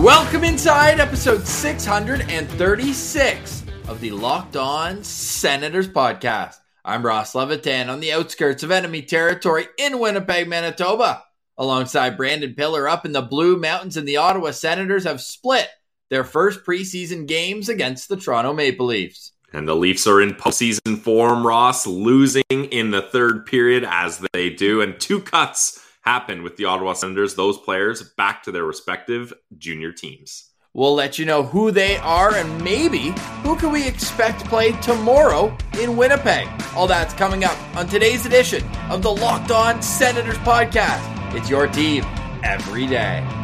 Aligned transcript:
Welcome 0.00 0.44
inside 0.44 0.98
episode 0.98 1.46
636 1.46 3.64
of 3.86 4.00
the 4.00 4.12
Locked 4.12 4.56
On 4.56 5.04
Senators 5.04 5.88
podcast. 5.88 6.54
I'm 6.82 7.04
Ross 7.04 7.34
Levitan 7.34 7.90
on 7.90 8.00
the 8.00 8.14
outskirts 8.14 8.62
of 8.62 8.70
enemy 8.70 9.02
territory 9.02 9.66
in 9.76 9.98
Winnipeg, 9.98 10.48
Manitoba. 10.48 11.24
Alongside 11.58 12.16
Brandon 12.16 12.54
Pillar 12.54 12.88
up 12.88 13.04
in 13.04 13.12
the 13.12 13.20
Blue 13.20 13.58
Mountains, 13.58 13.98
and 13.98 14.08
the 14.08 14.16
Ottawa 14.16 14.52
Senators 14.52 15.04
have 15.04 15.20
split 15.20 15.68
their 16.08 16.24
first 16.24 16.64
preseason 16.64 17.26
games 17.26 17.68
against 17.68 18.08
the 18.08 18.16
Toronto 18.16 18.54
Maple 18.54 18.86
Leafs. 18.86 19.32
And 19.52 19.68
the 19.68 19.76
Leafs 19.76 20.06
are 20.06 20.22
in 20.22 20.30
postseason 20.30 20.98
form, 20.98 21.46
Ross, 21.46 21.86
losing 21.86 22.42
in 22.48 22.90
the 22.90 23.02
third 23.02 23.44
period 23.44 23.84
as 23.86 24.26
they 24.32 24.48
do. 24.48 24.80
And 24.80 24.98
two 24.98 25.20
cuts 25.20 25.79
happened 26.00 26.42
with 26.42 26.56
the 26.56 26.64
Ottawa 26.64 26.92
Senators, 26.92 27.34
those 27.34 27.58
players 27.58 28.02
back 28.16 28.42
to 28.44 28.52
their 28.52 28.64
respective 28.64 29.32
junior 29.58 29.92
teams. 29.92 30.50
We'll 30.72 30.94
let 30.94 31.18
you 31.18 31.26
know 31.26 31.42
who 31.42 31.72
they 31.72 31.96
are 31.96 32.34
and 32.34 32.62
maybe 32.62 33.12
who 33.42 33.56
can 33.56 33.72
we 33.72 33.86
expect 33.86 34.40
to 34.40 34.48
play 34.48 34.72
tomorrow 34.80 35.56
in 35.80 35.96
Winnipeg. 35.96 36.48
All 36.76 36.86
that's 36.86 37.12
coming 37.14 37.42
up 37.42 37.58
on 37.76 37.88
today's 37.88 38.24
edition 38.24 38.64
of 38.88 39.02
the 39.02 39.10
Locked 39.10 39.50
On 39.50 39.82
Senators 39.82 40.38
podcast. 40.38 41.34
It's 41.34 41.50
your 41.50 41.66
team 41.66 42.04
every 42.44 42.86
day. 42.86 43.39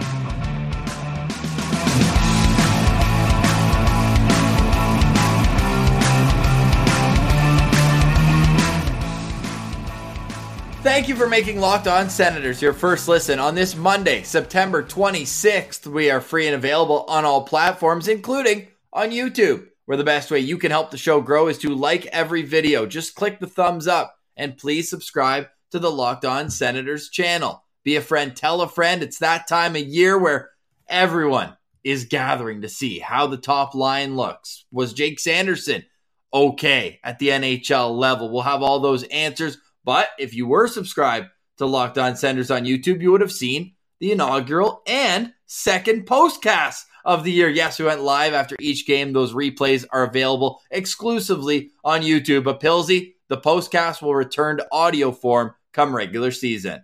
Thank 10.87 11.09
you 11.09 11.17
for 11.17 11.29
making 11.29 11.59
Locked 11.59 11.89
On 11.89 12.09
Senators 12.09 12.62
your 12.62 12.73
first 12.73 13.09
listen 13.09 13.41
on 13.41 13.56
this 13.56 13.75
Monday, 13.75 14.23
September 14.23 14.84
26th. 14.84 15.84
We 15.89 16.12
are 16.12 16.20
free 16.20 16.47
and 16.47 16.55
available 16.55 17.05
on 17.09 17.25
all 17.25 17.43
platforms, 17.43 18.06
including 18.06 18.69
on 18.93 19.11
YouTube, 19.11 19.67
where 19.87 19.98
the 19.98 20.05
best 20.05 20.31
way 20.31 20.39
you 20.39 20.56
can 20.59 20.70
help 20.70 20.93
the 20.93 20.97
show 20.97 21.20
grow 21.20 21.48
is 21.48 21.59
to 21.59 21.75
like 21.75 22.06
every 22.06 22.43
video. 22.43 22.87
Just 22.87 23.17
click 23.17 23.41
the 23.41 23.48
thumbs 23.48 23.89
up 23.89 24.17
and 24.37 24.56
please 24.56 24.89
subscribe 24.89 25.48
to 25.73 25.81
the 25.81 25.91
Locked 25.91 26.25
On 26.25 26.48
Senators 26.48 27.11
channel. 27.11 27.65
Be 27.83 27.97
a 27.97 28.00
friend, 28.00 28.37
tell 28.37 28.62
a 28.62 28.69
friend. 28.69 29.03
It's 29.03 29.19
that 29.19 29.48
time 29.48 29.75
of 29.75 29.83
year 29.83 30.17
where 30.17 30.50
everyone 30.89 31.56
is 31.83 32.05
gathering 32.05 32.62
to 32.62 32.69
see 32.69 33.00
how 33.00 33.27
the 33.27 33.39
top 33.39 33.75
line 33.75 34.15
looks. 34.15 34.67
Was 34.71 34.93
Jake 34.93 35.19
Sanderson 35.19 35.84
okay 36.33 37.00
at 37.03 37.19
the 37.19 37.31
NHL 37.31 37.98
level? 37.98 38.31
We'll 38.31 38.43
have 38.43 38.62
all 38.62 38.78
those 38.78 39.03
answers. 39.03 39.59
But 39.87 40.09
if 40.19 40.34
you 40.34 40.48
were 40.48 40.67
subscribed 40.67 41.29
to 41.59 41.65
Locked 41.65 41.97
On 41.97 42.17
Senators 42.17 42.51
on 42.51 42.65
YouTube, 42.65 43.01
you 43.01 43.12
would 43.12 43.20
have 43.20 43.33
seen 43.33 43.77
the 44.01 44.11
inaugural 44.12 44.83
and 44.87 45.33
second 45.47 46.06
postcast 46.06 46.83
of 47.05 47.23
the 47.23 47.31
year. 47.31 47.48
Yes, 47.48 47.78
we 47.78 47.84
went 47.84 48.03
live 48.03 48.34
after 48.34 48.56
each 48.61 48.84
game. 48.84 49.12
Those 49.12 49.33
replays 49.33 49.87
are 49.91 50.03
available 50.03 50.61
exclusively 50.73 51.70
on 51.84 52.03
YouTube. 52.03 52.43
But 52.45 52.61
Pilsy, 52.61 53.15
the 53.28 53.39
postcast 53.39 54.03
will 54.03 54.15
return 54.15 54.56
to 54.56 54.67
audio 54.73 55.12
form 55.12 55.55
come 55.73 55.95
regular 55.95 56.33
season. 56.33 56.83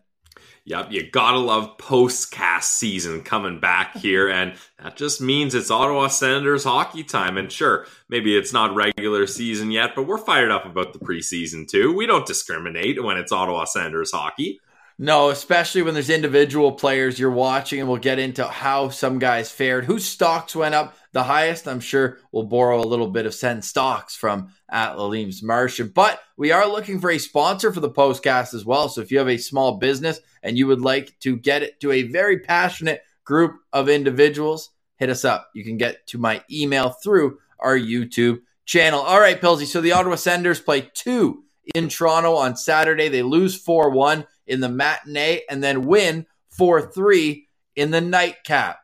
Yep, 0.65 0.93
you 0.93 1.11
gotta 1.11 1.39
love 1.39 1.77
postcast 1.79 2.65
season 2.65 3.23
coming 3.23 3.59
back 3.59 3.97
here, 3.99 4.29
and 4.29 4.55
that 4.79 4.97
just 4.97 5.21
means 5.21 5.55
it's 5.55 5.71
Ottawa 5.71 6.07
Senators 6.07 6.65
hockey 6.65 7.03
time. 7.03 7.37
And 7.37 7.51
sure, 7.51 7.87
maybe 8.09 8.37
it's 8.37 8.53
not 8.53 8.75
regular 8.75 9.27
season 9.27 9.71
yet, 9.73 9.95
but 9.97 10.05
we're 10.05 10.19
fired 10.19 10.53
up 10.53 10.65
about 10.65 10.93
the 10.93 11.01
preseason 11.01 11.67
too. 11.67 11.93
We 11.93 12.07
don't 12.07 12.27
discriminate 12.27 13.03
when 13.03 13.17
it's 13.17 13.33
Ottawa 13.33 13.65
Senators 13.65 14.13
hockey. 14.13 14.61
No, 15.03 15.31
especially 15.31 15.83
when 15.83 15.95
there's 15.95 16.11
individual 16.11 16.71
players 16.71 17.19
you're 17.19 17.29
watching, 17.29 17.81
and 17.81 17.89
we'll 17.89 17.99
get 17.99 18.21
into 18.21 18.47
how 18.47 18.89
some 18.89 19.19
guys 19.19 19.51
fared, 19.51 19.85
whose 19.85 20.05
stocks 20.05 20.55
went 20.55 20.77
up 20.77 20.97
the 21.11 21.25
highest. 21.25 21.67
I'm 21.67 21.81
sure 21.81 22.19
we'll 22.31 22.45
borrow 22.45 22.81
a 22.81 22.87
little 22.87 23.09
bit 23.09 23.27
of 23.27 23.35
send 23.35 23.65
stocks 23.65 24.15
from 24.15 24.53
at 24.71 24.95
Lalim's 24.95 25.43
Martian. 25.43 25.89
But 25.89 26.21
we 26.37 26.53
are 26.53 26.69
looking 26.69 27.01
for 27.01 27.11
a 27.11 27.19
sponsor 27.19 27.73
for 27.73 27.81
the 27.81 27.91
postcast 27.91 28.55
as 28.55 28.65
well. 28.65 28.89
So 28.89 29.01
if 29.01 29.11
you 29.11 29.19
have 29.19 29.29
a 29.29 29.39
small 29.39 29.79
business 29.79 30.21
and 30.41 30.57
you 30.57 30.69
would 30.69 30.81
like 30.81 31.19
to 31.23 31.37
get 31.37 31.65
it 31.65 31.81
to 31.81 31.91
a 31.91 32.03
very 32.03 32.39
passionate 32.39 33.03
group 33.25 33.57
of 33.73 33.89
individuals, 33.89 34.71
hit 34.99 35.11
us 35.11 35.25
up. 35.25 35.51
You 35.53 35.65
can 35.65 35.79
get 35.79 36.07
to 36.07 36.19
my 36.19 36.45
email 36.49 36.91
through 36.91 37.39
our 37.59 37.77
YouTube 37.77 38.43
channel. 38.67 39.01
All 39.01 39.19
right, 39.19 39.41
Pilsy. 39.41 39.67
So 39.67 39.81
the 39.81 39.91
Ottawa 39.91 40.15
Senators 40.15 40.61
play 40.61 40.93
two 40.95 41.43
in 41.75 41.89
Toronto 41.89 42.37
on 42.37 42.57
Saturday. 42.57 43.09
They 43.09 43.23
lose 43.23 43.61
4 43.61 43.91
1 43.91 44.27
in 44.53 44.61
the 44.61 44.69
matinee 44.69 45.41
and 45.49 45.65
then 45.65 45.87
win 45.87 46.27
4 46.51 46.83
3 46.83 47.49
in 47.75 47.91
the 47.91 48.03
nightcap. 48.03 48.79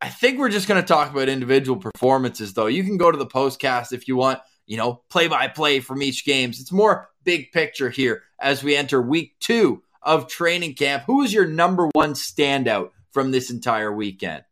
I 0.00 0.08
think 0.08 0.38
we're 0.38 0.48
just 0.48 0.66
going 0.66 0.80
to 0.80 0.86
talk 0.86 1.12
about 1.12 1.28
individual 1.28 1.78
performances, 1.78 2.54
though. 2.54 2.66
You 2.66 2.82
can 2.82 2.96
go 2.96 3.12
to 3.12 3.18
the 3.18 3.26
postcast 3.26 3.92
if 3.92 4.08
you 4.08 4.16
want, 4.16 4.40
you 4.66 4.76
know, 4.76 5.02
play 5.10 5.28
by 5.28 5.46
play 5.46 5.78
from 5.78 6.02
each 6.02 6.24
games. 6.24 6.58
It's 6.58 6.72
more 6.72 7.10
big 7.22 7.52
picture 7.52 7.90
here 7.90 8.22
as 8.40 8.64
we 8.64 8.74
enter 8.74 9.00
week 9.00 9.36
two 9.38 9.82
of 10.00 10.26
training 10.26 10.74
camp. 10.74 11.04
Who 11.06 11.22
is 11.22 11.32
your 11.32 11.46
number 11.46 11.88
one 11.92 12.14
standout 12.14 12.90
from 13.12 13.30
this 13.30 13.50
entire 13.50 13.92
weekend? 13.92 14.42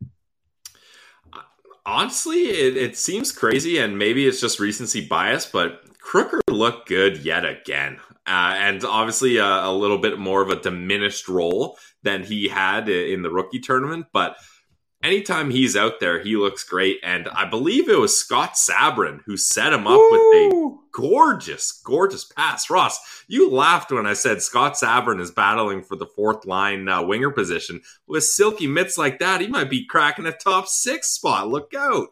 Honestly, 1.87 2.43
it, 2.43 2.77
it 2.77 2.97
seems 2.97 3.33
crazy, 3.33 3.79
and 3.79 3.99
maybe 3.99 4.29
it's 4.29 4.41
just 4.41 4.61
recency 4.61 5.05
bias, 5.05 5.47
but 5.47 5.83
Crooker 5.99 6.41
looked 6.49 6.89
good 6.89 7.25
yet 7.25 7.45
again. 7.45 7.99
Uh, 8.31 8.55
and 8.59 8.85
obviously 8.85 9.39
a, 9.39 9.45
a, 9.45 9.73
little 9.73 9.99
bit 9.99 10.17
more 10.17 10.41
of 10.41 10.51
a 10.51 10.61
diminished 10.61 11.29
role 11.29 11.77
than 12.05 12.23
he 12.23 12.47
had 12.47 12.89
in 12.89 13.23
the 13.23 13.31
rookie 13.31 13.59
tournament. 13.59 14.07
But 14.13 14.37
anytime 15.03 15.51
he's 15.51 15.77
out 15.77 15.99
there, 15.99 16.23
he 16.23 16.37
looks 16.37 16.63
great. 16.63 16.99
And 17.03 17.29
I 17.29 17.45
believe 17.45 17.89
it 17.89 17.99
was 17.99 18.17
Scott 18.17 18.53
Sabourin 18.55 19.23
who 19.27 19.37
set 19.37 19.73
him 19.73 19.89
up 19.89 19.99
Woo! 19.99 20.11
with 20.13 20.53
a 20.53 20.77
gorgeous, 20.93 21.73
gorgeous 21.85 22.25
pass. 22.25 22.71
Ross, 22.71 23.25
you 23.27 23.51
laughed 23.51 23.91
when 23.91 24.07
I 24.07 24.13
said 24.13 24.43
Scott 24.43 24.75
Sabourin 24.75 25.21
is 25.21 25.33
battling 25.33 25.83
for 25.83 25.97
the 25.97 26.07
fourth 26.07 26.47
line 26.47 26.89
uh, 26.89 27.03
winger 27.03 27.33
position. 27.33 27.81
With 28.07 28.23
silky 28.23 28.69
mitts 28.69 28.97
like 28.97 29.19
that, 29.19 29.41
he 29.41 29.49
might 29.49 29.71
be 29.71 29.85
cracking 29.85 30.27
a 30.27 30.33
top 30.33 30.69
six 30.69 31.09
spot. 31.09 31.49
Look 31.49 31.75
out. 31.75 32.11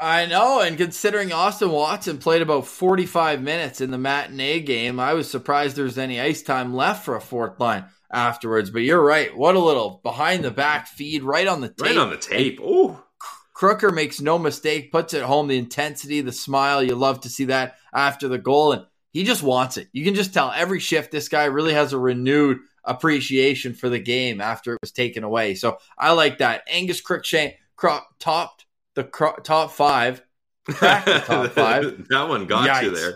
I 0.00 0.26
know, 0.26 0.60
and 0.60 0.76
considering 0.76 1.32
Austin 1.32 1.70
Watson 1.70 2.18
played 2.18 2.40
about 2.40 2.66
45 2.66 3.42
minutes 3.42 3.80
in 3.80 3.90
the 3.90 3.98
matinee 3.98 4.60
game, 4.60 5.00
I 5.00 5.14
was 5.14 5.28
surprised 5.28 5.76
there 5.76 5.84
was 5.84 5.98
any 5.98 6.20
ice 6.20 6.42
time 6.42 6.72
left 6.72 7.04
for 7.04 7.16
a 7.16 7.20
fourth 7.20 7.58
line 7.58 7.84
afterwards. 8.12 8.70
But 8.70 8.82
you're 8.82 9.02
right. 9.02 9.36
What 9.36 9.56
a 9.56 9.60
little 9.60 10.00
behind 10.04 10.44
the 10.44 10.52
back 10.52 10.86
feed 10.86 11.24
right 11.24 11.48
on 11.48 11.60
the 11.60 11.68
tape. 11.68 11.80
Right 11.80 11.96
on 11.96 12.10
the 12.10 12.16
tape. 12.16 12.60
Oh. 12.62 13.02
Crooker 13.54 13.90
makes 13.90 14.20
no 14.20 14.38
mistake, 14.38 14.92
puts 14.92 15.14
it 15.14 15.24
home 15.24 15.48
the 15.48 15.58
intensity, 15.58 16.20
the 16.20 16.30
smile. 16.30 16.80
You 16.80 16.94
love 16.94 17.22
to 17.22 17.28
see 17.28 17.46
that 17.46 17.74
after 17.92 18.28
the 18.28 18.38
goal. 18.38 18.70
And 18.70 18.86
he 19.12 19.24
just 19.24 19.42
wants 19.42 19.76
it. 19.78 19.88
You 19.92 20.04
can 20.04 20.14
just 20.14 20.32
tell 20.32 20.52
every 20.54 20.78
shift 20.78 21.10
this 21.10 21.28
guy 21.28 21.46
really 21.46 21.74
has 21.74 21.92
a 21.92 21.98
renewed 21.98 22.58
appreciation 22.84 23.74
for 23.74 23.88
the 23.88 23.98
game 23.98 24.40
after 24.40 24.74
it 24.74 24.78
was 24.80 24.92
taken 24.92 25.24
away. 25.24 25.56
So 25.56 25.78
I 25.98 26.12
like 26.12 26.38
that. 26.38 26.62
Angus 26.68 27.00
Crookshank 27.00 27.56
topped 28.20 28.64
the 28.98 29.04
cro- 29.04 29.36
top 29.44 29.70
five. 29.70 30.22
Cracked 30.68 31.06
the 31.06 31.20
top 31.20 31.50
five. 31.52 32.08
that 32.08 32.28
one 32.28 32.46
got 32.46 32.68
Yikes. 32.68 32.82
you 32.82 32.90
there. 32.90 33.14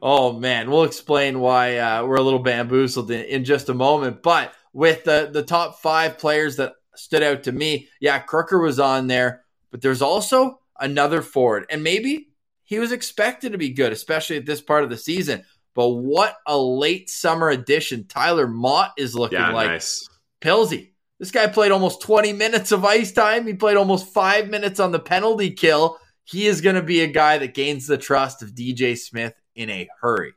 Oh 0.00 0.32
man, 0.32 0.70
we'll 0.70 0.84
explain 0.84 1.40
why 1.40 1.78
uh, 1.78 2.04
we're 2.04 2.16
a 2.16 2.22
little 2.22 2.38
bamboozled 2.38 3.10
in, 3.10 3.24
in, 3.24 3.44
just 3.44 3.68
a 3.68 3.74
moment. 3.74 4.22
But 4.22 4.52
with 4.72 5.02
the 5.04 5.28
the 5.32 5.42
top 5.42 5.80
five 5.80 6.16
players 6.16 6.56
that 6.56 6.74
stood 6.94 7.24
out 7.24 7.42
to 7.44 7.52
me, 7.52 7.88
yeah, 8.00 8.20
Crooker 8.20 8.60
was 8.60 8.78
on 8.78 9.08
there, 9.08 9.42
but 9.70 9.80
there's 9.80 10.00
also 10.00 10.60
another 10.78 11.22
forward, 11.22 11.66
and 11.70 11.82
maybe 11.82 12.28
he 12.62 12.78
was 12.78 12.92
expected 12.92 13.52
to 13.52 13.58
be 13.58 13.70
good, 13.70 13.92
especially 13.92 14.36
at 14.36 14.46
this 14.46 14.60
part 14.60 14.84
of 14.84 14.90
the 14.90 14.96
season. 14.96 15.44
But 15.74 15.88
what 15.88 16.36
a 16.46 16.56
late 16.56 17.10
summer 17.10 17.50
addition 17.50 18.06
Tyler 18.06 18.46
Motte 18.46 18.92
is 18.96 19.14
looking 19.14 19.38
yeah, 19.38 19.52
like. 19.52 19.68
Nice. 19.68 20.08
Pilsy, 20.40 20.92
this 21.18 21.30
guy 21.30 21.46
played 21.46 21.72
almost 21.72 22.02
20 22.02 22.32
minutes 22.32 22.72
of 22.72 22.84
ice 22.84 23.12
time. 23.12 23.46
He 23.46 23.54
played 23.54 23.76
almost 23.76 24.12
five 24.12 24.48
minutes 24.48 24.80
on 24.80 24.92
the 24.92 24.98
penalty 24.98 25.50
kill. 25.50 25.98
He 26.24 26.46
is 26.46 26.60
going 26.60 26.76
to 26.76 26.82
be 26.82 27.00
a 27.00 27.06
guy 27.06 27.38
that 27.38 27.54
gains 27.54 27.86
the 27.86 27.96
trust 27.98 28.42
of 28.42 28.50
DJ 28.50 28.98
Smith 28.98 29.34
in 29.54 29.70
a 29.70 29.88
hurry. 30.00 30.32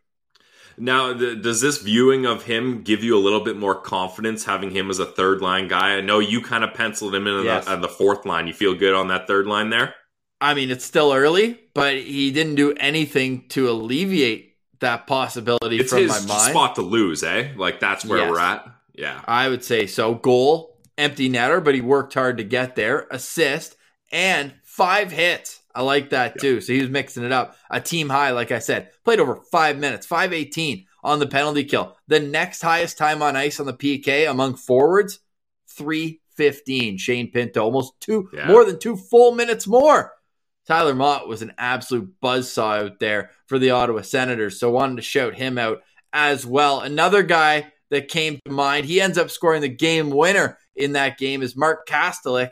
Now, 0.77 1.13
th- 1.13 1.41
does 1.41 1.59
this 1.59 1.79
viewing 1.79 2.25
of 2.25 2.43
him 2.43 2.83
give 2.83 3.03
you 3.03 3.17
a 3.17 3.19
little 3.19 3.41
bit 3.43 3.57
more 3.57 3.75
confidence 3.75 4.45
having 4.45 4.71
him 4.71 4.89
as 4.89 4.99
a 4.99 5.05
third 5.05 5.41
line 5.41 5.67
guy? 5.67 5.95
I 5.97 6.01
know 6.01 6.19
you 6.19 6.41
kind 6.41 6.63
of 6.63 6.73
penciled 6.73 7.13
him 7.13 7.27
in 7.27 7.43
yes. 7.43 7.65
on, 7.65 7.71
the, 7.71 7.75
on 7.75 7.81
the 7.81 7.89
fourth 7.89 8.25
line. 8.25 8.47
You 8.47 8.53
feel 8.53 8.75
good 8.75 8.93
on 8.93 9.09
that 9.09 9.27
third 9.27 9.45
line 9.45 9.69
there? 9.71 9.95
I 10.39 10.53
mean, 10.53 10.71
it's 10.71 10.85
still 10.85 11.11
early, 11.11 11.59
but 11.73 11.95
he 11.97 12.31
didn't 12.31 12.55
do 12.55 12.73
anything 12.75 13.49
to 13.49 13.69
alleviate 13.69 14.55
that 14.79 15.05
possibility 15.05 15.79
It's 15.79 15.89
from 15.89 16.03
his 16.03 16.25
my 16.25 16.35
mind. 16.35 16.51
spot 16.51 16.75
to 16.75 16.81
lose, 16.81 17.23
eh? 17.23 17.49
Like 17.57 17.81
that's 17.81 18.05
where 18.05 18.19
Yes. 18.19 18.31
we're 18.31 18.39
at. 18.39 18.65
Yeah. 18.93 19.21
I 19.25 19.49
would 19.49 19.63
say 19.65 19.85
so. 19.85 20.13
Goal, 20.15 20.68
empty 20.99 21.29
netter, 21.29 21.63
but 21.63 21.75
he 21.75 21.81
worked 21.81 22.13
hard 22.13 22.37
to 22.37 22.43
get 22.43 22.75
there. 22.75 23.07
Assist 23.11 23.75
and 24.11 24.53
five 24.63 25.11
hits. 25.11 25.61
I 25.73 25.81
like 25.83 26.09
that 26.09 26.39
too. 26.39 26.61
So 26.61 26.73
he 26.73 26.81
was 26.81 26.89
mixing 26.89 27.23
it 27.23 27.31
up. 27.31 27.55
A 27.69 27.79
team 27.79 28.09
high, 28.09 28.31
like 28.31 28.51
I 28.51 28.59
said, 28.59 28.89
played 29.05 29.19
over 29.19 29.35
five 29.51 29.77
minutes, 29.77 30.05
five 30.05 30.33
eighteen 30.33 30.85
on 31.03 31.19
the 31.19 31.27
penalty 31.27 31.63
kill. 31.63 31.95
The 32.07 32.19
next 32.19 32.61
highest 32.61 32.97
time 32.97 33.21
on 33.21 33.35
ice 33.35 33.59
on 33.59 33.65
the 33.65 33.73
PK 33.73 34.29
among 34.29 34.55
forwards, 34.55 35.19
three 35.69 36.21
fifteen. 36.35 36.97
Shane 36.97 37.31
Pinto, 37.31 37.63
almost 37.63 37.93
two, 38.01 38.29
Yeah. 38.33 38.47
more 38.47 38.65
than 38.65 38.79
two 38.79 38.97
full 38.97 39.31
minutes 39.33 39.67
more. 39.67 40.13
Tyler 40.67 40.93
Motte 40.95 41.27
was 41.27 41.41
an 41.41 41.53
absolute 41.57 42.13
buzzsaw 42.21 42.83
out 42.85 42.99
there 42.99 43.31
for 43.47 43.57
the 43.57 43.71
Ottawa 43.71 44.01
Senators. 44.01 44.59
So 44.59 44.69
wanted 44.69 44.97
to 44.97 45.01
shout 45.01 45.35
him 45.35 45.57
out 45.57 45.79
as 46.13 46.45
well. 46.45 46.81
Another 46.81 47.23
guy 47.23 47.71
that 47.89 48.07
came 48.07 48.39
to 48.45 48.51
mind, 48.51 48.85
he 48.85 49.01
ends 49.01 49.17
up 49.17 49.31
scoring 49.31 49.61
the 49.61 49.67
game 49.69 50.09
winner 50.11 50.57
in 50.79 50.93
that 50.93 51.17
game 51.17 51.41
is 51.41 51.55
Mark 51.55 51.87
Kastelic. 51.87 52.51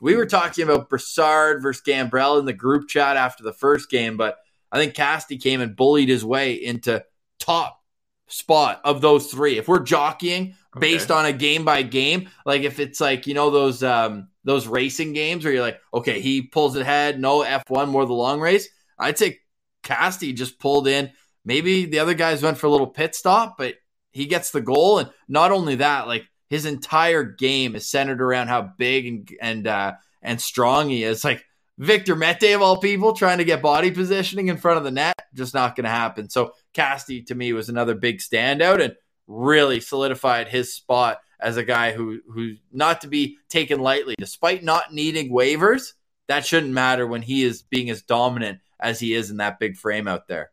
We 0.00 0.16
were 0.16 0.26
talking 0.26 0.64
about 0.64 0.88
Brassard 0.88 1.62
versus 1.62 1.82
Gambrell 1.86 2.38
in 2.38 2.46
the 2.46 2.52
group 2.52 2.88
chat 2.88 3.16
after 3.16 3.42
the 3.42 3.52
first 3.52 3.90
game, 3.90 4.16
but 4.16 4.36
I 4.70 4.78
think 4.78 4.94
Casty 4.94 5.40
came 5.40 5.60
and 5.60 5.76
bullied 5.76 6.08
his 6.08 6.24
way 6.24 6.54
into 6.54 7.04
top 7.38 7.80
spot 8.26 8.80
of 8.84 9.00
those 9.00 9.28
three. 9.28 9.58
If 9.58 9.68
we're 9.68 9.82
jockeying 9.82 10.56
based 10.78 11.10
on 11.10 11.26
a 11.26 11.32
game 11.32 11.64
by 11.64 11.82
game, 11.82 12.28
like 12.44 12.62
if 12.62 12.80
it's 12.80 13.00
like, 13.00 13.26
you 13.26 13.34
know, 13.34 13.50
those 13.50 13.82
um 13.82 14.28
those 14.44 14.66
racing 14.66 15.12
games 15.12 15.44
where 15.44 15.54
you're 15.54 15.62
like, 15.62 15.80
okay, 15.92 16.20
he 16.20 16.42
pulls 16.42 16.76
ahead, 16.76 17.20
no 17.20 17.42
F1, 17.42 17.88
more 17.88 18.04
the 18.04 18.12
long 18.12 18.40
race. 18.40 18.68
I'd 18.98 19.18
say 19.18 19.40
Casty 19.82 20.34
just 20.34 20.58
pulled 20.58 20.86
in. 20.86 21.12
Maybe 21.44 21.86
the 21.86 22.00
other 22.00 22.14
guys 22.14 22.42
went 22.42 22.58
for 22.58 22.66
a 22.66 22.70
little 22.70 22.86
pit 22.86 23.14
stop, 23.14 23.56
but 23.56 23.74
he 24.12 24.26
gets 24.26 24.50
the 24.50 24.60
goal. 24.60 24.98
And 24.98 25.10
not 25.28 25.52
only 25.52 25.76
that, 25.76 26.06
like 26.06 26.24
his 26.54 26.66
entire 26.66 27.24
game 27.24 27.74
is 27.74 27.90
centered 27.90 28.22
around 28.22 28.46
how 28.46 28.62
big 28.62 29.06
and 29.08 29.30
and 29.40 29.66
uh, 29.66 29.92
and 30.22 30.40
strong 30.40 30.88
he 30.88 31.02
is. 31.02 31.24
Like 31.24 31.44
Victor 31.78 32.14
Mete 32.14 32.54
of 32.54 32.62
all 32.62 32.76
people 32.76 33.12
trying 33.12 33.38
to 33.38 33.44
get 33.44 33.60
body 33.60 33.90
positioning 33.90 34.46
in 34.46 34.56
front 34.56 34.78
of 34.78 34.84
the 34.84 34.92
net, 34.92 35.16
just 35.34 35.52
not 35.52 35.74
going 35.74 35.82
to 35.82 35.90
happen. 35.90 36.30
So 36.30 36.52
Casty 36.72 37.26
to 37.26 37.34
me 37.34 37.52
was 37.52 37.68
another 37.68 37.96
big 37.96 38.18
standout 38.18 38.80
and 38.80 38.94
really 39.26 39.80
solidified 39.80 40.46
his 40.46 40.72
spot 40.72 41.18
as 41.40 41.56
a 41.56 41.64
guy 41.64 41.90
who 41.90 42.20
who's 42.28 42.60
not 42.70 43.00
to 43.00 43.08
be 43.08 43.38
taken 43.48 43.80
lightly, 43.80 44.14
despite 44.16 44.62
not 44.62 44.94
needing 44.94 45.32
waivers. 45.32 45.94
That 46.28 46.46
shouldn't 46.46 46.72
matter 46.72 47.04
when 47.04 47.22
he 47.22 47.42
is 47.42 47.62
being 47.62 47.90
as 47.90 48.02
dominant 48.02 48.60
as 48.78 49.00
he 49.00 49.12
is 49.12 49.30
in 49.32 49.38
that 49.38 49.58
big 49.58 49.76
frame 49.76 50.06
out 50.06 50.28
there. 50.28 50.52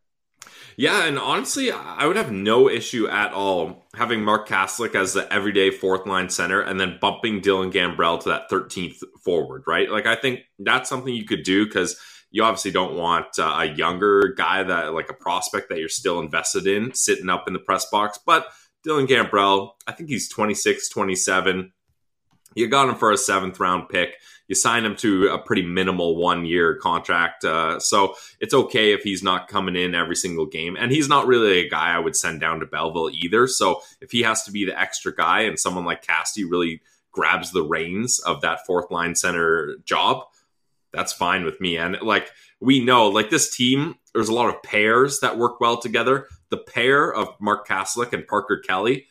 Yeah, 0.81 1.05
and 1.05 1.19
honestly, 1.19 1.71
I 1.71 2.07
would 2.07 2.15
have 2.15 2.31
no 2.31 2.67
issue 2.67 3.07
at 3.07 3.33
all 3.33 3.85
having 3.93 4.23
Mark 4.23 4.47
Kastelic 4.47 4.95
as 4.95 5.13
the 5.13 5.31
everyday 5.31 5.69
fourth 5.69 6.07
line 6.07 6.27
center 6.27 6.59
and 6.59 6.79
then 6.79 6.97
bumping 6.99 7.39
Dylan 7.39 7.71
Gambrell 7.71 8.19
to 8.23 8.29
that 8.29 8.49
13th 8.49 8.95
forward, 9.23 9.61
right? 9.67 9.91
Like, 9.91 10.07
I 10.07 10.15
think 10.15 10.39
that's 10.57 10.89
something 10.89 11.13
you 11.13 11.25
could 11.25 11.43
do 11.43 11.67
because 11.67 12.01
you 12.31 12.43
obviously 12.43 12.71
don't 12.71 12.95
want 12.95 13.37
uh, 13.37 13.57
a 13.59 13.65
younger 13.65 14.33
guy 14.35 14.63
that, 14.63 14.95
like 14.95 15.11
a 15.11 15.13
prospect 15.13 15.69
that 15.69 15.77
you're 15.77 15.87
still 15.87 16.19
invested 16.19 16.65
in, 16.65 16.95
sitting 16.95 17.29
up 17.29 17.43
in 17.45 17.53
the 17.53 17.59
press 17.59 17.85
box. 17.91 18.17
But 18.25 18.47
Dylan 18.83 19.07
Gambrell, 19.07 19.73
I 19.85 19.91
think 19.91 20.09
he's 20.09 20.29
26, 20.29 20.89
27. 20.89 21.71
You 22.55 22.67
got 22.69 22.89
him 22.89 22.95
for 22.95 23.11
a 23.11 23.17
seventh 23.17 23.59
round 23.59 23.87
pick. 23.87 24.15
You 24.51 24.55
sign 24.55 24.83
him 24.83 24.97
to 24.97 25.29
a 25.29 25.37
pretty 25.37 25.61
minimal 25.61 26.17
one 26.17 26.45
year 26.45 26.75
contract. 26.75 27.45
Uh, 27.45 27.79
so 27.79 28.15
it's 28.41 28.53
okay 28.53 28.91
if 28.91 29.01
he's 29.01 29.23
not 29.23 29.47
coming 29.47 29.77
in 29.77 29.95
every 29.95 30.17
single 30.17 30.45
game. 30.45 30.75
And 30.77 30.91
he's 30.91 31.07
not 31.07 31.25
really 31.25 31.59
a 31.59 31.69
guy 31.69 31.95
I 31.95 31.99
would 31.99 32.17
send 32.17 32.41
down 32.41 32.59
to 32.59 32.65
Belleville 32.65 33.11
either. 33.11 33.47
So 33.47 33.81
if 34.01 34.11
he 34.11 34.23
has 34.23 34.43
to 34.43 34.51
be 34.51 34.65
the 34.65 34.77
extra 34.77 35.15
guy 35.15 35.43
and 35.43 35.57
someone 35.57 35.85
like 35.85 36.05
Casty 36.05 36.43
really 36.43 36.81
grabs 37.13 37.53
the 37.53 37.63
reins 37.63 38.19
of 38.19 38.41
that 38.41 38.65
fourth 38.65 38.91
line 38.91 39.15
center 39.15 39.77
job, 39.85 40.25
that's 40.91 41.13
fine 41.13 41.45
with 41.45 41.61
me. 41.61 41.77
And 41.77 42.01
like 42.01 42.29
we 42.59 42.83
know, 42.83 43.07
like 43.07 43.29
this 43.29 43.55
team, 43.55 43.95
there's 44.13 44.27
a 44.27 44.33
lot 44.33 44.53
of 44.53 44.61
pairs 44.63 45.21
that 45.21 45.37
work 45.37 45.61
well 45.61 45.77
together. 45.77 46.27
The 46.49 46.57
pair 46.57 47.09
of 47.09 47.29
Mark 47.39 47.65
Kastelic 47.65 48.11
and 48.11 48.27
Parker 48.27 48.57
Kelly, 48.57 49.07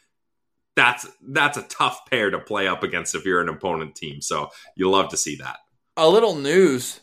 that's 0.76 1.06
that's 1.28 1.56
a 1.56 1.62
tough 1.62 2.02
pair 2.08 2.30
to 2.30 2.38
play 2.38 2.66
up 2.66 2.82
against 2.82 3.14
if 3.14 3.24
you're 3.24 3.40
an 3.40 3.48
opponent 3.48 3.94
team. 3.94 4.20
So 4.20 4.50
you 4.76 4.90
love 4.90 5.10
to 5.10 5.16
see 5.16 5.36
that. 5.36 5.58
A 5.96 6.08
little 6.08 6.34
news 6.34 7.00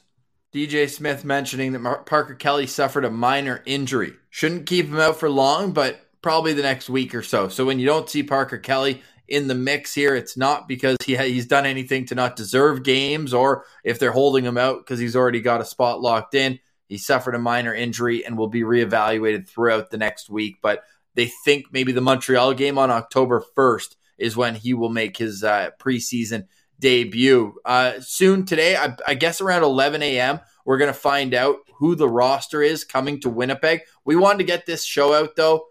DJ 0.54 0.90
Smith 0.90 1.26
mentioning 1.26 1.74
that 1.74 1.80
Mar- 1.80 2.04
Parker 2.04 2.34
Kelly 2.34 2.68
suffered 2.68 3.06
a 3.06 3.12
minor 3.12 3.62
injury. 3.66 4.14
Shouldn't 4.30 4.66
keep 4.66 4.88
him 4.88 5.00
out 5.00 5.20
for 5.20 5.30
long, 5.30 5.72
but 5.74 6.00
probably 6.22 6.54
the 6.54 6.64
next 6.64 6.90
week 6.90 7.14
or 7.14 7.22
so. 7.22 7.48
So 7.50 7.66
when 7.66 7.80
you 7.80 7.86
don't 7.86 8.10
see 8.10 8.24
Parker 8.24 8.58
Kelly 8.58 9.04
in 9.28 9.48
the 9.48 9.56
mix 9.56 9.94
here, 9.94 10.16
it's 10.16 10.38
not 10.38 10.68
because 10.68 10.98
he 11.06 11.16
ha- 11.16 11.24
he's 11.24 11.46
done 11.46 11.66
anything 11.66 12.06
to 12.08 12.16
not 12.16 12.36
deserve 12.36 12.84
games 12.84 13.34
or 13.34 13.66
if 13.84 14.00
they're 14.00 14.12
holding 14.12 14.46
him 14.46 14.58
out 14.58 14.80
because 14.80 15.00
he's 15.00 15.16
already 15.16 15.42
got 15.42 15.62
a 15.62 15.66
spot 15.66 16.02
locked 16.02 16.34
in. 16.34 16.60
He 16.88 16.98
suffered 16.98 17.36
a 17.36 17.40
minor 17.40 17.74
injury 17.74 18.26
and 18.26 18.38
will 18.38 18.48
be 18.48 18.62
reevaluated 18.62 19.48
throughout 19.48 19.92
the 19.92 19.98
next 19.98 20.30
week. 20.30 20.58
But 20.62 20.84
they 21.18 21.26
think 21.26 21.66
maybe 21.72 21.92
the 21.92 22.00
Montreal 22.00 22.54
game 22.54 22.78
on 22.78 22.92
October 22.92 23.44
1st 23.58 23.96
is 24.20 24.38
when 24.38 24.54
he 24.54 24.76
will 24.76 24.90
make 24.90 25.18
his 25.18 25.44
uh, 25.44 25.72
preseason 25.80 26.46
debut. 26.80 27.56
Uh, 27.66 27.94
soon 28.00 28.46
today, 28.46 28.78
I, 28.78 28.96
I 29.06 29.16
guess 29.16 29.42
around 29.42 29.64
11 29.64 30.04
a.m., 30.04 30.40
we're 30.64 30.78
going 30.78 30.94
to 30.94 31.00
find 31.00 31.34
out 31.34 31.56
who 31.80 31.96
the 31.96 32.08
roster 32.08 32.62
is 32.62 32.84
coming 32.84 33.20
to 33.22 33.32
Winnipeg. 33.32 33.82
We 34.06 34.16
wanted 34.16 34.40
to 34.40 34.44
get 34.44 34.68
this 34.68 34.86
show 34.86 35.12
out, 35.12 35.36
though, 35.36 35.66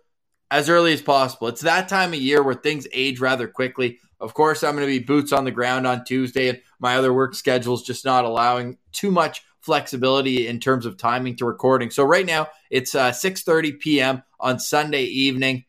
as 0.50 0.69
early 0.69 0.93
as 0.93 1.00
possible. 1.00 1.46
It's 1.46 1.60
that 1.60 1.88
time 1.88 2.12
of 2.12 2.19
year 2.19 2.42
where 2.42 2.54
things 2.54 2.88
age 2.92 3.20
rather 3.20 3.46
quickly. 3.46 4.00
Of 4.19 4.34
course, 4.34 4.64
I'm 4.64 4.75
going 4.75 4.88
to 4.88 4.99
be 4.99 5.04
boots 5.04 5.32
on 5.32 5.44
the 5.44 5.52
ground 5.52 5.87
on 5.87 6.04
Tuesday, 6.04 6.49
and 6.49 6.60
my 6.81 6.96
other 6.96 7.12
work 7.12 7.37
schedule 7.37 7.75
is 7.75 7.82
just 7.82 8.04
not 8.04 8.25
allowing 8.25 8.78
too 8.90 9.12
much 9.12 9.42
flexibility 9.66 10.46
in 10.46 10.60
terms 10.60 10.86
of 10.86 10.96
timing 10.96 11.36
to 11.36 11.44
recording. 11.44 11.90
So 11.90 12.04
right 12.04 12.24
now, 12.24 12.46
it's 12.70 12.94
uh, 12.94 13.10
6.30 13.10 13.78
p.m. 13.80 14.22
on 14.40 14.58
Sunday 14.58 15.02
evening. 15.02 15.64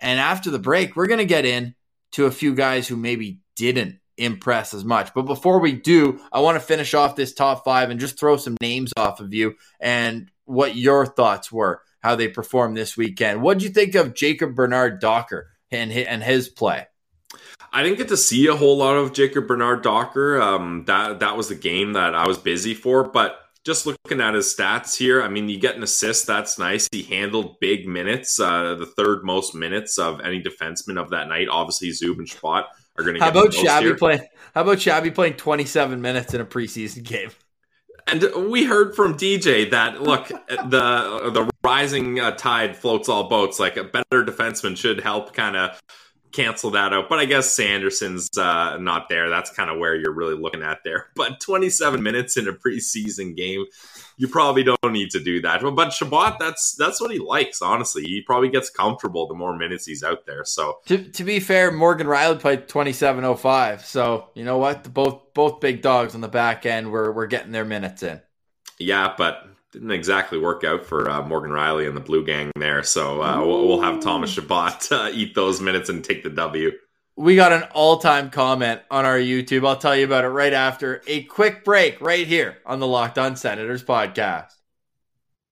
And 0.00 0.18
after 0.18 0.50
the 0.50 0.58
break, 0.58 0.96
we're 0.96 1.08
going 1.08 1.18
to 1.18 1.26
get 1.26 1.44
in 1.44 1.74
to 2.12 2.26
a 2.26 2.30
few 2.30 2.54
guys 2.54 2.88
who 2.88 2.96
maybe 2.96 3.40
didn't 3.56 3.98
impress 4.16 4.72
as 4.72 4.84
much. 4.84 5.12
But 5.12 5.22
before 5.22 5.58
we 5.58 5.72
do, 5.72 6.20
I 6.32 6.40
want 6.40 6.56
to 6.56 6.66
finish 6.66 6.94
off 6.94 7.16
this 7.16 7.34
top 7.34 7.64
five 7.64 7.90
and 7.90 8.00
just 8.00 8.18
throw 8.18 8.36
some 8.36 8.56
names 8.60 8.92
off 8.96 9.20
of 9.20 9.34
you 9.34 9.54
and 9.80 10.30
what 10.44 10.76
your 10.76 11.04
thoughts 11.04 11.50
were, 11.50 11.82
how 12.00 12.14
they 12.14 12.28
performed 12.28 12.76
this 12.76 12.96
weekend. 12.96 13.42
What 13.42 13.58
do 13.58 13.64
you 13.64 13.70
think 13.70 13.96
of 13.96 14.14
Jacob 14.14 14.54
Bernard 14.54 15.00
Docker 15.00 15.48
and 15.72 15.90
and 15.90 16.22
his 16.22 16.48
play? 16.48 16.86
I 17.74 17.82
didn't 17.82 17.98
get 17.98 18.08
to 18.08 18.16
see 18.16 18.46
a 18.46 18.54
whole 18.54 18.76
lot 18.76 18.96
of 18.96 19.12
Jacob 19.12 19.48
Bernard 19.48 19.82
Docker. 19.82 20.40
Um, 20.40 20.84
that 20.86 21.18
that 21.18 21.36
was 21.36 21.48
the 21.48 21.56
game 21.56 21.94
that 21.94 22.14
I 22.14 22.26
was 22.28 22.38
busy 22.38 22.72
for. 22.72 23.02
But 23.02 23.40
just 23.64 23.84
looking 23.84 24.20
at 24.20 24.34
his 24.34 24.54
stats 24.54 24.96
here, 24.96 25.20
I 25.20 25.28
mean, 25.28 25.48
you 25.48 25.58
get 25.58 25.74
an 25.74 25.82
assist. 25.82 26.28
That's 26.28 26.56
nice. 26.56 26.88
He 26.92 27.02
handled 27.02 27.58
big 27.60 27.88
minutes, 27.88 28.38
uh, 28.38 28.76
the 28.76 28.86
third 28.86 29.24
most 29.24 29.56
minutes 29.56 29.98
of 29.98 30.20
any 30.20 30.40
defenseman 30.40 31.02
of 31.02 31.10
that 31.10 31.26
night. 31.26 31.48
Obviously, 31.50 31.88
Zub 31.88 32.16
and 32.18 32.28
Spot 32.28 32.66
are 32.96 33.02
going 33.02 33.16
to. 33.16 33.20
How 33.20 33.30
about 33.30 33.52
Shabby 33.52 33.94
playing? 33.94 34.20
How 34.54 34.62
about 34.62 34.80
Shabby 34.80 35.10
playing 35.10 35.34
27 35.34 36.00
minutes 36.00 36.32
in 36.32 36.40
a 36.40 36.46
preseason 36.46 37.02
game? 37.02 37.30
And 38.06 38.50
we 38.50 38.66
heard 38.66 38.94
from 38.94 39.16
DJ 39.16 39.68
that 39.72 40.00
look, 40.00 40.28
the 40.28 41.30
the 41.32 41.50
rising 41.64 42.20
uh, 42.20 42.32
tide 42.32 42.76
floats 42.76 43.08
all 43.08 43.28
boats. 43.28 43.58
Like 43.58 43.76
a 43.76 43.82
better 43.82 44.24
defenseman 44.24 44.76
should 44.76 45.00
help 45.00 45.32
kind 45.32 45.56
of 45.56 45.80
cancel 46.34 46.70
that 46.72 46.92
out. 46.92 47.08
But 47.08 47.18
I 47.20 47.24
guess 47.24 47.54
Sanderson's 47.54 48.36
uh, 48.36 48.76
not 48.78 49.08
there. 49.08 49.30
That's 49.30 49.50
kind 49.50 49.70
of 49.70 49.78
where 49.78 49.94
you're 49.94 50.12
really 50.12 50.34
looking 50.36 50.62
at 50.62 50.78
there. 50.84 51.06
But 51.16 51.40
27 51.40 52.02
minutes 52.02 52.36
in 52.36 52.48
a 52.48 52.52
preseason 52.52 53.36
game, 53.36 53.64
you 54.16 54.28
probably 54.28 54.62
don't 54.64 54.78
need 54.90 55.10
to 55.10 55.20
do 55.22 55.40
that. 55.42 55.62
But 55.62 55.92
Chabot, 55.92 56.36
that's 56.38 56.74
that's 56.76 57.00
what 57.00 57.10
he 57.10 57.18
likes. 57.18 57.62
Honestly, 57.62 58.02
he 58.02 58.20
probably 58.20 58.48
gets 58.48 58.68
comfortable 58.68 59.26
the 59.26 59.34
more 59.34 59.56
minutes 59.56 59.86
he's 59.86 60.02
out 60.02 60.26
there. 60.26 60.44
So 60.44 60.78
To, 60.86 60.98
to 60.98 61.24
be 61.24 61.40
fair, 61.40 61.70
Morgan 61.70 62.06
Rielly 62.06 62.38
played 62.40 62.68
27.05. 62.68 63.82
So, 63.82 64.28
you 64.34 64.44
know 64.44 64.58
what? 64.58 64.92
Both 64.92 65.34
both 65.34 65.60
big 65.60 65.82
dogs 65.82 66.14
on 66.14 66.20
the 66.20 66.28
back 66.28 66.66
end 66.66 66.90
were, 66.90 67.10
were 67.12 67.26
getting 67.26 67.52
their 67.52 67.64
minutes 67.64 68.02
in. 68.02 68.20
yeah, 68.78 69.14
but 69.16 69.46
didn't 69.74 69.90
exactly 69.90 70.38
work 70.38 70.64
out 70.64 70.86
for 70.86 71.10
uh, 71.10 71.22
Morgan 71.22 71.50
Rielly 71.50 71.86
and 71.86 71.96
the 71.96 72.00
Blue 72.00 72.24
Gang 72.24 72.50
there. 72.56 72.82
So 72.82 73.22
uh, 73.22 73.44
we'll, 73.44 73.68
we'll 73.68 73.80
have 73.82 74.00
Thomas 74.00 74.30
Chabot 74.30 74.90
uh, 74.90 75.10
eat 75.12 75.34
those 75.34 75.60
minutes 75.60 75.90
and 75.90 76.02
take 76.02 76.22
the 76.22 76.30
W. 76.30 76.70
We 77.16 77.36
got 77.36 77.52
an 77.52 77.64
all 77.74 77.98
time 77.98 78.30
comment 78.30 78.80
on 78.90 79.04
our 79.04 79.18
YouTube. 79.18 79.66
I'll 79.66 79.76
tell 79.76 79.94
you 79.94 80.04
about 80.04 80.24
it 80.24 80.28
right 80.28 80.52
after 80.52 81.02
a 81.06 81.24
quick 81.24 81.64
break 81.64 82.00
right 82.00 82.26
here 82.26 82.58
on 82.64 82.80
the 82.80 82.86
Locked 82.86 83.18
On 83.18 83.36
Senators 83.36 83.84
podcast. 83.84 84.53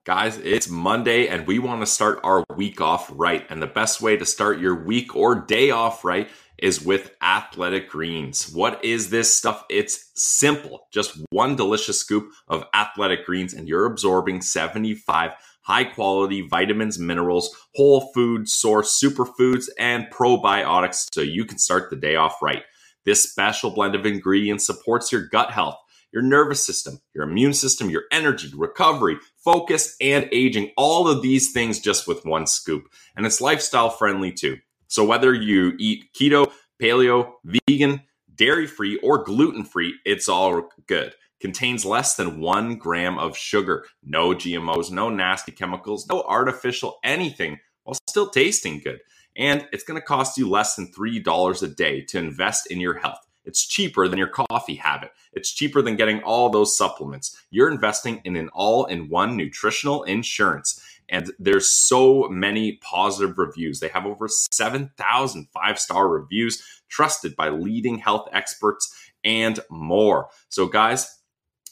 Guys, 0.04 0.36
it's 0.38 0.68
Monday 0.68 1.28
and 1.28 1.46
we 1.46 1.60
want 1.60 1.80
to 1.80 1.86
start 1.86 2.18
our 2.24 2.44
week 2.56 2.80
off 2.80 3.08
right. 3.14 3.46
And 3.48 3.62
the 3.62 3.68
best 3.68 4.02
way 4.02 4.16
to 4.16 4.26
start 4.26 4.58
your 4.58 4.74
week 4.74 5.14
or 5.14 5.36
day 5.36 5.70
off 5.70 6.04
right 6.04 6.28
is 6.58 6.84
with 6.84 7.14
Athletic 7.22 7.88
Greens. 7.88 8.52
What 8.52 8.84
is 8.84 9.10
this 9.10 9.32
stuff? 9.32 9.64
It's 9.70 10.10
simple. 10.16 10.88
Just 10.90 11.20
one 11.30 11.54
delicious 11.54 12.00
scoop 12.00 12.32
of 12.48 12.64
Athletic 12.74 13.24
Greens 13.24 13.54
and 13.54 13.68
you're 13.68 13.86
absorbing 13.86 14.42
75 14.42 15.30
high 15.60 15.84
quality 15.84 16.48
vitamins, 16.48 16.98
minerals, 16.98 17.54
whole 17.76 18.12
food 18.12 18.48
source, 18.48 19.00
superfoods, 19.00 19.68
and 19.78 20.10
probiotics 20.10 21.06
so 21.14 21.20
you 21.20 21.44
can 21.44 21.58
start 21.58 21.90
the 21.90 21.96
day 21.96 22.16
off 22.16 22.42
right. 22.42 22.64
This 23.04 23.22
special 23.22 23.70
blend 23.70 23.94
of 23.94 24.04
ingredients 24.04 24.66
supports 24.66 25.12
your 25.12 25.28
gut 25.28 25.52
health 25.52 25.78
your 26.12 26.22
nervous 26.22 26.64
system, 26.64 27.00
your 27.14 27.24
immune 27.24 27.54
system, 27.54 27.90
your 27.90 28.04
energy, 28.12 28.52
recovery, 28.54 29.16
focus, 29.44 29.96
and 30.00 30.28
aging. 30.32 30.70
All 30.76 31.08
of 31.08 31.22
these 31.22 31.52
things 31.52 31.80
just 31.80 32.06
with 32.06 32.24
one 32.24 32.46
scoop. 32.46 32.88
And 33.16 33.26
it's 33.26 33.40
lifestyle 33.40 33.90
friendly 33.90 34.32
too. 34.32 34.58
So 34.88 35.04
whether 35.04 35.32
you 35.32 35.74
eat 35.78 36.12
keto, 36.14 36.50
paleo, 36.80 37.32
vegan, 37.44 38.02
dairy 38.34 38.66
free, 38.66 38.98
or 39.02 39.24
gluten 39.24 39.64
free, 39.64 39.94
it's 40.04 40.28
all 40.28 40.68
good. 40.86 41.14
Contains 41.40 41.84
less 41.84 42.14
than 42.14 42.40
one 42.40 42.76
gram 42.76 43.18
of 43.18 43.36
sugar, 43.36 43.84
no 44.04 44.28
GMOs, 44.28 44.90
no 44.90 45.08
nasty 45.08 45.50
chemicals, 45.50 46.06
no 46.08 46.22
artificial 46.22 46.98
anything 47.02 47.58
while 47.82 47.96
still 48.06 48.28
tasting 48.28 48.80
good. 48.82 49.00
And 49.36 49.66
it's 49.72 49.82
going 49.82 50.00
to 50.00 50.06
cost 50.06 50.38
you 50.38 50.48
less 50.48 50.76
than 50.76 50.92
$3 50.92 51.62
a 51.62 51.66
day 51.68 52.02
to 52.02 52.18
invest 52.18 52.70
in 52.70 52.80
your 52.80 52.98
health. 52.98 53.26
It's 53.44 53.66
cheaper 53.66 54.08
than 54.08 54.18
your 54.18 54.28
coffee 54.28 54.76
habit. 54.76 55.12
It's 55.32 55.52
cheaper 55.52 55.82
than 55.82 55.96
getting 55.96 56.22
all 56.22 56.50
those 56.50 56.76
supplements. 56.76 57.36
You're 57.50 57.70
investing 57.70 58.20
in 58.24 58.36
an 58.36 58.48
all 58.50 58.84
in 58.84 59.08
one 59.08 59.36
nutritional 59.36 60.04
insurance. 60.04 60.80
And 61.08 61.32
there's 61.38 61.70
so 61.70 62.28
many 62.28 62.78
positive 62.82 63.38
reviews. 63.38 63.80
They 63.80 63.88
have 63.88 64.06
over 64.06 64.28
7,000 64.28 65.48
five 65.52 65.78
star 65.78 66.08
reviews 66.08 66.62
trusted 66.88 67.36
by 67.36 67.48
leading 67.50 67.98
health 67.98 68.28
experts 68.32 68.94
and 69.24 69.60
more. 69.70 70.28
So, 70.48 70.66
guys, 70.66 71.20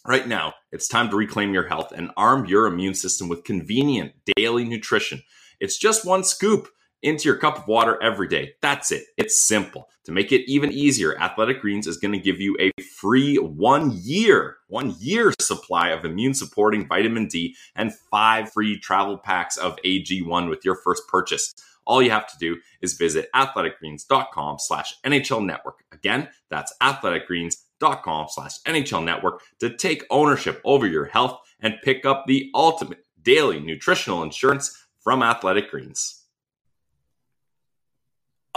right 0.07 0.27
now, 0.27 0.55
it's 0.73 0.89
time 0.89 1.11
to 1.11 1.17
reclaim 1.17 1.55
your 1.55 1.69
health 1.69 1.93
and 1.93 2.11
arm 2.17 2.47
your 2.47 2.67
immune 2.67 2.95
system 2.95 3.29
with 3.29 3.45
convenient 3.45 4.13
daily 4.37 4.65
nutrition. 4.65 5.23
It's 5.61 5.79
just 5.79 6.05
one 6.05 6.25
scoop 6.25 6.69
into 7.03 7.29
your 7.29 7.37
cup 7.37 7.59
of 7.59 7.69
water 7.69 8.01
every 8.03 8.29
day. 8.29 8.55
That's 8.61 8.93
it. 8.93 9.05
It's 9.17 9.47
simple. 9.47 9.89
To 10.05 10.13
make 10.13 10.33
it 10.33 10.51
even 10.51 10.73
easier, 10.73 11.19
Athletic 11.19 11.61
Greens 11.61 11.87
is 11.87 11.99
going 11.99 12.13
to 12.13 12.19
give 12.19 12.41
you 12.41 12.57
a 12.59 12.73
free 12.83 13.37
one 13.37 13.93
year, 14.03 14.59
one 14.69 14.95
year 14.99 15.33
supply 15.41 15.91
of 15.91 16.05
immune 16.05 16.35
supporting 16.35 16.89
vitamin 16.89 17.29
D 17.29 17.55
and 17.77 17.95
five 18.11 18.51
free 18.53 18.79
travel 18.79 19.19
packs 19.19 19.57
of 19.57 19.77
AG1 19.85 20.49
with 20.49 20.65
your 20.65 20.77
first 20.77 21.03
purchase. 21.09 21.55
All 21.87 22.03
you 22.03 22.11
have 22.11 22.27
to 22.29 22.39
do 22.39 22.57
is 22.81 22.95
visit 22.95 23.29
athleticgreens.com 23.35 24.59
slash 24.59 24.95
NHL 25.05 25.45
network. 25.45 25.85
Again, 25.93 26.29
that's 26.51 26.73
athleticgreens.com 26.83 28.27
slash 28.31 28.61
NHL 28.67 29.05
network 29.05 29.43
to 29.61 29.77
take 29.77 30.05
ownership 30.11 30.61
over 30.65 30.87
your 30.87 31.07
health 31.07 31.39
and 31.61 31.79
pick 31.83 32.05
up 32.05 32.27
the 32.27 32.51
ultimate 32.55 33.05
daily 33.23 33.61
nutritional 33.61 34.23
insurance 34.23 34.87
from 35.03 35.23
Athletic 35.23 35.71
Greens. 35.71 36.20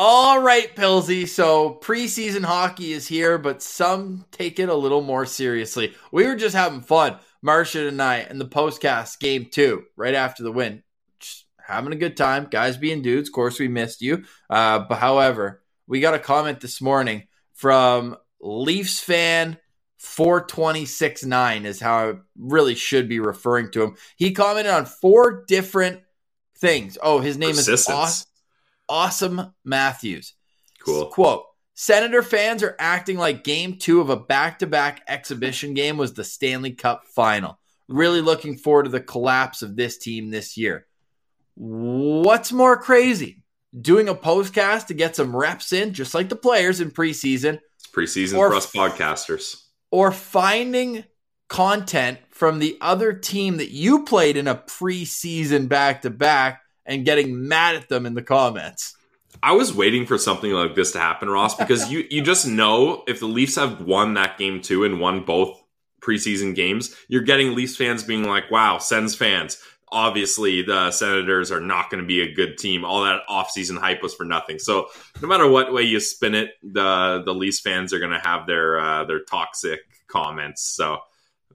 All 0.06 0.42
right, 0.42 0.76
Pilsy. 0.76 1.26
So 1.26 1.80
preseason 1.82 2.44
hockey 2.44 2.92
is 2.92 3.08
here, 3.08 3.38
but 3.38 3.64
some 3.64 4.26
take 4.32 4.60
it 4.60 4.68
a 4.68 4.76
little 4.76 5.00
more 5.00 5.26
seriously. 5.26 5.96
We 6.12 6.28
were 6.28 6.36
just 6.36 6.58
having 6.58 6.82
fun, 6.82 7.20
Marcia 7.42 7.88
and 7.88 8.02
I, 8.02 8.28
in 8.30 8.38
the 8.38 8.46
postcast 8.46 9.20
game 9.20 9.48
two, 9.50 9.86
right 9.96 10.14
after 10.14 10.44
the 10.44 10.52
win. 10.52 10.84
Just 11.22 11.46
having 11.58 11.94
a 11.94 11.96
good 11.96 12.18
time, 12.18 12.50
guys 12.52 12.76
being 12.76 13.02
dudes. 13.02 13.30
Of 13.30 13.34
course, 13.34 13.58
we 13.58 13.70
missed 13.70 14.02
you. 14.02 14.26
Uh, 14.50 14.80
but 14.80 14.98
however, 14.98 15.64
we 15.88 16.02
got 16.02 16.16
a 16.16 16.20
comment 16.20 16.60
this 16.60 16.82
morning 16.82 17.30
from 17.54 18.18
Leafs 18.42 19.00
fan 19.00 19.58
4269 20.00 21.66
is 21.66 21.80
how 21.80 22.10
I 22.10 22.14
really 22.38 22.76
should 22.76 23.08
be 23.08 23.22
referring 23.22 23.72
to 23.72 23.84
him. 23.84 23.96
He 24.18 24.34
commented 24.34 24.74
on 24.74 24.84
four 24.84 25.46
different 25.48 26.02
things. 26.58 26.98
Oh, 27.02 27.22
his 27.22 27.38
name 27.38 27.52
is 27.52 27.70
Austin. 27.88 28.33
Awesome 28.90 29.54
Matthews. 29.64 30.34
Cool. 30.84 31.08
Quote 31.08 31.46
Senator 31.76 32.22
fans 32.22 32.62
are 32.62 32.76
acting 32.78 33.18
like 33.18 33.44
game 33.44 33.78
two 33.78 34.00
of 34.00 34.10
a 34.10 34.18
back 34.18 34.60
to 34.60 34.68
back 34.68 35.02
exhibition 35.08 35.74
game 35.74 35.98
was 35.98 36.14
the 36.14 36.24
Stanley 36.24 36.72
Cup 36.72 37.06
final. 37.06 37.60
Really 37.88 38.22
looking 38.22 38.58
forward 38.58 38.84
to 38.84 38.90
the 38.90 39.02
collapse 39.02 39.62
of 39.62 39.76
this 39.76 39.98
team 39.98 40.30
this 40.30 40.56
year. 40.56 40.86
What's 41.56 42.52
more 42.52 42.78
crazy? 42.78 43.44
Doing 43.80 44.08
a 44.08 44.16
postcast 44.16 44.88
to 44.88 44.94
get 44.94 45.16
some 45.16 45.36
reps 45.36 45.74
in, 45.74 45.94
just 45.94 46.14
like 46.14 46.30
the 46.30 46.36
players 46.36 46.80
in 46.80 46.92
preseason. 46.92 47.60
It's 47.76 47.88
preseason 47.88 48.38
or, 48.38 48.50
for 48.50 48.56
us 48.56 48.72
podcasters. 48.72 49.64
Or 49.92 50.12
finding 50.12 51.04
content 51.50 52.20
from 52.30 52.60
the 52.60 52.78
other 52.82 53.14
team 53.14 53.58
that 53.58 53.72
you 53.72 54.06
played 54.06 54.38
in 54.38 54.48
a 54.48 54.56
preseason 54.56 55.68
back 55.68 56.04
to 56.04 56.10
back 56.10 56.63
and 56.86 57.06
getting 57.06 57.48
mad 57.48 57.76
at 57.76 57.90
them 57.90 58.06
in 58.06 58.14
the 58.14 58.22
comments. 58.22 58.96
I 59.42 59.54
was 59.54 59.74
waiting 59.74 60.06
for 60.06 60.18
something 60.18 60.52
like 60.52 60.76
this 60.76 60.92
to 60.92 61.00
happen, 61.00 61.30
Ross, 61.30 61.56
because 61.56 61.92
you 61.92 62.06
you 62.10 62.22
just 62.22 62.48
know 62.48 63.04
if 63.08 63.20
the 63.20 63.26
Leafs 63.26 63.56
have 63.56 63.82
won 63.82 64.14
that 64.16 64.38
game 64.38 64.62
too 64.62 64.84
and 64.84 65.00
won 65.00 65.24
both 65.24 65.62
preseason 66.02 66.54
games, 66.54 66.96
you're 67.08 67.22
getting 67.22 67.56
Leafs 67.56 67.76
fans 67.76 68.04
being 68.04 68.24
like, 68.24 68.52
"Wow, 68.52 68.78
Sens 68.78 69.16
fans." 69.16 69.58
Obviously, 69.92 70.64
the 70.64 70.90
Senators 70.90 71.52
are 71.52 71.62
not 71.62 71.92
going 71.92 72.02
to 72.02 72.08
be 72.08 72.22
a 72.22 72.34
good 72.34 72.58
team. 72.58 72.84
All 72.84 73.04
that 73.04 73.22
offseason 73.30 73.78
hype 73.78 74.02
was 74.02 74.16
for 74.16 74.24
nothing. 74.24 74.58
So, 74.58 74.88
no 75.22 75.28
matter 75.28 75.48
what 75.48 75.72
way 75.72 75.84
you 75.84 76.00
spin 76.00 76.36
it, 76.36 76.52
the 76.64 77.22
the 77.26 77.34
Leafs 77.34 77.60
fans 77.60 77.94
are 77.94 78.00
going 78.00 78.12
to 78.12 78.20
have 78.20 78.48
their 78.48 78.80
uh, 78.80 79.06
their 79.06 79.24
toxic 79.24 79.82
comments. 80.08 80.64
So, 80.64 81.00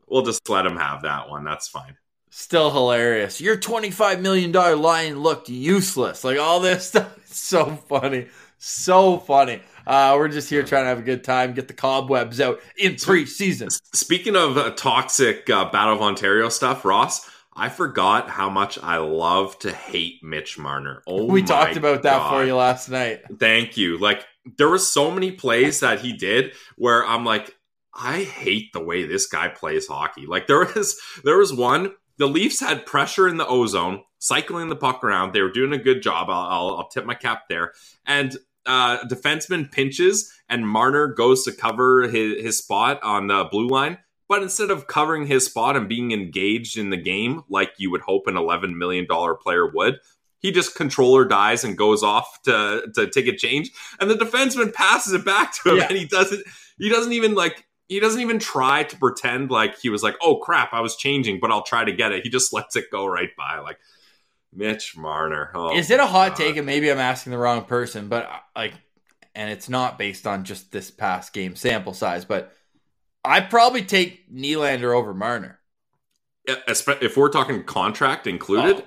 we'll 0.07 0.23
just 0.23 0.49
let 0.49 0.63
them 0.63 0.77
have 0.77 1.03
that 1.03 1.29
one. 1.29 1.45
That's 1.45 1.69
fine. 1.69 1.97
Still 2.39 2.71
hilarious. 2.71 3.41
Your 3.41 3.57
$25 3.57 4.21
million 4.21 4.53
line 4.53 5.19
looked 5.19 5.49
useless. 5.49 6.23
Like 6.23 6.39
all 6.39 6.61
this 6.61 6.87
stuff. 6.89 7.13
so 7.27 7.67
funny. 7.67 8.29
So 8.59 9.19
funny. 9.19 9.61
Uh, 9.85 10.15
we're 10.17 10.29
just 10.29 10.49
here 10.49 10.63
trying 10.63 10.85
to 10.85 10.89
have 10.89 11.01
a 11.01 11.03
good 11.03 11.25
time, 11.25 11.53
get 11.53 11.67
the 11.67 11.75
cobwebs 11.75 12.41
out 12.41 12.61
in 12.77 12.97
three 12.97 13.27
seasons. 13.27 13.83
Speaking 13.93 14.37
of 14.37 14.57
uh, 14.57 14.71
toxic 14.71 15.51
uh, 15.51 15.69
Battle 15.73 15.97
of 15.97 16.01
Ontario 16.01 16.49
stuff, 16.49 16.85
Ross, 16.85 17.29
I 17.57 17.71
forgot 17.71 18.31
how 18.31 18.49
much 18.49 18.79
I 18.81 18.99
love 18.99 19.59
to 19.59 19.73
hate 19.73 20.23
Mitch 20.23 20.59
Marner. 20.59 21.03
Oh, 21.09 21.25
we 21.25 21.43
talked 21.43 21.77
about 21.77 22.05
that 22.05 22.19
God. 22.19 22.31
for 22.31 22.45
you 22.47 22.55
last 22.55 22.89
night. 22.89 23.23
Thank 23.37 23.77
you. 23.77 23.99
Like 23.99 24.25
there 24.59 24.69
were 24.69 24.79
so 24.79 25.11
many 25.11 25.33
plays 25.33 25.81
that 25.81 26.03
he 26.03 26.13
did 26.13 26.53
where 26.77 27.05
I'm 27.05 27.25
like, 27.25 27.53
I 27.93 28.23
hate 28.23 28.73
the 28.73 28.81
way 28.81 29.07
this 29.07 29.27
guy 29.27 29.49
plays 29.49 29.89
hockey. 29.89 30.27
Like 30.27 30.47
there 30.47 30.65
was 30.77 31.01
there 31.25 31.37
was 31.37 31.53
one 31.53 31.91
the 32.19 32.27
Leafs 32.27 32.61
had 32.61 32.87
pressure 32.87 33.29
in 33.29 33.37
the 33.37 33.47
ozone, 33.47 34.03
cycling 34.19 34.69
the 34.69 34.77
puck 34.77 35.03
around. 35.03 35.33
They 35.33 35.43
were 35.43 35.53
doing 35.53 35.73
a 35.73 35.79
good 35.79 36.03
job. 36.03 36.29
I'll, 36.29 36.49
I'll, 36.49 36.77
I'll 36.79 36.89
tip 36.89 37.05
my 37.05 37.15
cap 37.15 37.45
there. 37.49 37.73
And 38.07 38.37
uh, 38.67 38.99
defenseman 39.05 39.71
pinches, 39.71 40.33
and 40.49 40.69
Marner 40.69 41.09
goes 41.09 41.45
to 41.45 41.53
cover 41.53 42.03
his, 42.09 42.43
his 42.43 42.59
spot 42.59 43.03
on 43.03 43.29
the 43.29 43.49
blue 43.51 43.69
line. 43.69 43.99
But 44.29 44.43
instead 44.43 44.71
of 44.71 44.87
covering 44.87 45.27
his 45.27 45.47
spot 45.47 45.75
and 45.75 45.89
being 45.89 46.13
engaged 46.13 46.77
in 46.77 46.91
the 46.91 46.99
game 46.99 47.45
like 47.49 47.73
you 47.79 47.91
would 47.91 48.03
hope 48.03 48.27
an 48.27 48.35
$11 48.35 48.77
million 48.77 49.07
player 49.07 49.71
would, 49.73 50.01
he 50.41 50.53
just 50.53 50.75
controller 50.75 51.25
dies 51.25 51.65
and 51.65 51.77
goes 51.77 52.03
off 52.03 52.43
to 52.43 52.89
to 52.95 53.09
take 53.09 53.27
a 53.27 53.37
change 53.37 53.71
and 54.01 54.09
the 54.09 54.15
defenseman 54.15 54.73
passes 54.73 55.13
it 55.13 55.25
back 55.25 55.53
to 55.53 55.71
him 55.71 55.77
yeah. 55.79 55.87
and 55.89 55.97
he 55.97 56.05
doesn't 56.05 56.45
he 56.79 56.89
doesn't 56.89 57.13
even 57.13 57.35
like 57.35 57.67
he 57.89 58.01
doesn't 58.01 58.21
even 58.21 58.39
try 58.39 58.85
to 58.85 58.97
pretend 58.97 59.51
like 59.51 59.79
he 59.79 59.89
was 59.89 60.03
like, 60.03 60.17
oh 60.23 60.37
crap, 60.37 60.73
I 60.73 60.81
was 60.81 60.97
changing, 60.97 61.41
but 61.41 61.51
I'll 61.51 61.63
try 61.63 61.85
to 61.85 61.93
get 61.93 62.13
it. 62.13 62.23
He 62.23 62.31
just 62.31 62.53
lets 62.53 62.77
it 62.77 62.85
go 62.93 63.07
right 63.07 63.31
by. 63.37 63.59
Like 63.59 63.79
Mitch 64.53 64.97
Marner. 64.97 65.51
Oh, 65.55 65.77
Is 65.77 65.91
it 65.91 66.01
a 66.01 66.07
hot 66.07 66.31
God. 66.31 66.37
take? 66.37 66.57
And 66.57 66.67
maybe 66.67 66.91
I'm 66.91 66.99
asking 66.99 67.33
the 67.33 67.39
wrong 67.39 67.65
person, 67.65 68.09
but 68.09 68.27
uh, 68.27 68.39
like, 68.55 68.75
and 69.35 69.51
it's 69.51 69.69
not 69.69 69.99
based 69.99 70.27
on 70.27 70.45
just 70.45 70.73
this 70.73 70.91
past 70.91 71.33
game 71.33 71.55
sample 71.57 71.95
size, 71.95 72.25
but 72.25 72.53
I 73.25 73.41
probably 73.41 73.83
take 73.83 74.33
Nylander 74.33 74.95
over 74.97 75.15
Marner. 75.15 75.59
If 76.47 77.17
we're 77.17 77.29
talking 77.29 77.63
contract 77.65 78.27
included, 78.27 78.77
oh. 78.77 78.85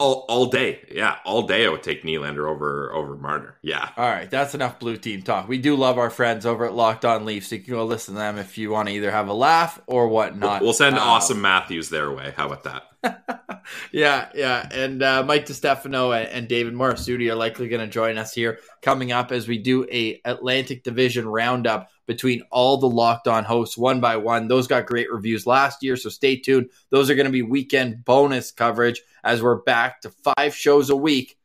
All, 0.00 0.24
all 0.28 0.46
day, 0.46 0.80
yeah, 0.90 1.18
all 1.26 1.42
day. 1.42 1.66
I 1.66 1.68
would 1.68 1.82
take 1.82 2.02
Nylander 2.04 2.48
over 2.48 2.90
over 2.94 3.16
Marner. 3.16 3.56
Yeah. 3.60 3.90
All 3.98 4.08
right, 4.08 4.30
that's 4.30 4.54
enough 4.54 4.78
blue 4.80 4.96
team 4.96 5.20
talk. 5.22 5.46
We 5.46 5.58
do 5.58 5.76
love 5.76 5.98
our 5.98 6.08
friends 6.08 6.46
over 6.46 6.64
at 6.64 6.72
Locked 6.72 7.04
On 7.04 7.26
Leafs. 7.26 7.48
So 7.48 7.56
you 7.56 7.62
can 7.62 7.74
go 7.74 7.84
listen 7.84 8.14
to 8.14 8.20
them 8.20 8.38
if 8.38 8.56
you 8.56 8.70
want 8.70 8.88
to 8.88 8.94
either 8.94 9.10
have 9.10 9.28
a 9.28 9.34
laugh 9.34 9.78
or 9.86 10.08
whatnot. 10.08 10.62
We'll 10.62 10.72
send 10.72 10.96
um, 10.96 11.02
Awesome 11.06 11.40
Matthews 11.40 11.90
their 11.90 12.10
way. 12.10 12.32
How 12.36 12.46
about 12.46 12.64
that? 12.64 12.89
yeah, 13.92 14.28
yeah. 14.34 14.68
And 14.70 15.02
uh, 15.02 15.22
Mike 15.24 15.46
DeStefano 15.46 16.28
and, 16.30 16.48
David 16.48 16.74
Morassutti 16.74 17.30
are 17.30 17.36
likely 17.36 17.68
going 17.68 17.84
to 17.84 17.92
join 17.92 18.18
us 18.18 18.32
here 18.32 18.58
coming 18.82 19.12
up 19.12 19.32
as 19.32 19.48
we 19.48 19.58
do 19.58 19.86
a 19.90 20.20
Atlantic 20.24 20.82
Division 20.82 21.26
roundup 21.28 21.90
between 22.06 22.42
all 22.50 22.76
the 22.76 22.88
locked 22.88 23.28
on 23.28 23.44
hosts 23.44 23.78
one 23.78 24.00
by 24.00 24.16
one. 24.16 24.48
Those 24.48 24.66
got 24.66 24.86
great 24.86 25.12
reviews 25.12 25.46
last 25.46 25.82
year, 25.82 25.96
so 25.96 26.08
stay 26.08 26.36
tuned. 26.36 26.70
Those 26.90 27.10
are 27.10 27.14
going 27.14 27.26
to 27.26 27.32
be 27.32 27.42
weekend 27.42 28.04
bonus 28.04 28.50
coverage 28.50 29.02
as 29.22 29.42
we're 29.42 29.62
back 29.62 30.00
to 30.02 30.10
five 30.10 30.54
shows 30.54 30.90
a 30.90 30.96
week 30.96 31.38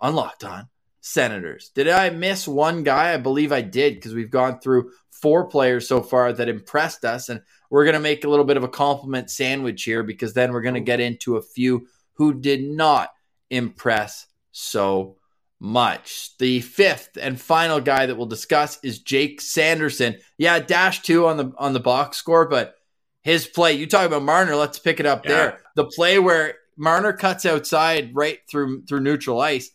on 0.00 0.14
Locked 0.14 0.44
On 0.44 0.68
Senators. 1.00 1.70
Did 1.74 1.88
I 1.88 2.10
miss 2.10 2.48
one 2.48 2.82
guy? 2.82 3.12
I 3.12 3.18
believe 3.18 3.52
I 3.52 3.62
did 3.62 3.94
because 3.94 4.14
we've 4.14 4.30
gone 4.30 4.60
through 4.60 4.90
four 5.10 5.46
players 5.48 5.88
so 5.88 6.02
far 6.02 6.32
that 6.32 6.48
impressed 6.48 7.04
us. 7.04 7.28
And 7.28 7.42
we're 7.70 7.84
going 7.84 7.94
to 7.94 8.00
make 8.00 8.24
a 8.24 8.28
little 8.28 8.44
bit 8.44 8.56
of 8.56 8.64
a 8.64 8.68
compliment 8.68 9.30
sandwich 9.30 9.82
here 9.84 10.02
because 10.02 10.34
then 10.34 10.52
we're 10.52 10.62
going 10.62 10.74
to 10.74 10.80
get 10.80 11.00
into 11.00 11.36
a 11.36 11.42
few 11.42 11.86
who 12.14 12.34
did 12.34 12.62
not 12.62 13.10
impress 13.50 14.26
so 14.52 15.16
much. 15.60 16.36
The 16.38 16.60
fifth 16.60 17.18
and 17.20 17.40
final 17.40 17.80
guy 17.80 18.06
that 18.06 18.16
we'll 18.16 18.26
discuss 18.26 18.78
is 18.82 19.00
Jake 19.00 19.40
Sanderson. 19.40 20.18
Yeah, 20.38 20.58
dash 20.58 21.02
two 21.02 21.26
on 21.26 21.36
the 21.36 21.52
on 21.58 21.72
the 21.72 21.80
box 21.80 22.16
score, 22.16 22.46
but 22.46 22.74
his 23.22 23.46
play, 23.46 23.72
you 23.72 23.86
talk 23.86 24.06
about 24.06 24.22
Marner, 24.22 24.54
let's 24.54 24.78
pick 24.78 25.00
it 25.00 25.06
up 25.06 25.24
yeah. 25.24 25.30
there. 25.30 25.60
The 25.74 25.84
play 25.84 26.18
where 26.18 26.54
Marner 26.76 27.12
cuts 27.12 27.46
outside 27.46 28.14
right 28.14 28.38
through 28.48 28.84
through 28.84 29.00
neutral 29.00 29.40
ice. 29.40 29.70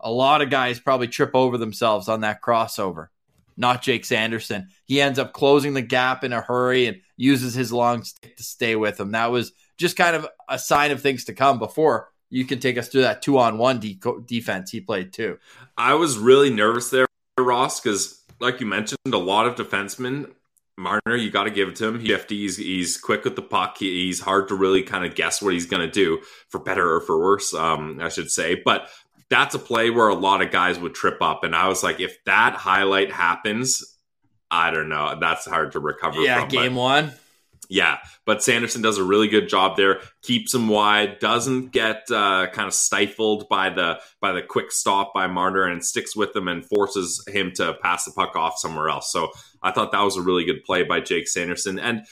A 0.00 0.10
lot 0.10 0.42
of 0.42 0.50
guys 0.50 0.80
probably 0.80 1.08
trip 1.08 1.30
over 1.34 1.58
themselves 1.58 2.08
on 2.08 2.20
that 2.20 2.42
crossover. 2.42 3.08
Not 3.56 3.82
Jake 3.82 4.04
Sanderson. 4.04 4.68
He 4.84 5.00
ends 5.00 5.18
up 5.18 5.32
closing 5.32 5.74
the 5.74 5.82
gap 5.82 6.24
in 6.24 6.32
a 6.32 6.40
hurry 6.40 6.86
and 6.86 7.00
uses 7.16 7.54
his 7.54 7.72
long 7.72 8.02
stick 8.04 8.36
to 8.36 8.42
stay 8.42 8.76
with 8.76 8.98
him. 8.98 9.12
That 9.12 9.30
was 9.30 9.52
just 9.76 9.96
kind 9.96 10.16
of 10.16 10.26
a 10.48 10.58
sign 10.58 10.90
of 10.90 11.00
things 11.00 11.24
to 11.24 11.34
come 11.34 11.58
before 11.58 12.08
you 12.30 12.44
can 12.44 12.58
take 12.58 12.76
us 12.76 12.88
through 12.88 13.02
that 13.02 13.22
two 13.22 13.38
on 13.38 13.58
one 13.58 13.80
defense 14.26 14.70
he 14.70 14.80
played 14.80 15.12
too. 15.12 15.38
I 15.76 15.94
was 15.94 16.18
really 16.18 16.50
nervous 16.50 16.90
there, 16.90 17.06
Ross, 17.38 17.80
because 17.80 18.22
like 18.40 18.60
you 18.60 18.66
mentioned, 18.66 18.98
a 19.06 19.18
lot 19.18 19.46
of 19.46 19.54
defensemen. 19.54 20.32
Marner, 20.76 21.14
you 21.14 21.30
got 21.30 21.44
to 21.44 21.50
give 21.50 21.68
it 21.68 21.76
to 21.76 21.86
him. 21.86 22.00
He's, 22.00 22.56
he's 22.56 22.96
quick 22.96 23.22
with 23.22 23.36
the 23.36 23.42
puck. 23.42 23.76
He, 23.78 24.06
he's 24.06 24.18
hard 24.18 24.48
to 24.48 24.56
really 24.56 24.82
kind 24.82 25.04
of 25.04 25.14
guess 25.14 25.40
what 25.40 25.52
he's 25.52 25.66
going 25.66 25.82
to 25.82 25.90
do, 25.90 26.20
for 26.48 26.58
better 26.58 26.96
or 26.96 27.00
for 27.00 27.16
worse, 27.16 27.54
um, 27.54 28.00
I 28.02 28.08
should 28.08 28.32
say. 28.32 28.56
But 28.56 28.88
that's 29.30 29.54
a 29.54 29.60
play 29.60 29.90
where 29.90 30.08
a 30.08 30.14
lot 30.14 30.42
of 30.42 30.50
guys 30.50 30.80
would 30.80 30.94
trip 30.94 31.18
up. 31.22 31.44
And 31.44 31.54
I 31.54 31.68
was 31.68 31.84
like, 31.84 32.00
if 32.00 32.16
that 32.24 32.54
highlight 32.54 33.12
happens, 33.12 33.93
I 34.54 34.70
don't 34.70 34.88
know. 34.88 35.16
That's 35.20 35.46
hard 35.46 35.72
to 35.72 35.80
recover 35.80 36.20
yeah, 36.20 36.40
from. 36.40 36.48
game 36.48 36.74
one. 36.76 37.12
Yeah, 37.68 37.98
but 38.24 38.42
Sanderson 38.42 38.82
does 38.82 38.98
a 38.98 39.04
really 39.04 39.26
good 39.26 39.48
job 39.48 39.76
there. 39.76 40.00
Keeps 40.22 40.54
him 40.54 40.68
wide, 40.68 41.18
doesn't 41.18 41.72
get 41.72 42.04
uh, 42.10 42.46
kind 42.52 42.68
of 42.68 42.74
stifled 42.74 43.48
by 43.48 43.70
the 43.70 44.00
by 44.20 44.32
the 44.32 44.42
quick 44.42 44.70
stop 44.70 45.12
by 45.12 45.26
Marner, 45.26 45.64
and 45.64 45.84
sticks 45.84 46.14
with 46.14 46.36
him 46.36 46.46
and 46.46 46.64
forces 46.64 47.24
him 47.26 47.50
to 47.56 47.74
pass 47.82 48.04
the 48.04 48.12
puck 48.12 48.36
off 48.36 48.58
somewhere 48.58 48.88
else. 48.88 49.10
So 49.10 49.32
I 49.60 49.72
thought 49.72 49.90
that 49.90 50.02
was 50.02 50.16
a 50.16 50.22
really 50.22 50.44
good 50.44 50.62
play 50.62 50.84
by 50.84 51.00
Jake 51.00 51.26
Sanderson, 51.26 51.80
and 51.80 52.04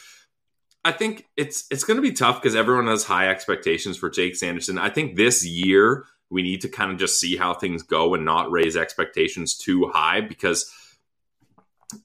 I 0.84 0.90
think 0.90 1.28
it's 1.36 1.66
it's 1.70 1.84
going 1.84 1.96
to 1.96 2.02
be 2.02 2.12
tough 2.12 2.42
because 2.42 2.56
everyone 2.56 2.88
has 2.88 3.04
high 3.04 3.28
expectations 3.28 3.96
for 3.96 4.10
Jake 4.10 4.34
Sanderson. 4.34 4.78
I 4.78 4.88
think 4.88 5.14
this 5.16 5.46
year 5.46 6.06
we 6.28 6.42
need 6.42 6.62
to 6.62 6.68
kind 6.68 6.90
of 6.90 6.98
just 6.98 7.20
see 7.20 7.36
how 7.36 7.54
things 7.54 7.82
go 7.82 8.14
and 8.14 8.24
not 8.24 8.50
raise 8.50 8.76
expectations 8.76 9.56
too 9.56 9.90
high 9.92 10.22
because 10.22 10.72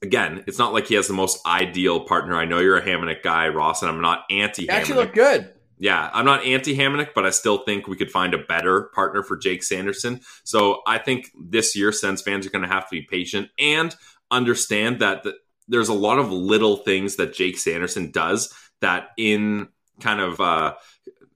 again, 0.02 0.44
it's 0.46 0.58
not 0.58 0.72
like 0.72 0.86
he 0.86 0.94
has 0.94 1.08
the 1.08 1.14
most 1.14 1.44
ideal 1.46 2.00
partner. 2.00 2.36
I 2.36 2.44
know 2.44 2.58
you're 2.58 2.76
a 2.76 2.84
Hamonic 2.84 3.22
guy, 3.22 3.48
Ross, 3.48 3.82
and 3.82 3.90
I'm 3.90 4.00
not 4.00 4.24
anti. 4.30 4.68
Actually, 4.68 5.04
look 5.04 5.14
good. 5.14 5.52
Yeah, 5.78 6.10
I'm 6.12 6.24
not 6.24 6.44
anti 6.44 6.76
Hamonic, 6.76 7.10
but 7.14 7.24
I 7.24 7.30
still 7.30 7.58
think 7.58 7.86
we 7.86 7.96
could 7.96 8.10
find 8.10 8.34
a 8.34 8.38
better 8.38 8.90
partner 8.94 9.22
for 9.22 9.36
Jake 9.36 9.62
Sanderson. 9.62 10.20
So 10.44 10.82
I 10.86 10.98
think 10.98 11.30
this 11.38 11.76
year, 11.76 11.92
Sens 11.92 12.22
fans 12.22 12.46
are 12.46 12.50
going 12.50 12.62
to 12.62 12.68
have 12.68 12.88
to 12.88 12.90
be 12.90 13.02
patient 13.02 13.48
and 13.58 13.94
understand 14.30 15.00
that 15.00 15.22
the, 15.22 15.34
there's 15.68 15.88
a 15.88 15.94
lot 15.94 16.18
of 16.18 16.32
little 16.32 16.78
things 16.78 17.16
that 17.16 17.34
Jake 17.34 17.58
Sanderson 17.58 18.10
does 18.10 18.52
that 18.80 19.10
in 19.16 19.68
kind 20.00 20.20
of 20.20 20.40
uh, 20.40 20.74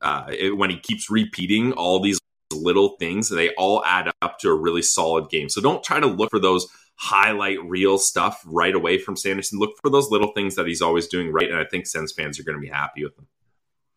uh, 0.01 0.27
it, 0.31 0.57
when 0.57 0.71
he 0.71 0.79
keeps 0.79 1.11
repeating 1.11 1.73
all 1.73 2.01
these 2.01 2.21
little 2.53 2.97
things, 2.99 3.29
they 3.29 3.51
all 3.55 3.85
add 3.85 4.11
up 4.21 4.39
to 4.41 4.49
a 4.49 4.55
really 4.55 4.83
solid 4.83 5.31
game. 5.31 5.49
So 5.49 5.61
don't 5.61 5.83
try 5.83 6.01
to 6.01 6.07
look 6.07 6.31
for 6.31 6.41
those 6.41 6.67
highlight 7.03 7.59
real 7.65 7.99
stuff 7.99 8.41
right 8.47 8.77
away 8.77 8.97
from 8.97 9.17
Sanderson. 9.17 9.59
Look 9.59 9.77
for 9.83 9.91
those 9.91 10.09
little 10.13 10.31
things 10.33 10.55
that 10.55 10.69
he's 10.69 10.81
always 10.81 11.09
doing 11.09 11.33
right, 11.33 11.51
and 11.51 11.59
I 11.59 11.65
think 11.65 11.89
Sens 11.89 12.13
fans 12.13 12.39
are 12.39 12.45
going 12.45 12.57
to 12.57 12.63
be 12.63 12.69
happy 12.69 13.03
with 13.03 13.19
him. 13.19 13.27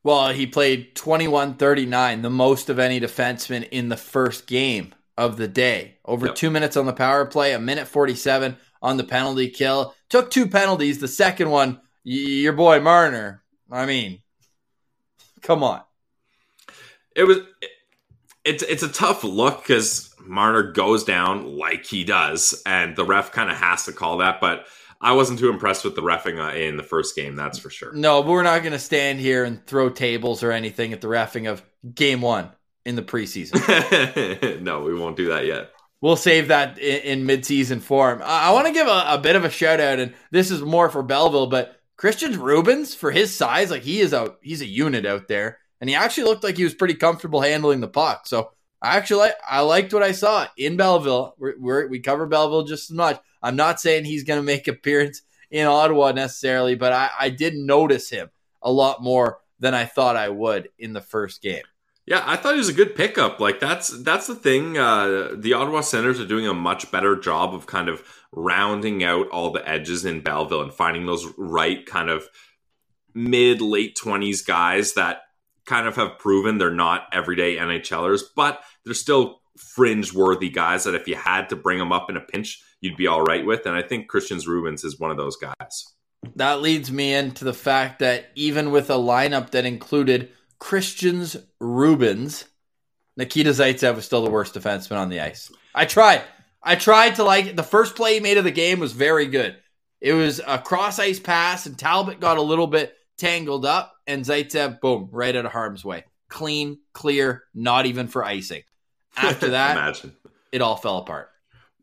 Well, 0.04 0.30
he 0.30 0.48
played 0.48 0.96
21 0.96 1.54
39, 1.54 2.24
the 2.24 2.30
most 2.32 2.68
of 2.68 2.80
any 2.80 3.00
defenseman 3.00 3.70
in 3.70 3.90
the 3.90 3.98
first 3.98 4.48
game 4.48 4.96
of 5.18 5.38
the 5.38 5.48
day. 5.48 5.98
Over 6.04 6.28
yep. 6.28 6.36
two 6.36 6.50
minutes 6.50 6.76
on 6.76 6.88
the 6.88 6.94
power 6.94 7.26
play, 7.26 7.54
a 7.54 7.60
minute 7.60 7.88
47 7.88 8.58
on 8.82 8.98
the 8.98 9.04
penalty 9.04 9.50
kill. 9.50 9.94
Took 10.10 10.32
two 10.32 10.48
penalties. 10.48 10.98
The 10.98 11.08
second 11.08 11.52
one, 11.52 11.82
your 12.04 12.54
boy 12.54 12.80
Marner. 12.80 13.44
I 13.72 13.86
mean, 13.86 14.24
come 15.44 15.62
on. 15.62 15.82
It 17.16 17.26
was. 17.26 17.38
It's 18.44 18.64
it's 18.64 18.84
a 18.84 18.90
tough 18.90 19.24
look 19.24 19.62
because 19.62 20.15
Marner 20.28 20.72
goes 20.72 21.04
down 21.04 21.58
like 21.58 21.86
he 21.86 22.04
does, 22.04 22.62
and 22.66 22.96
the 22.96 23.06
ref 23.06 23.32
kind 23.32 23.50
of 23.50 23.58
has 23.58 23.86
to 23.86 23.94
call 23.94 24.18
that. 24.18 24.42
But 24.42 24.66
I 25.02 25.14
wasn't 25.14 25.40
too 25.40 25.50
impressed 25.50 25.84
with 25.84 25.96
the 25.96 26.02
refing 26.02 26.40
uh, 26.40 26.56
in 26.56 26.78
the 26.78 26.84
first 26.84 27.16
game, 27.16 27.36
that's 27.36 27.60
for 27.60 27.70
sure. 27.70 27.94
No, 27.94 28.24
but 28.24 28.32
we're 28.32 28.44
not 28.44 28.62
going 28.62 28.74
to 28.74 28.80
stand 28.80 29.20
here 29.20 29.44
and 29.44 29.66
throw 29.66 29.90
tables 29.90 30.42
or 30.44 30.52
anything 30.52 30.94
at 30.94 31.02
the 31.02 31.08
refing 31.08 31.50
of 31.50 31.64
game 31.94 32.22
one 32.22 32.50
in 32.86 32.96
the 32.96 33.02
preseason. 33.02 34.62
no, 34.62 34.82
we 34.82 34.94
won't 34.94 35.18
do 35.18 35.28
that 35.28 35.46
yet. 35.46 35.72
We'll 36.02 36.16
save 36.16 36.50
that 36.50 36.78
in, 36.78 37.22
in 37.22 37.28
midseason 37.28 37.82
form. 37.82 38.22
I, 38.24 38.50
I 38.50 38.52
want 38.52 38.68
to 38.68 38.74
give 38.74 38.88
a, 38.88 39.06
a, 39.10 39.18
bit 39.18 39.36
of 39.36 39.44
a 39.44 39.50
shout 39.50 39.80
out, 39.80 40.00
and 40.00 40.14
this 40.32 40.52
is 40.52 40.62
more 40.62 40.90
for 40.90 41.04
Belleville, 41.04 41.48
but 41.48 41.80
Christian 41.98 42.34
Rubins, 42.34 42.96
for 42.96 43.12
his 43.12 43.34
size, 43.34 43.72
like 43.72 43.84
he 43.84 44.00
is 44.00 44.14
a 44.14 44.36
he's 44.42 44.62
a 44.62 44.68
unit 44.68 45.06
out 45.06 45.28
there, 45.28 45.60
and 45.80 45.90
he 45.90 45.96
actually 45.96 46.26
looked 46.26 46.44
like 46.44 46.58
he 46.58 46.64
was 46.64 46.74
pretty 46.74 46.96
comfortable 46.96 47.42
handling 47.42 47.80
the 47.80 47.88
puck. 47.88 48.28
So 48.28 48.52
Actually, 48.86 49.30
I 49.48 49.62
liked 49.62 49.94
what 49.94 50.04
I 50.04 50.12
saw 50.12 50.48
in 50.58 50.78
Belleville. 50.78 51.34
We're, 51.38 51.56
we're, 51.58 51.88
we 51.88 52.00
cover 52.00 52.28
Belleville 52.28 52.66
just 52.66 52.92
as 52.92 52.96
much. 52.96 53.20
I'm 53.42 53.56
not 53.56 53.80
saying 53.80 54.06
he's 54.06 54.24
going 54.24 54.40
to 54.40 54.46
make 54.46 54.68
appearance 54.68 55.22
in 55.50 55.68
Ottawa 55.68 56.12
necessarily, 56.12 56.76
but 56.76 56.94
I, 56.94 57.10
I 57.20 57.30
did 57.30 57.56
notice 57.56 58.10
him 58.10 58.30
a 58.62 58.72
lot 58.72 59.02
more 59.02 59.40
than 59.60 59.74
I 59.74 59.86
thought 59.86 60.16
I 60.16 60.30
would 60.30 60.70
in 60.78 60.94
the 60.94 61.02
first 61.02 61.42
game. 61.42 61.64
Yeah, 62.06 62.22
I 62.24 62.36
thought 62.36 62.54
he 62.54 62.60
was 62.60 62.70
a 62.70 62.74
good 62.74 62.96
pickup. 62.96 63.40
Like 63.40 63.60
that's 63.60 63.88
that's 64.04 64.28
the 64.28 64.36
thing. 64.36 64.78
Uh, 64.78 65.30
the 65.36 65.54
Ottawa 65.54 65.82
Senators 65.82 66.20
are 66.20 66.28
doing 66.28 66.46
a 66.46 66.54
much 66.54 66.92
better 66.92 67.16
job 67.16 67.56
of 67.56 67.66
kind 67.66 67.90
of 67.90 68.04
rounding 68.32 69.04
out 69.04 69.28
all 69.30 69.50
the 69.50 69.68
edges 69.68 70.06
in 70.06 70.22
Belleville 70.22 70.62
and 70.62 70.72
finding 70.72 71.08
those 71.08 71.26
right 71.36 71.84
kind 71.84 72.12
of 72.12 72.28
mid 73.16 73.60
late 73.60 73.96
twenties 73.96 74.44
guys 74.44 74.94
that 74.94 75.22
kind 75.66 75.88
of 75.88 75.96
have 75.96 76.20
proven 76.20 76.60
they're 76.60 76.70
not 76.70 77.08
everyday 77.12 77.58
NHLers, 77.58 78.22
but 78.36 78.62
they're 78.86 78.94
still 78.94 79.42
fringe 79.58 80.14
worthy 80.14 80.50
guys 80.50 80.84
that 80.84 80.96
if 80.96 81.08
you 81.08 81.16
had 81.16 81.50
to 81.50 81.56
bring 81.56 81.80
them 81.80 81.92
up 81.92 82.10
in 82.10 82.18
a 82.18 82.22
pinch, 82.22 82.62
you'd 82.82 82.98
be 82.98 83.08
all 83.08 83.24
right 83.24 83.46
with. 83.46 83.66
And 83.66 83.76
I 83.76 83.82
think 83.82 84.12
Kristians 84.12 84.48
Rubins 84.48 84.84
is 84.84 85.00
one 85.00 85.12
of 85.12 85.18
those 85.18 85.38
guys. 85.38 85.86
That 86.36 86.62
leads 86.62 86.92
me 86.92 87.14
into 87.14 87.46
the 87.46 87.54
fact 87.54 88.00
that 88.00 88.28
even 88.36 88.72
with 88.72 88.90
a 88.90 88.94
lineup 88.94 89.52
that 89.52 89.66
included 89.66 90.30
Kristians 90.60 91.42
Rubins, 91.62 92.46
Nikita 93.18 93.52
Zaitsev 93.52 93.96
was 93.96 94.06
still 94.06 94.24
the 94.24 94.32
worst 94.32 94.56
defenseman 94.56 94.98
on 94.98 95.10
the 95.10 95.22
ice. 95.22 95.52
I 95.74 95.86
tried. 95.86 96.24
I 96.64 96.76
tried 96.76 97.16
to 97.16 97.24
like 97.24 97.56
the 97.56 97.64
first 97.64 97.96
play 97.96 98.16
he 98.16 98.20
made 98.20 98.38
of 98.38 98.44
the 98.44 98.52
game 98.52 98.80
was 98.80 98.92
very 98.92 99.28
good. 99.28 99.58
It 100.02 100.14
was 100.14 100.42
a 100.46 100.58
cross 100.58 101.00
ice 101.00 101.20
pass, 101.20 101.66
and 101.66 101.78
Talbot 101.78 102.20
got 102.20 102.38
a 102.38 102.42
little 102.42 102.68
bit 102.68 102.96
tangled 103.18 103.66
up, 103.66 103.94
and 104.08 104.26
Zaitsev, 104.26 104.82
boom, 104.82 105.10
right 105.12 105.36
out 105.36 105.46
of 105.46 105.52
harm's 105.52 105.86
way. 105.86 106.04
Clean, 106.30 106.80
clear, 106.94 107.44
not 107.54 107.86
even 107.86 108.08
for 108.08 108.24
icing. 108.24 108.64
After 109.18 109.50
that, 109.52 109.78
Imagine. 109.78 110.16
it 110.52 110.62
all 110.62 110.76
fell 110.76 110.98
apart. 110.98 111.30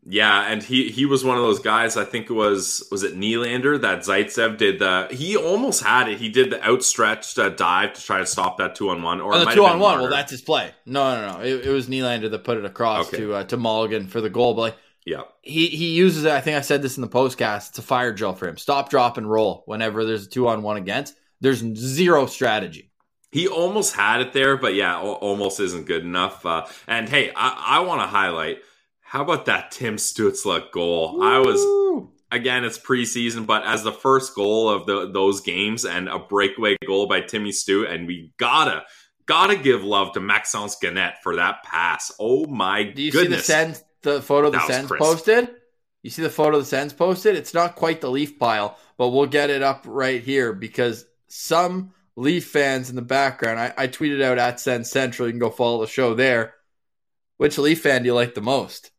Yeah, 0.05 0.51
and 0.51 0.61
he 0.61 0.89
he 0.89 1.05
was 1.05 1.23
one 1.23 1.37
of 1.37 1.43
those 1.43 1.59
guys. 1.59 1.95
I 1.95 2.03
think 2.03 2.29
it 2.29 2.33
was 2.33 2.85
was 2.91 3.03
it 3.03 3.17
Nylander 3.17 3.79
that 3.81 3.99
Zaitsev 3.99 4.57
did 4.57 4.79
the. 4.79 5.07
He 5.11 5.37
almost 5.37 5.81
had 5.81 6.09
it. 6.09 6.17
He 6.17 6.27
did 6.27 6.49
the 6.49 6.61
outstretched 6.61 7.39
uh, 7.39 7.49
dive 7.49 7.93
to 7.93 8.01
try 8.01 8.19
to 8.19 8.25
stop 8.25 8.57
that 8.57 8.75
two 8.75 8.89
on 8.89 9.01
one. 9.01 9.21
Or 9.21 9.33
oh, 9.33 9.45
the 9.45 9.51
two 9.51 9.65
on 9.65 9.79
one. 9.79 10.01
Well, 10.01 10.09
that's 10.09 10.31
his 10.31 10.41
play. 10.41 10.71
No, 10.85 11.15
no, 11.15 11.37
no. 11.37 11.43
It, 11.43 11.67
it 11.67 11.69
was 11.69 11.87
Nylander 11.87 12.29
that 12.29 12.43
put 12.43 12.57
it 12.57 12.65
across 12.65 13.07
okay. 13.07 13.17
to 13.17 13.33
uh, 13.33 13.43
to 13.45 13.55
Mulligan 13.55 14.07
for 14.07 14.19
the 14.19 14.29
goal. 14.29 14.55
But 14.55 14.61
like, 14.61 14.77
yeah, 15.05 15.21
he 15.41 15.67
he 15.67 15.93
uses 15.93 16.25
it. 16.25 16.31
I 16.31 16.41
think 16.41 16.57
I 16.57 16.61
said 16.61 16.81
this 16.81 16.97
in 16.97 17.01
the 17.01 17.07
postcast. 17.07 17.69
It's 17.69 17.79
a 17.79 17.83
fire 17.83 18.11
drill 18.11 18.33
for 18.33 18.49
him. 18.49 18.57
Stop, 18.57 18.89
drop, 18.89 19.17
and 19.17 19.29
roll 19.29 19.63
whenever 19.67 20.03
there's 20.03 20.27
a 20.27 20.29
two 20.29 20.49
on 20.49 20.63
one 20.63 20.75
against. 20.75 21.15
There's 21.39 21.59
zero 21.59 22.25
strategy. 22.25 22.91
He 23.33 23.47
almost 23.47 23.95
had 23.95 24.21
it 24.21 24.31
there, 24.31 24.55
but 24.57 24.75
yeah, 24.75 24.99
almost 24.99 25.59
isn't 25.59 25.87
good 25.87 26.03
enough. 26.03 26.45
Uh, 26.45 26.67
and 26.87 27.09
hey, 27.09 27.31
I, 27.35 27.77
I 27.77 27.79
want 27.79 28.01
to 28.01 28.07
highlight 28.07 28.59
how 29.13 29.21
about 29.21 29.45
that 29.45 29.69
Tim 29.69 29.97
Stützle 29.97 30.71
goal? 30.71 31.19
Woo! 31.19 31.23
I 31.23 31.37
was 31.37 32.09
again, 32.31 32.65
it's 32.65 32.79
preseason, 32.79 33.45
but 33.45 33.63
as 33.63 33.83
the 33.83 33.91
first 33.91 34.33
goal 34.33 34.67
of 34.67 34.87
the, 34.87 35.11
those 35.11 35.41
games 35.41 35.85
and 35.85 36.09
a 36.09 36.17
breakaway 36.17 36.77
goal 36.87 37.05
by 37.05 37.21
Timmy 37.21 37.51
Stu, 37.51 37.85
and 37.85 38.07
we 38.07 38.33
gotta 38.37 38.85
gotta 39.27 39.55
give 39.55 39.83
love 39.83 40.13
to 40.13 40.19
Maxence 40.19 40.77
Guenette 40.81 41.17
for 41.21 41.35
that 41.35 41.61
pass. 41.61 42.11
Oh 42.19 42.47
my 42.47 42.85
Do 42.85 43.03
you 43.03 43.11
goodness! 43.11 43.45
see 43.45 43.53
the 43.53 43.59
Sens, 43.65 43.83
the 44.01 44.19
photo 44.19 44.49
the 44.49 44.65
Sens 44.65 44.89
posted? 44.89 45.49
You 46.01 46.09
see 46.09 46.23
the 46.23 46.31
photo 46.31 46.57
the 46.57 46.65
Sens 46.65 46.91
posted? 46.91 47.35
It's 47.35 47.53
not 47.53 47.75
quite 47.75 48.01
the 48.01 48.09
Leaf 48.09 48.39
pile, 48.39 48.79
but 48.97 49.09
we'll 49.09 49.27
get 49.27 49.51
it 49.51 49.61
up 49.61 49.83
right 49.87 50.23
here 50.23 50.53
because 50.53 51.05
some 51.27 51.93
Leaf 52.15 52.47
fans 52.47 52.89
in 52.89 52.95
the 52.95 53.01
background, 53.01 53.59
I, 53.59 53.73
I 53.75 53.87
tweeted 53.87 54.21
out 54.21 54.37
at 54.37 54.59
Sens 54.59 54.89
Central. 54.89 55.27
You 55.27 55.33
can 55.33 55.39
go 55.39 55.49
follow 55.49 55.81
the 55.81 55.87
show 55.87 56.13
there. 56.13 56.53
Which 57.37 57.57
Leaf 57.57 57.81
fan 57.81 58.03
do 58.03 58.07
you 58.07 58.13
like 58.13 58.35
the 58.35 58.41
most? 58.41 58.91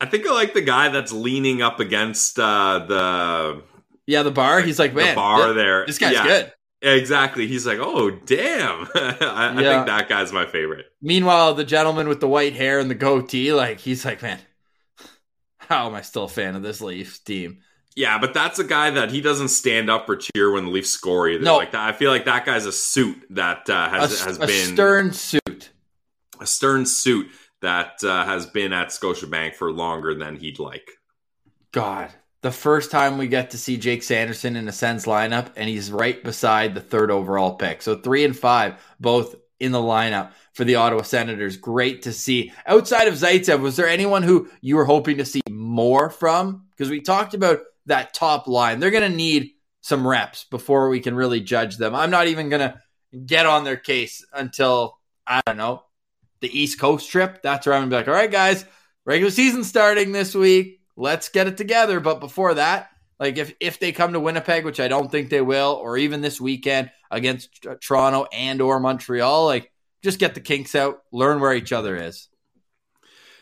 I 0.00 0.06
think 0.06 0.26
I 0.26 0.32
like 0.32 0.54
the 0.54 0.60
guy 0.60 0.90
that's 0.90 1.12
leaning 1.12 1.60
up 1.60 1.80
against 1.80 2.38
uh, 2.38 2.84
the 2.86 3.62
Yeah, 4.06 4.22
the 4.22 4.30
bar. 4.30 4.60
He's 4.60 4.78
like, 4.78 4.94
man, 4.94 5.08
the 5.08 5.14
bar 5.14 5.46
th- 5.46 5.56
there. 5.56 5.86
This 5.86 5.98
guy's 5.98 6.12
Yeah, 6.12 6.26
good. 6.26 6.52
Exactly. 6.80 7.48
He's 7.48 7.66
like, 7.66 7.78
oh 7.80 8.10
damn. 8.10 8.86
I, 8.94 9.52
I 9.56 9.62
think 9.62 9.86
that 9.86 10.06
guy's 10.08 10.32
my 10.32 10.46
favorite. 10.46 10.86
Meanwhile, 11.02 11.54
the 11.54 11.64
gentleman 11.64 12.06
with 12.08 12.20
the 12.20 12.28
white 12.28 12.54
hair 12.54 12.78
and 12.78 12.88
the 12.88 12.94
goatee, 12.94 13.52
like 13.52 13.80
he's 13.80 14.04
like, 14.04 14.22
man, 14.22 14.38
how 15.58 15.88
am 15.88 15.94
I 15.94 16.02
still 16.02 16.24
a 16.24 16.28
fan 16.28 16.54
of 16.54 16.62
this 16.62 16.80
Leafs 16.80 17.18
team? 17.18 17.62
Yeah, 17.98 18.18
but 18.18 18.32
that's 18.32 18.60
a 18.60 18.64
guy 18.64 18.90
that 18.90 19.10
he 19.10 19.20
doesn't 19.20 19.48
stand 19.48 19.90
up 19.90 20.08
or 20.08 20.14
cheer 20.14 20.52
when 20.52 20.66
the 20.66 20.70
Leafs 20.70 20.90
score 20.90 21.28
either. 21.28 21.42
No. 21.42 21.56
Like 21.56 21.72
that, 21.72 21.80
I 21.80 21.90
feel 21.90 22.12
like 22.12 22.26
that 22.26 22.46
guy's 22.46 22.64
a 22.64 22.70
suit 22.70 23.26
that 23.30 23.68
uh, 23.68 23.90
has 23.90 24.22
a, 24.22 24.24
has 24.24 24.36
a 24.36 24.46
been 24.46 24.72
stern 24.72 25.12
suit. 25.12 25.70
a 26.40 26.46
stern 26.46 26.86
suit 26.86 27.26
that 27.60 27.94
uh, 28.04 28.24
has 28.24 28.46
been 28.46 28.72
at 28.72 28.90
Scotiabank 28.90 29.56
for 29.56 29.72
longer 29.72 30.14
than 30.14 30.36
he'd 30.36 30.60
like. 30.60 30.88
God, 31.72 32.10
the 32.42 32.52
first 32.52 32.92
time 32.92 33.18
we 33.18 33.26
get 33.26 33.50
to 33.50 33.58
see 33.58 33.76
Jake 33.76 34.04
Sanderson 34.04 34.54
in 34.54 34.68
a 34.68 34.72
Sens 34.72 35.04
lineup, 35.04 35.50
and 35.56 35.68
he's 35.68 35.90
right 35.90 36.22
beside 36.22 36.76
the 36.76 36.80
third 36.80 37.10
overall 37.10 37.56
pick. 37.56 37.82
So 37.82 37.96
three 37.96 38.24
and 38.24 38.38
five, 38.38 38.80
both 39.00 39.34
in 39.58 39.72
the 39.72 39.82
lineup 39.82 40.30
for 40.52 40.62
the 40.62 40.76
Ottawa 40.76 41.02
Senators. 41.02 41.56
Great 41.56 42.02
to 42.02 42.12
see. 42.12 42.52
Outside 42.64 43.08
of 43.08 43.14
Zaitsev, 43.14 43.58
was 43.58 43.74
there 43.74 43.88
anyone 43.88 44.22
who 44.22 44.48
you 44.60 44.76
were 44.76 44.84
hoping 44.84 45.18
to 45.18 45.24
see 45.24 45.40
more 45.50 46.10
from? 46.10 46.66
Because 46.70 46.90
we 46.90 47.00
talked 47.00 47.34
about 47.34 47.58
that 47.88 48.14
top 48.14 48.46
line. 48.46 48.80
They're 48.80 48.90
going 48.90 49.10
to 49.10 49.16
need 49.16 49.50
some 49.80 50.06
reps 50.06 50.44
before 50.44 50.88
we 50.88 51.00
can 51.00 51.14
really 51.14 51.40
judge 51.40 51.76
them. 51.76 51.94
I'm 51.94 52.10
not 52.10 52.28
even 52.28 52.48
going 52.48 52.60
to 52.60 52.80
get 53.26 53.46
on 53.46 53.64
their 53.64 53.76
case 53.76 54.24
until, 54.32 54.98
I 55.26 55.40
don't 55.46 55.56
know, 55.56 55.82
the 56.40 56.58
East 56.58 56.78
Coast 56.78 57.10
trip. 57.10 57.42
That's 57.42 57.66
where 57.66 57.74
I'm 57.74 57.88
going 57.88 57.90
to 57.90 57.94
be 57.94 57.96
like, 57.96 58.08
all 58.08 58.14
right, 58.14 58.30
guys, 58.30 58.64
regular 59.04 59.30
season 59.30 59.64
starting 59.64 60.12
this 60.12 60.34
week. 60.34 60.80
Let's 60.96 61.28
get 61.28 61.46
it 61.46 61.56
together. 61.56 62.00
But 62.00 62.20
before 62.20 62.54
that, 62.54 62.90
like 63.18 63.38
if, 63.38 63.54
if 63.60 63.80
they 63.80 63.92
come 63.92 64.12
to 64.12 64.20
Winnipeg, 64.20 64.64
which 64.64 64.80
I 64.80 64.88
don't 64.88 65.10
think 65.10 65.30
they 65.30 65.40
will, 65.40 65.78
or 65.82 65.96
even 65.96 66.20
this 66.20 66.40
weekend 66.40 66.90
against 67.10 67.66
Toronto 67.80 68.26
and 68.32 68.60
or 68.60 68.78
Montreal, 68.80 69.46
like 69.46 69.72
just 70.02 70.18
get 70.18 70.34
the 70.34 70.40
kinks 70.40 70.74
out, 70.74 71.00
learn 71.12 71.40
where 71.40 71.54
each 71.54 71.72
other 71.72 71.96
is. 71.96 72.28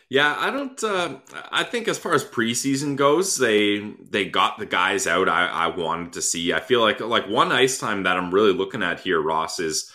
Yeah, 0.09 0.35
I 0.37 0.51
don't. 0.51 0.81
Uh, 0.81 1.17
I 1.51 1.63
think 1.63 1.89
as 1.89 1.97
far 1.97 2.13
as 2.13 2.23
preseason 2.23 2.95
goes, 2.95 3.37
they 3.37 3.79
they 4.09 4.25
got 4.25 4.57
the 4.57 4.65
guys 4.65 5.05
out 5.05 5.27
I, 5.27 5.47
I 5.47 5.67
wanted 5.67 6.13
to 6.13 6.21
see. 6.21 6.53
I 6.53 6.61
feel 6.61 6.79
like 6.79 7.01
like 7.01 7.27
one 7.27 7.51
ice 7.51 7.77
time 7.77 8.03
that 8.03 8.15
I'm 8.15 8.33
really 8.33 8.53
looking 8.53 8.83
at 8.83 9.01
here, 9.01 9.21
Ross, 9.21 9.59
is 9.59 9.91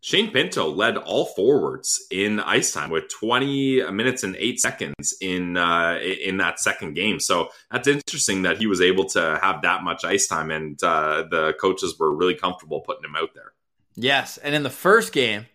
Shane 0.00 0.30
Pinto 0.30 0.70
led 0.70 0.96
all 0.96 1.26
forwards 1.26 2.06
in 2.10 2.40
ice 2.40 2.72
time 2.72 2.88
with 2.88 3.08
20 3.10 3.90
minutes 3.90 4.22
and 4.22 4.34
eight 4.36 4.58
seconds 4.58 5.14
in 5.20 5.58
uh, 5.58 5.98
in 6.00 6.38
that 6.38 6.58
second 6.58 6.94
game. 6.94 7.20
So 7.20 7.50
that's 7.70 7.86
interesting 7.86 8.42
that 8.42 8.56
he 8.56 8.66
was 8.66 8.80
able 8.80 9.04
to 9.10 9.38
have 9.42 9.60
that 9.62 9.82
much 9.82 10.04
ice 10.04 10.26
time, 10.26 10.50
and 10.50 10.82
uh, 10.82 11.24
the 11.30 11.52
coaches 11.60 11.98
were 11.98 12.14
really 12.14 12.34
comfortable 12.34 12.80
putting 12.80 13.04
him 13.04 13.14
out 13.14 13.34
there. 13.34 13.52
Yes, 13.94 14.38
and 14.38 14.54
in 14.54 14.62
the 14.62 14.70
first 14.70 15.12
game, 15.12 15.46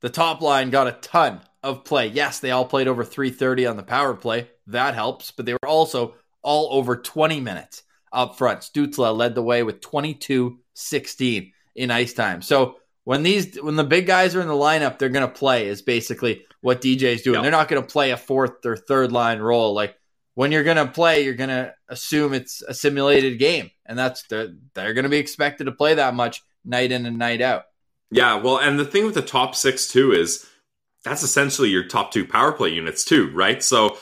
the 0.00 0.10
top 0.10 0.42
line 0.42 0.68
got 0.68 0.86
a 0.86 0.92
ton 0.92 1.40
of 1.64 1.84
play. 1.84 2.06
Yes, 2.06 2.38
they 2.38 2.50
all 2.50 2.64
played 2.64 2.86
over 2.86 3.04
330 3.04 3.66
on 3.66 3.76
the 3.76 3.82
power 3.82 4.14
play. 4.14 4.48
That 4.68 4.94
helps, 4.94 5.30
but 5.30 5.46
they 5.46 5.54
were 5.54 5.68
also 5.68 6.14
all 6.42 6.68
over 6.70 6.96
20 6.96 7.40
minutes 7.40 7.82
up 8.12 8.38
front. 8.38 8.60
Stützle 8.60 9.16
led 9.16 9.34
the 9.34 9.42
way 9.42 9.62
with 9.62 9.80
22-16 9.80 11.52
in 11.74 11.90
ice 11.90 12.12
time. 12.12 12.42
So 12.42 12.76
when 13.04 13.22
these 13.22 13.60
when 13.60 13.76
the 13.76 13.84
big 13.84 14.06
guys 14.06 14.34
are 14.34 14.40
in 14.40 14.48
the 14.48 14.54
lineup, 14.54 14.98
they're 14.98 15.08
going 15.08 15.26
to 15.26 15.34
play 15.34 15.66
is 15.66 15.82
basically 15.82 16.44
what 16.60 16.80
DJ's 16.80 17.22
doing. 17.22 17.34
Yep. 17.34 17.42
They're 17.42 17.50
not 17.50 17.68
going 17.68 17.82
to 17.82 17.88
play 17.88 18.12
a 18.12 18.16
fourth 18.16 18.64
or 18.64 18.76
third 18.76 19.10
line 19.12 19.40
role 19.40 19.74
like 19.74 19.96
when 20.34 20.50
you're 20.52 20.64
going 20.64 20.76
to 20.76 20.86
play, 20.86 21.24
you're 21.24 21.34
going 21.34 21.50
to 21.50 21.72
assume 21.88 22.34
it's 22.34 22.60
a 22.62 22.74
simulated 22.74 23.38
game, 23.38 23.70
and 23.86 23.98
that's 23.98 24.24
they're, 24.24 24.48
they're 24.74 24.94
going 24.94 25.04
to 25.04 25.10
be 25.10 25.18
expected 25.18 25.64
to 25.64 25.72
play 25.72 25.94
that 25.94 26.14
much 26.14 26.42
night 26.64 26.92
in 26.92 27.06
and 27.06 27.18
night 27.18 27.40
out. 27.40 27.64
Yeah, 28.10 28.36
well, 28.36 28.58
and 28.58 28.78
the 28.78 28.84
thing 28.84 29.04
with 29.04 29.14
the 29.14 29.22
top 29.22 29.54
six 29.54 29.86
too 29.88 30.12
is 30.12 30.46
that's 31.04 31.22
essentially 31.22 31.68
your 31.68 31.86
top 31.86 32.10
two 32.10 32.26
power 32.26 32.52
play 32.52 32.70
units 32.70 33.04
too, 33.04 33.30
right? 33.32 33.62
So 33.62 33.98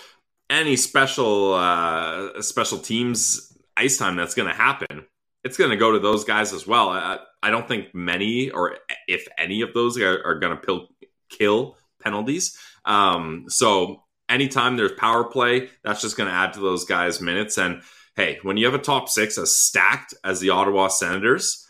any 0.49 0.77
special 0.77 1.55
uh, 1.55 2.41
special 2.43 2.79
teams 2.79 3.57
ice 3.77 3.99
time 3.99 4.17
that's 4.17 4.35
going 4.35 4.49
to 4.49 4.55
happen, 4.55 5.05
it's 5.45 5.57
going 5.57 5.71
to 5.71 5.77
go 5.77 5.93
to 5.93 5.99
those 5.99 6.25
guys 6.25 6.53
as 6.53 6.67
well. 6.67 6.89
I, 6.91 7.19
I 7.43 7.51
don't 7.51 7.67
think 7.67 7.95
many, 7.95 8.51
or 8.51 8.77
if 9.09 9.27
any 9.37 9.63
of 9.63 9.75
those 9.75 9.99
are, 9.99 10.25
are 10.25 10.39
going 10.39 10.57
to 10.57 10.87
kill 11.29 11.77
penalties. 12.03 12.57
Um, 12.85 13.47
so 13.49 14.05
anytime 14.29 14.77
there's 14.77 14.93
power 14.93 15.25
play, 15.25 15.71
that's 15.83 16.01
just 16.01 16.17
going 16.17 16.29
to 16.29 16.35
add 16.35 16.53
to 16.55 16.61
those 16.61 16.85
guys' 16.85 17.21
minutes. 17.21 17.59
And 17.59 17.83
hey, 18.15 18.39
when 18.43 18.57
you 18.57 18.67
have 18.67 18.75
a 18.75 18.79
top 18.79 19.09
six 19.09 19.39
as 19.39 19.55
stacked 19.55 20.15
as 20.23 20.41
the 20.41 20.51
Ottawa 20.51 20.89
Senators, 20.89 21.67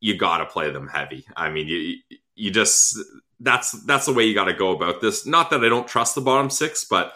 you 0.00 0.16
got 0.16 0.38
to 0.38 0.46
play 0.46 0.70
them 0.70 0.86
heavy. 0.86 1.26
I 1.36 1.50
mean, 1.50 1.66
you 1.66 1.96
you 2.36 2.52
just 2.52 2.96
that's 3.40 3.72
that's 3.84 4.06
the 4.06 4.12
way 4.12 4.24
you 4.24 4.34
got 4.34 4.44
to 4.44 4.54
go 4.54 4.72
about 4.72 5.00
this. 5.00 5.26
Not 5.26 5.50
that 5.50 5.64
I 5.64 5.68
don't 5.68 5.86
trust 5.86 6.14
the 6.14 6.20
bottom 6.20 6.50
six, 6.50 6.84
but 6.84 7.12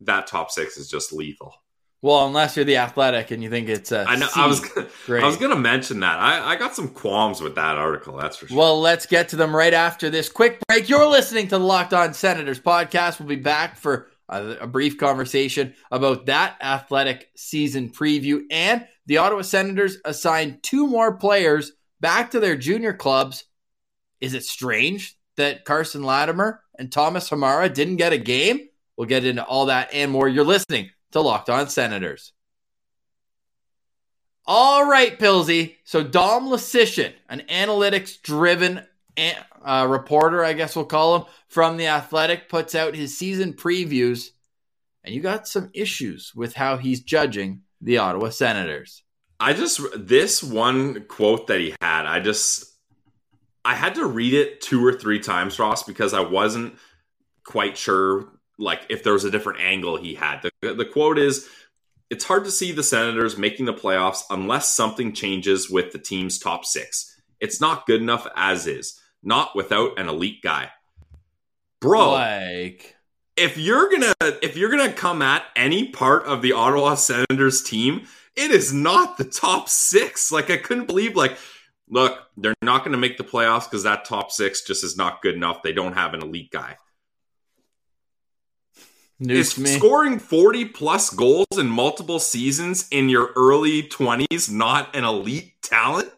that 0.00 0.26
top 0.26 0.50
six 0.50 0.76
is 0.76 0.88
just 0.88 1.12
lethal. 1.12 1.54
Well, 2.02 2.26
unless 2.26 2.56
you're 2.56 2.64
the 2.64 2.78
athletic 2.78 3.30
and 3.30 3.42
you 3.42 3.50
think 3.50 3.68
it's 3.68 3.92
a 3.92 4.06
I 4.08 4.16
know. 4.16 4.26
C 4.26 4.40
I 4.40 4.46
was 4.46 4.60
gonna, 4.60 4.88
grade. 5.04 5.22
I 5.22 5.26
was 5.26 5.36
going 5.36 5.50
to 5.50 5.58
mention 5.58 6.00
that. 6.00 6.18
I, 6.18 6.52
I 6.52 6.56
got 6.56 6.74
some 6.74 6.88
qualms 6.88 7.42
with 7.42 7.56
that 7.56 7.76
article. 7.76 8.16
That's 8.16 8.38
for 8.38 8.48
sure. 8.48 8.56
Well, 8.56 8.80
let's 8.80 9.04
get 9.04 9.28
to 9.30 9.36
them 9.36 9.54
right 9.54 9.74
after 9.74 10.08
this 10.08 10.30
quick 10.30 10.60
break. 10.66 10.88
You're 10.88 11.06
listening 11.06 11.48
to 11.48 11.58
the 11.58 11.64
Locked 11.64 11.92
On 11.92 12.14
Senators 12.14 12.58
podcast. 12.58 13.18
We'll 13.18 13.28
be 13.28 13.36
back 13.36 13.76
for 13.76 14.08
a, 14.30 14.60
a 14.60 14.66
brief 14.66 14.96
conversation 14.96 15.74
about 15.90 16.24
that 16.24 16.56
athletic 16.62 17.28
season 17.36 17.90
preview. 17.90 18.44
And 18.50 18.86
the 19.04 19.18
Ottawa 19.18 19.42
Senators 19.42 19.98
assigned 20.02 20.62
two 20.62 20.86
more 20.86 21.18
players 21.18 21.72
back 22.00 22.30
to 22.30 22.40
their 22.40 22.56
junior 22.56 22.94
clubs. 22.94 23.44
Is 24.22 24.32
it 24.32 24.44
strange 24.44 25.18
that 25.40 25.64
Carson 25.64 26.02
Latimer 26.02 26.62
and 26.78 26.90
Thomas 26.90 27.28
Hamara 27.28 27.72
didn't 27.72 27.96
get 27.96 28.12
a 28.12 28.18
game? 28.18 28.68
We'll 28.96 29.08
get 29.08 29.24
into 29.24 29.44
all 29.44 29.66
that 29.66 29.92
and 29.92 30.10
more. 30.10 30.28
You're 30.28 30.44
listening 30.44 30.90
to 31.12 31.20
Locked 31.20 31.50
On 31.50 31.68
Senators. 31.68 32.32
All 34.46 34.88
right, 34.88 35.18
Pilsy. 35.18 35.76
So 35.84 36.02
Dom 36.02 36.48
Luszczyszyn, 36.48 37.12
an 37.28 37.42
analytics-driven 37.48 38.84
uh, 39.64 39.86
reporter, 39.88 40.44
I 40.44 40.54
guess 40.54 40.74
we'll 40.74 40.86
call 40.86 41.16
him, 41.16 41.24
from 41.48 41.76
The 41.76 41.86
Athletic, 41.88 42.48
puts 42.48 42.74
out 42.74 42.94
his 42.94 43.16
season 43.16 43.52
previews, 43.52 44.30
and 45.04 45.14
you 45.14 45.20
got 45.20 45.46
some 45.46 45.70
issues 45.72 46.34
with 46.34 46.54
how 46.54 46.76
he's 46.78 47.00
judging 47.00 47.62
the 47.80 47.98
Ottawa 47.98 48.30
Senators. 48.30 49.02
I 49.38 49.54
just 49.54 49.80
this 49.96 50.42
one 50.42 51.04
quote 51.04 51.46
that 51.46 51.60
he 51.60 51.74
had. 51.80 52.06
I 52.06 52.20
just 52.20 52.69
I 53.64 53.74
had 53.74 53.94
to 53.96 54.06
read 54.06 54.34
it 54.34 54.60
two 54.60 54.84
or 54.84 54.92
three 54.92 55.20
times, 55.20 55.58
Ross, 55.58 55.82
because 55.82 56.14
I 56.14 56.20
wasn't 56.20 56.74
quite 57.44 57.76
sure 57.76 58.28
like 58.58 58.82
if 58.88 59.02
there 59.02 59.12
was 59.12 59.24
a 59.24 59.30
different 59.30 59.60
angle 59.60 59.96
he 59.96 60.14
had. 60.14 60.48
The, 60.60 60.74
the 60.74 60.84
quote 60.84 61.18
is 61.18 61.48
it's 62.10 62.24
hard 62.24 62.44
to 62.44 62.50
see 62.50 62.72
the 62.72 62.82
Senators 62.82 63.38
making 63.38 63.66
the 63.66 63.74
playoffs 63.74 64.22
unless 64.30 64.68
something 64.68 65.12
changes 65.12 65.70
with 65.70 65.92
the 65.92 65.98
team's 65.98 66.38
top 66.38 66.64
6. 66.64 67.20
It's 67.38 67.60
not 67.60 67.86
good 67.86 68.00
enough 68.00 68.26
as 68.36 68.66
is, 68.66 69.00
not 69.22 69.54
without 69.54 69.98
an 69.98 70.08
elite 70.08 70.42
guy. 70.42 70.70
Bro, 71.80 72.12
Like, 72.12 72.96
if 73.36 73.56
you're 73.56 73.88
going 73.88 74.02
to 74.02 74.38
if 74.42 74.56
you're 74.56 74.70
to 74.76 74.92
come 74.92 75.22
at 75.22 75.44
any 75.56 75.88
part 75.88 76.24
of 76.24 76.42
the 76.42 76.52
Ottawa 76.52 76.94
Senators 76.94 77.62
team, 77.62 78.06
it 78.36 78.50
is 78.50 78.72
not 78.72 79.16
the 79.16 79.24
top 79.24 79.68
6. 79.68 80.30
Like 80.30 80.50
I 80.50 80.58
couldn't 80.58 80.86
believe 80.86 81.16
like 81.16 81.38
look, 81.90 82.18
they're 82.36 82.54
not 82.62 82.78
going 82.84 82.92
to 82.92 82.98
make 82.98 83.18
the 83.18 83.24
playoffs 83.24 83.64
because 83.64 83.82
that 83.82 84.04
top 84.04 84.30
six 84.30 84.62
just 84.62 84.84
is 84.84 84.96
not 84.96 85.20
good 85.22 85.34
enough. 85.34 85.62
They 85.62 85.72
don't 85.72 85.92
have 85.94 86.14
an 86.14 86.22
elite 86.22 86.50
guy. 86.50 86.76
news 89.18 89.58
Is 89.58 89.74
scoring 89.76 90.18
40 90.18 90.66
plus 90.66 91.10
goals 91.10 91.46
in 91.58 91.66
multiple 91.66 92.18
seasons 92.18 92.88
in 92.90 93.08
your 93.08 93.30
early 93.36 93.82
20s 93.82 94.50
not 94.50 94.94
an 94.96 95.04
elite 95.04 95.54
talent? 95.62 96.10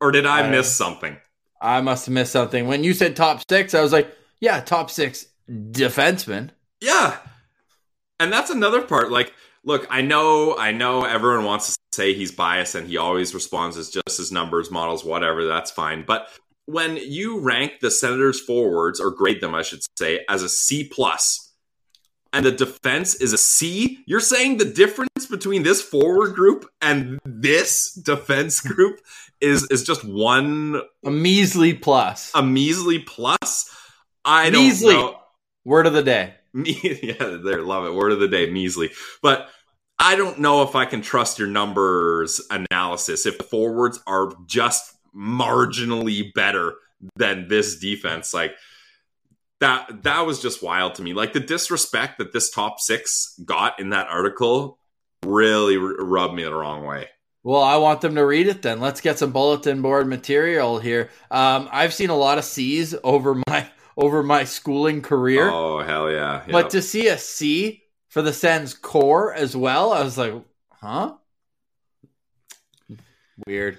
Or 0.00 0.10
did 0.10 0.24
I 0.24 0.46
I- 0.46 0.50
miss 0.50 0.74
something? 0.74 1.18
I 1.62 1.82
must 1.82 2.06
have 2.06 2.14
missed 2.14 2.32
something. 2.32 2.66
When 2.66 2.84
you 2.84 2.94
said 2.94 3.14
top 3.14 3.42
six, 3.50 3.74
I 3.74 3.82
was 3.82 3.92
like, 3.92 4.10
yeah, 4.40 4.60
top 4.60 4.90
six 4.90 5.26
defenseman. 5.50 6.50
Yeah. 6.80 7.18
And 8.18 8.32
that's 8.32 8.48
another 8.48 8.80
part. 8.80 9.10
Like, 9.10 9.34
look, 9.64 9.86
I 9.90 10.00
know, 10.00 10.56
I 10.56 10.72
know 10.72 11.04
everyone 11.04 11.44
wants 11.44 11.68
to 11.74 11.78
say 11.92 12.14
he's 12.14 12.32
biased 12.32 12.74
and 12.74 12.86
he 12.88 12.96
always 12.96 13.34
responds 13.34 13.76
as 13.76 13.90
just 13.90 14.18
his 14.18 14.32
numbers, 14.32 14.70
models, 14.70 15.04
whatever, 15.04 15.46
that's 15.46 15.70
fine. 15.70 16.04
But 16.06 16.28
when 16.66 16.96
you 16.96 17.40
rank 17.40 17.80
the 17.80 17.90
Senators 17.90 18.40
forwards, 18.40 19.00
or 19.00 19.10
grade 19.10 19.40
them, 19.40 19.54
I 19.54 19.62
should 19.62 19.80
say, 19.98 20.24
as 20.28 20.42
a 20.42 20.48
C 20.48 20.84
plus, 20.84 21.52
and 22.32 22.46
the 22.46 22.52
defense 22.52 23.16
is 23.16 23.32
a 23.32 23.38
C. 23.38 24.04
You're 24.06 24.20
saying 24.20 24.58
the 24.58 24.64
difference 24.64 25.26
between 25.28 25.64
this 25.64 25.82
forward 25.82 26.32
group 26.34 26.64
and 26.80 27.18
this 27.24 27.92
defense 27.92 28.60
group 28.72 29.00
is 29.40 29.66
is 29.70 29.82
just 29.82 30.04
one 30.04 30.80
A 31.04 31.10
measly 31.10 31.74
plus. 31.74 32.30
a 32.36 32.42
measly 32.42 33.00
plus. 33.00 33.68
I 34.24 34.50
Measly. 34.50 34.92
don't 34.94 35.12
know. 35.12 35.18
Word 35.64 35.86
of 35.88 35.92
the 35.92 36.02
day. 36.04 36.34
Yeah, 36.64 37.38
there, 37.42 37.62
love 37.62 37.86
it. 37.86 37.94
Word 37.94 38.12
of 38.12 38.20
the 38.20 38.28
day, 38.28 38.50
measly. 38.50 38.90
But 39.22 39.48
I 39.98 40.16
don't 40.16 40.38
know 40.38 40.62
if 40.62 40.74
I 40.74 40.86
can 40.86 41.02
trust 41.02 41.38
your 41.38 41.48
numbers 41.48 42.40
analysis 42.50 43.26
if 43.26 43.38
the 43.38 43.44
forwards 43.44 44.00
are 44.06 44.32
just 44.46 44.94
marginally 45.14 46.32
better 46.32 46.74
than 47.16 47.48
this 47.48 47.78
defense. 47.78 48.32
Like 48.32 48.54
that, 49.60 50.02
that 50.04 50.22
was 50.22 50.40
just 50.40 50.62
wild 50.62 50.94
to 50.96 51.02
me. 51.02 51.12
Like 51.12 51.32
the 51.32 51.40
disrespect 51.40 52.18
that 52.18 52.32
this 52.32 52.50
top 52.50 52.80
six 52.80 53.38
got 53.44 53.78
in 53.78 53.90
that 53.90 54.08
article 54.08 54.78
really 55.24 55.76
r- 55.76 56.04
rubbed 56.04 56.34
me 56.34 56.44
the 56.44 56.54
wrong 56.54 56.84
way. 56.84 57.08
Well, 57.42 57.62
I 57.62 57.76
want 57.76 58.02
them 58.02 58.14
to 58.16 58.24
read 58.24 58.48
it 58.48 58.62
then. 58.62 58.80
Let's 58.80 59.00
get 59.00 59.18
some 59.18 59.32
bulletin 59.32 59.80
board 59.80 60.06
material 60.06 60.78
here. 60.78 61.10
Um, 61.30 61.68
I've 61.72 61.94
seen 61.94 62.10
a 62.10 62.16
lot 62.16 62.36
of 62.36 62.44
C's 62.44 62.94
over 63.02 63.40
my 63.48 63.66
over 64.00 64.22
my 64.22 64.44
schooling 64.44 65.02
career, 65.02 65.48
Oh 65.50 65.80
hell 65.82 66.10
yeah! 66.10 66.44
but 66.50 66.70
to 66.70 66.82
see 66.82 67.08
a 67.08 67.18
C 67.18 67.82
for 68.08 68.22
the 68.22 68.32
Sens 68.32 68.74
core 68.74 69.32
as 69.34 69.56
well, 69.56 69.92
I 69.92 70.02
was 70.02 70.18
like, 70.18 70.34
huh? 70.72 71.14
Weird. 73.46 73.78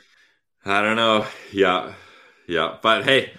I 0.65 0.81
don't 0.81 0.95
know. 0.95 1.25
Yeah, 1.51 1.93
yeah. 2.47 2.77
But 2.81 3.03
hey, 3.03 3.33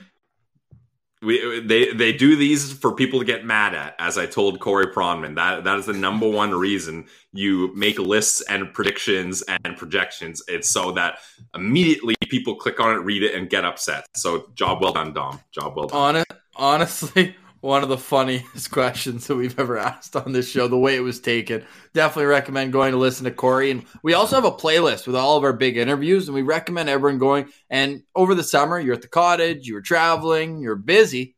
we 1.23 1.61
they 1.61 1.93
they 1.93 2.13
do 2.13 2.37
these 2.37 2.73
for 2.73 2.95
people 2.95 3.21
to 3.21 3.25
get 3.25 3.45
mad 3.45 3.75
at. 3.75 3.95
As 3.99 4.19
I 4.19 4.27
told 4.27 4.61
Corey 4.61 4.87
Pronman, 4.87 5.37
that 5.37 5.65
that 5.65 5.79
is 5.79 5.87
the 5.87 5.93
number 5.93 6.29
one 6.29 6.51
reason 6.53 7.07
you 7.33 7.75
make 7.77 7.99
lists 7.99 8.43
and 8.49 8.73
predictions 8.75 9.43
and 9.65 9.77
projections. 9.77 10.43
It's 10.49 10.69
so 10.69 10.93
that 10.93 11.19
immediately 11.55 12.17
people 12.29 12.57
click 12.57 12.81
on 12.81 12.97
it, 12.97 13.01
read 13.01 13.23
it, 13.23 13.35
and 13.35 13.49
get 13.49 13.65
upset. 13.65 14.07
So 14.17 14.51
job 14.55 14.83
well 14.83 14.93
done, 14.93 15.13
Dom. 15.13 15.41
Job 15.53 15.77
well 15.77 15.87
done. 15.87 16.17
Hon- 16.17 16.39
honestly, 16.57 17.37
one 17.61 17.83
of 17.83 17.89
the 17.89 17.99
funniest 17.99 18.71
questions 18.73 19.27
that 19.27 19.37
we've 19.37 19.59
ever 19.59 19.79
asked 19.79 20.17
on 20.17 20.33
this 20.33 20.51
show, 20.51 20.69
the 20.69 20.79
way 20.79 20.97
it 20.97 21.01
was 21.01 21.21
taken. 21.21 21.65
Definitely 21.95 22.27
recommend 22.27 22.73
going 22.73 22.93
to 22.93 22.99
listen 22.99 23.25
to 23.25 23.31
Corey. 23.31 23.71
And 23.71 23.85
we 24.03 24.15
also 24.15 24.37
have 24.37 24.45
a 24.45 24.51
playlist 24.51 25.07
with 25.07 25.17
all 25.17 25.37
of 25.37 25.45
our 25.45 25.53
big 25.53 25.77
interviews, 25.77 26.29
and 26.29 26.35
we 26.35 26.43
recommend 26.43 26.89
everyone 26.89 27.19
going. 27.19 27.49
And 27.71 28.03
over 28.15 28.35
the 28.35 28.43
summer, 28.43 28.79
you're 28.79 28.95
at 28.95 29.03
the 29.03 29.09
cottage, 29.09 29.67
you 29.67 29.75
were 29.75 29.81
traveling, 29.81 30.59
you're 30.59 30.77
busy. 30.77 31.37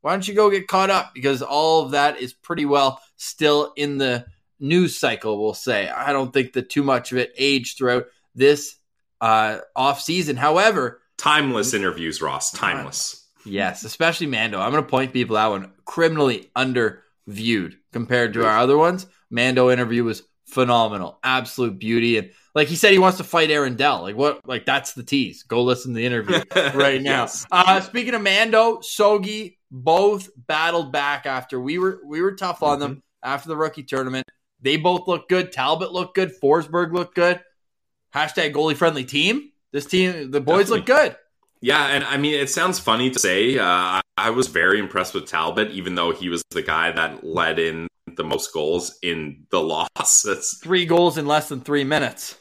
Why 0.00 0.12
don't 0.12 0.26
you 0.26 0.34
go 0.34 0.50
get 0.50 0.68
caught 0.68 0.90
up? 0.90 1.12
Because 1.14 1.42
all 1.42 1.84
of 1.84 1.90
that 1.90 2.20
is 2.20 2.32
pretty 2.32 2.64
well 2.64 3.00
still 3.16 3.72
in 3.76 3.98
the 3.98 4.24
news 4.60 4.96
cycle, 4.96 5.42
we'll 5.42 5.54
say. 5.54 5.88
I 5.88 6.12
don't 6.12 6.32
think 6.32 6.54
that 6.54 6.70
too 6.70 6.82
much 6.82 7.12
of 7.12 7.18
it 7.18 7.34
aged 7.36 7.76
throughout 7.76 8.06
this 8.34 8.76
uh, 9.20 9.58
off 9.74 10.00
season. 10.00 10.36
However, 10.36 11.00
Timeless 11.18 11.72
interviews, 11.72 12.20
Ross. 12.20 12.52
Timeless. 12.52 13.25
Yes, 13.46 13.84
especially 13.84 14.26
Mando. 14.26 14.60
I'm 14.60 14.72
going 14.72 14.82
to 14.82 14.88
point 14.88 15.12
people 15.12 15.36
out 15.36 15.52
one 15.52 15.72
criminally 15.84 16.50
underviewed 16.56 17.76
compared 17.92 18.34
to 18.34 18.44
our 18.44 18.58
other 18.58 18.76
ones. 18.76 19.06
Mando 19.30 19.70
interview 19.70 20.04
was 20.04 20.22
phenomenal, 20.46 21.18
absolute 21.22 21.78
beauty, 21.78 22.18
and 22.18 22.30
like 22.54 22.68
he 22.68 22.76
said, 22.76 22.92
he 22.92 22.98
wants 22.98 23.18
to 23.18 23.24
fight 23.24 23.50
Aaron 23.50 23.76
Dell. 23.76 24.02
Like 24.02 24.16
what? 24.16 24.40
Like 24.46 24.64
that's 24.64 24.94
the 24.94 25.02
tease. 25.02 25.42
Go 25.42 25.62
listen 25.62 25.92
to 25.92 25.98
the 25.98 26.06
interview 26.06 26.40
right 26.74 27.00
now. 27.02 27.22
Yes. 27.22 27.46
Uh, 27.50 27.80
speaking 27.80 28.14
of 28.14 28.22
Mando, 28.22 28.78
Sogi 28.78 29.56
both 29.70 30.30
battled 30.36 30.92
back 30.92 31.26
after 31.26 31.60
we 31.60 31.78
were 31.78 32.00
we 32.04 32.22
were 32.22 32.32
tough 32.32 32.62
on 32.62 32.80
them 32.80 33.02
after 33.22 33.48
the 33.48 33.56
rookie 33.56 33.82
tournament. 33.82 34.26
They 34.62 34.76
both 34.76 35.06
looked 35.06 35.28
good. 35.28 35.52
Talbot 35.52 35.92
looked 35.92 36.14
good. 36.14 36.32
Forsberg 36.42 36.92
looked 36.92 37.14
good. 37.14 37.40
Hashtag 38.14 38.54
goalie 38.54 38.76
friendly 38.76 39.04
team. 39.04 39.50
This 39.72 39.84
team, 39.84 40.30
the 40.30 40.40
boys 40.40 40.70
look 40.70 40.86
good. 40.86 41.16
Yeah, 41.60 41.86
and 41.86 42.04
I 42.04 42.16
mean, 42.16 42.34
it 42.34 42.50
sounds 42.50 42.78
funny 42.78 43.10
to 43.10 43.18
say. 43.18 43.58
Uh, 43.58 44.00
I- 44.18 44.30
was 44.30 44.46
very 44.48 44.78
impressed 44.78 45.14
with 45.14 45.26
Talbot, 45.26 45.70
even 45.70 45.94
though 45.94 46.10
he 46.12 46.28
was 46.28 46.42
the 46.50 46.62
guy 46.62 46.90
that 46.90 47.22
led 47.24 47.58
in 47.58 47.86
the 48.16 48.24
most 48.24 48.52
goals 48.52 48.98
in 49.02 49.46
the 49.50 49.60
loss. 49.62 50.22
That's 50.22 50.58
Three 50.58 50.84
goals 50.86 51.16
in 51.18 51.26
less 51.26 51.48
than 51.48 51.60
three 51.60 51.84
minutes. 51.84 52.36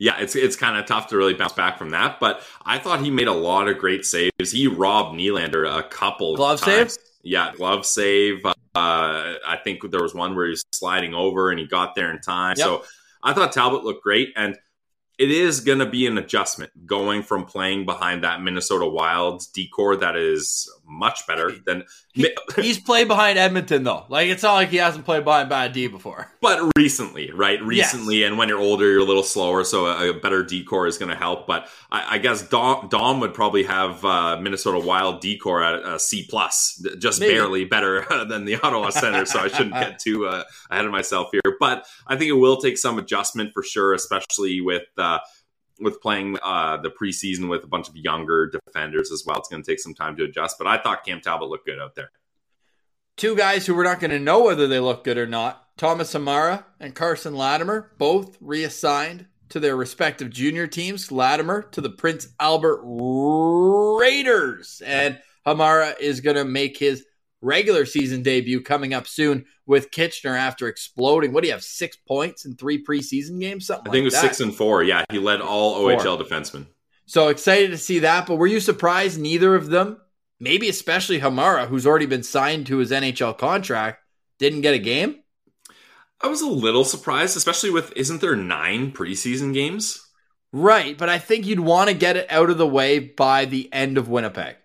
yeah, 0.00 0.18
it's 0.20 0.34
it's 0.36 0.56
kind 0.56 0.78
of 0.78 0.86
tough 0.86 1.08
to 1.08 1.16
really 1.16 1.34
bounce 1.34 1.52
back 1.52 1.76
from 1.78 1.90
that. 1.90 2.18
But 2.20 2.42
I 2.64 2.78
thought 2.78 3.00
he 3.02 3.10
made 3.10 3.28
a 3.28 3.32
lot 3.32 3.68
of 3.68 3.78
great 3.78 4.04
saves. 4.04 4.50
He 4.52 4.66
robbed 4.68 5.18
Nylander 5.18 5.68
a 5.78 5.82
couple 5.82 6.36
Glove 6.36 6.60
times. 6.60 6.94
save? 6.94 7.04
Yeah, 7.22 7.52
glove 7.56 7.84
save. 7.84 8.44
Uh, 8.46 8.52
I 8.74 9.58
think 9.64 9.90
there 9.90 10.02
was 10.02 10.14
one 10.14 10.34
where 10.36 10.46
he 10.46 10.50
was 10.50 10.64
sliding 10.72 11.14
over 11.14 11.50
and 11.50 11.58
he 11.58 11.66
got 11.66 11.94
there 11.94 12.10
in 12.12 12.20
time. 12.20 12.54
Yep. 12.56 12.64
So 12.66 12.84
I 13.22 13.32
thought 13.34 13.52
Talbot 13.52 13.82
looked 13.84 14.02
great, 14.04 14.32
and 14.36 14.56
it 15.18 15.30
is 15.30 15.60
going 15.60 15.80
to 15.80 15.86
be 15.86 16.06
an 16.06 16.16
adjustment 16.16 16.70
going 16.86 17.22
from 17.22 17.44
playing 17.44 17.84
behind 17.84 18.22
that 18.24 18.40
Minnesota 18.40 18.86
Wilds 18.86 19.48
D 19.48 19.68
corps 19.68 19.96
that 19.96 20.16
is 20.16 20.72
much 20.88 21.26
better 21.26 21.52
than. 21.66 21.84
He's 22.56 22.78
played 22.78 23.06
behind 23.08 23.38
Edmonton 23.38 23.84
though. 23.84 24.06
Like 24.08 24.28
it's 24.28 24.42
not 24.42 24.54
like 24.54 24.70
he 24.70 24.78
hasn't 24.78 25.04
played 25.04 25.24
behind 25.24 25.48
Bad 25.48 25.72
D 25.72 25.86
before. 25.86 26.30
But 26.40 26.70
recently, 26.76 27.30
right? 27.32 27.62
Recently, 27.62 28.24
and 28.24 28.38
when 28.38 28.48
you're 28.48 28.58
older, 28.58 28.90
you're 28.90 29.00
a 29.00 29.04
little 29.04 29.22
slower, 29.22 29.64
so 29.64 29.86
a, 29.86 30.10
a 30.10 30.14
better 30.14 30.42
D 30.42 30.64
corps 30.64 30.86
is 30.86 30.98
going 30.98 31.10
to 31.10 31.16
help. 31.16 31.46
But 31.46 31.68
I, 31.90 32.14
I 32.14 32.18
guess 32.18 32.48
Dom, 32.48 32.88
Dom 32.88 33.20
would 33.20 33.34
probably 33.34 33.64
have 33.64 34.04
uh, 34.04 34.38
Minnesota 34.40 34.78
Wild 34.78 35.20
D 35.20 35.36
corps 35.38 35.62
at 35.62 35.84
a 35.86 35.98
C 35.98 36.26
plus, 36.28 36.82
just 36.98 37.20
Maybe. 37.20 37.34
barely 37.34 37.64
better 37.64 38.06
than 38.28 38.44
the 38.44 38.56
Ottawa 38.56 38.90
Center. 38.90 39.26
so 39.26 39.38
I 39.40 39.48
shouldn't 39.48 39.74
get 39.74 39.98
too 39.98 40.26
uh, 40.26 40.44
ahead 40.70 40.84
of 40.84 40.90
myself 40.90 41.28
here. 41.32 41.56
But 41.60 41.86
I 42.06 42.16
think 42.16 42.30
it 42.30 42.34
will 42.34 42.56
take 42.56 42.78
some 42.78 42.98
adjustment 42.98 43.52
for 43.52 43.62
sure, 43.62 43.92
especially 43.92 44.60
with. 44.60 44.86
Uh, 44.96 45.18
with 45.80 46.00
playing 46.00 46.38
uh, 46.42 46.76
the 46.78 46.90
preseason 46.90 47.48
with 47.48 47.64
a 47.64 47.68
bunch 47.68 47.88
of 47.88 47.96
younger 47.96 48.50
defenders 48.50 49.12
as 49.12 49.24
well, 49.26 49.38
it's 49.38 49.48
going 49.48 49.62
to 49.62 49.70
take 49.70 49.80
some 49.80 49.94
time 49.94 50.16
to 50.16 50.24
adjust. 50.24 50.56
But 50.58 50.66
I 50.66 50.78
thought 50.78 51.04
Cam 51.04 51.20
Talbot 51.20 51.48
looked 51.48 51.66
good 51.66 51.78
out 51.78 51.94
there. 51.94 52.10
Two 53.16 53.36
guys 53.36 53.66
who 53.66 53.74
we're 53.74 53.84
not 53.84 54.00
going 54.00 54.12
to 54.12 54.18
know 54.18 54.44
whether 54.44 54.68
they 54.68 54.78
look 54.78 55.04
good 55.04 55.18
or 55.18 55.26
not. 55.26 55.64
Thomas 55.76 56.12
Hamara 56.14 56.64
and 56.80 56.94
Carson 56.94 57.34
Latimer, 57.34 57.92
both 57.98 58.36
reassigned 58.40 59.26
to 59.48 59.60
their 59.60 59.76
respective 59.76 60.30
junior 60.30 60.66
teams. 60.66 61.10
Latimer 61.10 61.62
to 61.62 61.80
the 61.80 61.90
Prince 61.90 62.28
Albert 62.38 62.80
Raiders. 62.84 64.82
And 64.84 65.18
Hamara 65.46 65.98
is 65.98 66.20
going 66.20 66.36
to 66.36 66.44
make 66.44 66.78
his 66.78 67.04
regular 67.40 67.86
season 67.86 68.22
debut 68.22 68.60
coming 68.60 68.94
up 68.94 69.06
soon 69.06 69.44
with 69.66 69.90
Kitchener 69.90 70.34
after 70.36 70.66
exploding. 70.68 71.32
What 71.32 71.42
do 71.42 71.48
you 71.48 71.52
have? 71.54 71.62
Six 71.62 71.96
points 71.96 72.44
in 72.44 72.56
three 72.56 72.82
preseason 72.84 73.40
games? 73.40 73.66
Something 73.66 73.90
I 73.90 73.92
think 73.92 74.02
it 74.02 74.06
was 74.06 74.14
that. 74.14 74.22
six 74.22 74.40
and 74.40 74.54
four. 74.54 74.82
Yeah, 74.82 75.04
he 75.10 75.18
led 75.18 75.40
all 75.40 75.76
Four. 75.80 75.92
OHL 75.96 76.22
defensemen. 76.22 76.66
So 77.06 77.28
excited 77.28 77.70
to 77.70 77.78
see 77.78 78.00
that. 78.00 78.26
But 78.26 78.36
were 78.36 78.46
you 78.46 78.60
surprised 78.60 79.18
neither 79.20 79.54
of 79.54 79.68
them, 79.68 79.98
maybe 80.40 80.68
especially 80.68 81.20
Hamara, 81.20 81.66
who's 81.68 81.86
already 81.86 82.06
been 82.06 82.22
signed 82.22 82.66
to 82.66 82.78
his 82.78 82.90
NHL 82.90 83.38
contract, 83.38 84.02
didn't 84.38 84.60
get 84.62 84.74
a 84.74 84.78
game? 84.78 85.20
I 86.20 86.26
was 86.26 86.42
a 86.42 86.48
little 86.48 86.84
surprised, 86.84 87.36
especially 87.36 87.70
with 87.70 87.92
isn't 87.96 88.20
there 88.20 88.36
nine 88.36 88.92
preseason 88.92 89.54
games? 89.54 90.04
Right, 90.52 90.96
but 90.96 91.08
I 91.08 91.18
think 91.18 91.46
you'd 91.46 91.60
want 91.60 91.90
to 91.90 91.94
get 91.94 92.16
it 92.16 92.26
out 92.30 92.50
of 92.50 92.58
the 92.58 92.66
way 92.66 92.98
by 92.98 93.44
the 93.44 93.72
end 93.72 93.98
of 93.98 94.08
Winnipeg. 94.08 94.56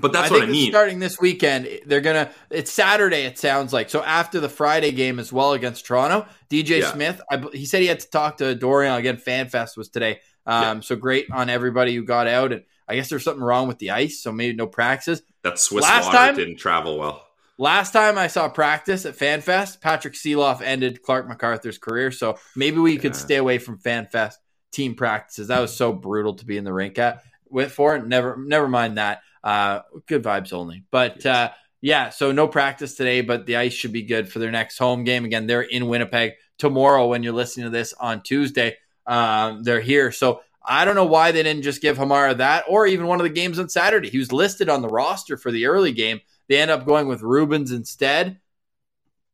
But 0.00 0.12
that's 0.12 0.30
I 0.30 0.34
what 0.34 0.42
I 0.44 0.46
mean. 0.46 0.70
Starting 0.70 0.98
this 0.98 1.20
weekend, 1.20 1.68
they're 1.86 2.00
gonna. 2.00 2.30
It's 2.50 2.72
Saturday. 2.72 3.22
It 3.24 3.38
sounds 3.38 3.72
like 3.72 3.90
so 3.90 4.02
after 4.02 4.40
the 4.40 4.48
Friday 4.48 4.92
game 4.92 5.18
as 5.18 5.32
well 5.32 5.52
against 5.52 5.86
Toronto. 5.86 6.26
DJ 6.50 6.80
Yeah. 6.80 6.92
Smith, 6.92 7.20
I, 7.30 7.42
he 7.52 7.66
said 7.66 7.80
he 7.82 7.88
had 7.88 8.00
to 8.00 8.10
talk 8.10 8.38
to 8.38 8.54
Dorion 8.54 8.96
again. 8.96 9.16
FanFest 9.16 9.76
was 9.76 9.88
today, 9.88 10.20
um, 10.46 10.82
so 10.82 10.96
great 10.96 11.26
on 11.32 11.50
everybody 11.50 11.94
who 11.94 12.04
got 12.04 12.26
out. 12.26 12.52
And 12.52 12.62
I 12.86 12.94
guess 12.94 13.08
there's 13.08 13.24
something 13.24 13.42
wrong 13.42 13.68
with 13.68 13.78
the 13.78 13.90
ice, 13.90 14.20
so 14.22 14.32
maybe 14.32 14.56
no 14.56 14.66
practices. 14.66 15.22
that 15.42 15.58
Swiss 15.58 15.82
Last 15.82 16.06
water 16.06 16.16
time- 16.18 16.36
didn't 16.36 16.56
travel 16.56 16.98
well. 16.98 17.24
Last 17.60 17.90
time 17.92 18.16
I 18.18 18.28
saw 18.28 18.48
practice 18.48 19.04
at 19.04 19.18
FanFest, 19.18 19.80
Patrick 19.80 20.14
Sieloff 20.14 20.62
ended 20.62 21.02
Clarke 21.02 21.26
MacArthur's 21.26 21.76
career. 21.76 22.12
So 22.12 22.38
maybe 22.54 22.78
we 22.78 22.96
could 22.98 23.16
stay 23.16 23.34
away 23.34 23.58
from 23.58 23.78
FanFest 23.78 24.34
team 24.70 24.94
practices. 24.94 25.48
That 25.48 25.58
was 25.58 25.74
so 25.76 25.92
brutal 25.92 26.34
to 26.34 26.46
be 26.46 26.56
in 26.56 26.62
the 26.62 26.72
rink 26.72 27.00
at. 27.00 27.24
Went 27.48 27.72
for 27.72 27.96
it. 27.96 28.06
Never, 28.06 28.36
never 28.36 28.68
mind 28.68 28.98
that. 28.98 29.22
Uh, 29.48 29.80
good 30.04 30.22
vibes 30.22 30.52
only. 30.52 30.84
But 30.90 31.24
uh, 31.24 31.52
yeah, 31.80 32.10
so 32.10 32.32
no 32.32 32.46
practice 32.46 32.96
today, 32.96 33.22
but 33.22 33.46
the 33.46 33.56
ice 33.56 33.72
should 33.72 33.92
be 33.92 34.02
good 34.02 34.30
for 34.30 34.40
their 34.40 34.50
next 34.50 34.76
home 34.76 35.04
game. 35.04 35.24
Again, 35.24 35.46
they're 35.46 35.62
in 35.62 35.88
Winnipeg 35.88 36.32
tomorrow. 36.58 37.06
When 37.06 37.22
you're 37.22 37.32
listening 37.32 37.64
to 37.64 37.70
this 37.70 37.94
on 37.94 38.22
Tuesday, 38.22 38.76
um, 39.06 39.62
they're 39.62 39.80
here. 39.80 40.12
So 40.12 40.42
I 40.62 40.84
don't 40.84 40.96
know 40.96 41.06
why 41.06 41.32
they 41.32 41.42
didn't 41.42 41.62
just 41.62 41.80
give 41.80 41.96
Hamara 41.96 42.36
that, 42.36 42.66
or 42.68 42.86
even 42.86 43.06
one 43.06 43.20
of 43.20 43.24
the 43.24 43.30
games 43.30 43.58
on 43.58 43.70
Saturday. 43.70 44.10
He 44.10 44.18
was 44.18 44.32
listed 44.32 44.68
on 44.68 44.82
the 44.82 44.88
roster 44.88 45.38
for 45.38 45.50
the 45.50 45.64
early 45.64 45.92
game. 45.92 46.20
They 46.50 46.60
end 46.60 46.70
up 46.70 46.84
going 46.84 47.08
with 47.08 47.22
Rubins 47.22 47.72
instead 47.72 48.40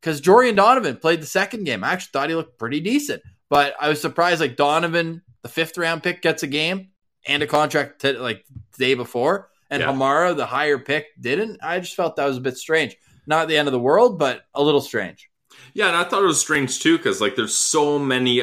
because 0.01 0.21
Jorian 0.21 0.55
Donovan 0.55 0.99
played 0.99 1.23
the 1.23 1.27
second 1.27 1.65
game. 1.65 1.83
I 1.83 1.93
actually 1.93 2.11
thought 2.13 2.29
he 2.29 2.37
looked 2.37 2.61
pretty 2.61 2.79
decent, 2.79 3.21
but 3.51 3.75
I 3.81 3.89
was 3.89 4.01
surprised. 4.01 4.41
Like 4.41 4.55
Donovan, 4.55 5.23
the 5.43 5.49
fifth 5.49 5.77
round 5.77 6.05
pick, 6.05 6.23
gets 6.23 6.45
a 6.45 6.47
game 6.47 6.91
and 7.27 7.43
a 7.43 7.49
contract 7.49 8.03
t- 8.03 8.13
like 8.13 8.45
the 8.79 8.85
day 8.85 8.95
before, 8.95 9.51
and 9.75 9.81
Yeah. 9.83 9.93
Hamara, 9.93 10.37
the 10.37 10.47
higher 10.47 10.79
pick, 10.79 11.07
didn't. 11.21 11.59
I 11.63 11.81
just 11.81 11.95
felt 11.95 12.17
that 12.17 12.27
was 12.27 12.37
a 12.39 12.41
bit 12.41 12.57
strange. 12.57 12.97
Not 13.27 13.49
the 13.49 13.57
end 13.57 13.69
of 13.69 13.73
the 13.73 13.81
world, 13.81 14.19
but 14.19 14.43
a 14.55 14.63
little 14.63 14.81
strange. 14.81 15.29
Yeah, 15.73 15.89
and 15.89 15.97
I 15.97 16.05
thought 16.05 16.23
it 16.23 16.27
was 16.27 16.41
strange 16.41 16.81
too 16.81 16.97
because 16.97 17.21
like 17.21 17.37
there's 17.37 17.55
so 17.55 17.99
many 17.99 18.43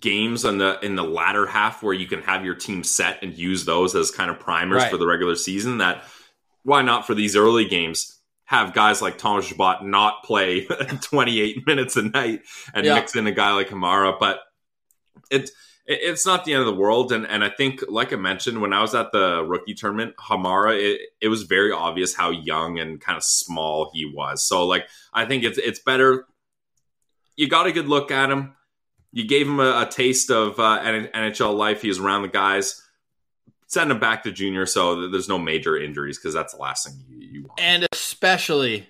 games 0.00 0.44
in 0.44 0.58
the 0.58 0.78
in 0.82 0.94
the 0.96 1.04
latter 1.04 1.46
half 1.46 1.82
where 1.82 1.92
you 1.94 2.06
can 2.06 2.22
have 2.22 2.44
your 2.44 2.54
team 2.54 2.82
set 2.84 3.22
and 3.22 3.36
use 3.36 3.64
those 3.66 3.94
as 3.94 4.10
kind 4.10 4.30
of 4.30 4.38
primers 4.40 4.82
Right. 4.82 4.90
for 4.90 4.96
the 4.96 5.06
regular 5.06 5.36
season. 5.36 5.78
That 5.78 6.04
why 6.62 6.80
not 6.82 7.06
for 7.06 7.14
these 7.14 7.36
early 7.36 7.66
games 7.66 8.18
have 8.46 8.72
guys 8.72 9.02
like 9.02 9.18
Thomas 9.18 9.46
Chabot 9.46 9.84
not 9.84 10.22
play 10.24 10.64
28 11.02 11.66
minutes 11.66 11.96
a 11.96 12.02
night 12.02 12.42
and 12.72 12.86
Yeah. 12.86 12.94
mix 12.94 13.16
in 13.16 13.26
a 13.26 13.32
guy 13.32 13.52
like 13.52 13.68
Hamara, 13.68 14.18
but 14.18 14.40
it's 15.30 15.50
it- 15.50 15.56
it's 15.86 16.24
not 16.24 16.44
the 16.44 16.54
end 16.54 16.60
of 16.60 16.66
the 16.66 16.74
world. 16.80 17.12
And 17.12 17.26
and 17.26 17.44
I 17.44 17.50
think, 17.50 17.84
like 17.88 18.12
I 18.12 18.16
mentioned, 18.16 18.60
when 18.60 18.72
I 18.72 18.80
was 18.80 18.94
at 18.94 19.12
the 19.12 19.44
rookie 19.44 19.74
tournament, 19.74 20.16
Hamara, 20.16 20.78
it, 20.80 21.00
it 21.20 21.28
was 21.28 21.42
very 21.42 21.72
obvious 21.72 22.14
how 22.14 22.30
young 22.30 22.78
and 22.78 23.00
kind 23.00 23.16
of 23.16 23.24
small 23.24 23.90
he 23.92 24.06
was. 24.06 24.46
So 24.46 24.66
like 24.66 24.88
I 25.12 25.26
think 25.26 25.44
it's 25.44 25.58
it's 25.58 25.78
better. 25.78 26.26
You 27.36 27.48
got 27.48 27.66
a 27.66 27.72
good 27.72 27.88
look 27.88 28.10
at 28.10 28.30
him. 28.30 28.54
You 29.12 29.26
gave 29.26 29.46
him 29.46 29.60
a, 29.60 29.82
a 29.82 29.88
taste 29.90 30.30
of 30.30 30.58
uh, 30.58 30.80
NHL 30.82 31.56
life. 31.56 31.82
He 31.82 31.88
was 31.88 31.98
around 31.98 32.22
the 32.22 32.28
guys. 32.28 32.80
Send 33.66 33.90
him 33.90 33.98
back 33.98 34.22
to 34.22 34.32
junior 34.32 34.66
so 34.66 35.02
that 35.02 35.08
there's 35.08 35.28
no 35.28 35.38
major 35.38 35.76
injuries 35.76 36.18
because 36.18 36.34
that's 36.34 36.54
the 36.54 36.60
last 36.60 36.86
thing 36.86 37.02
you, 37.08 37.18
you 37.18 37.42
want. 37.42 37.60
and 37.60 37.86
especially 37.92 38.88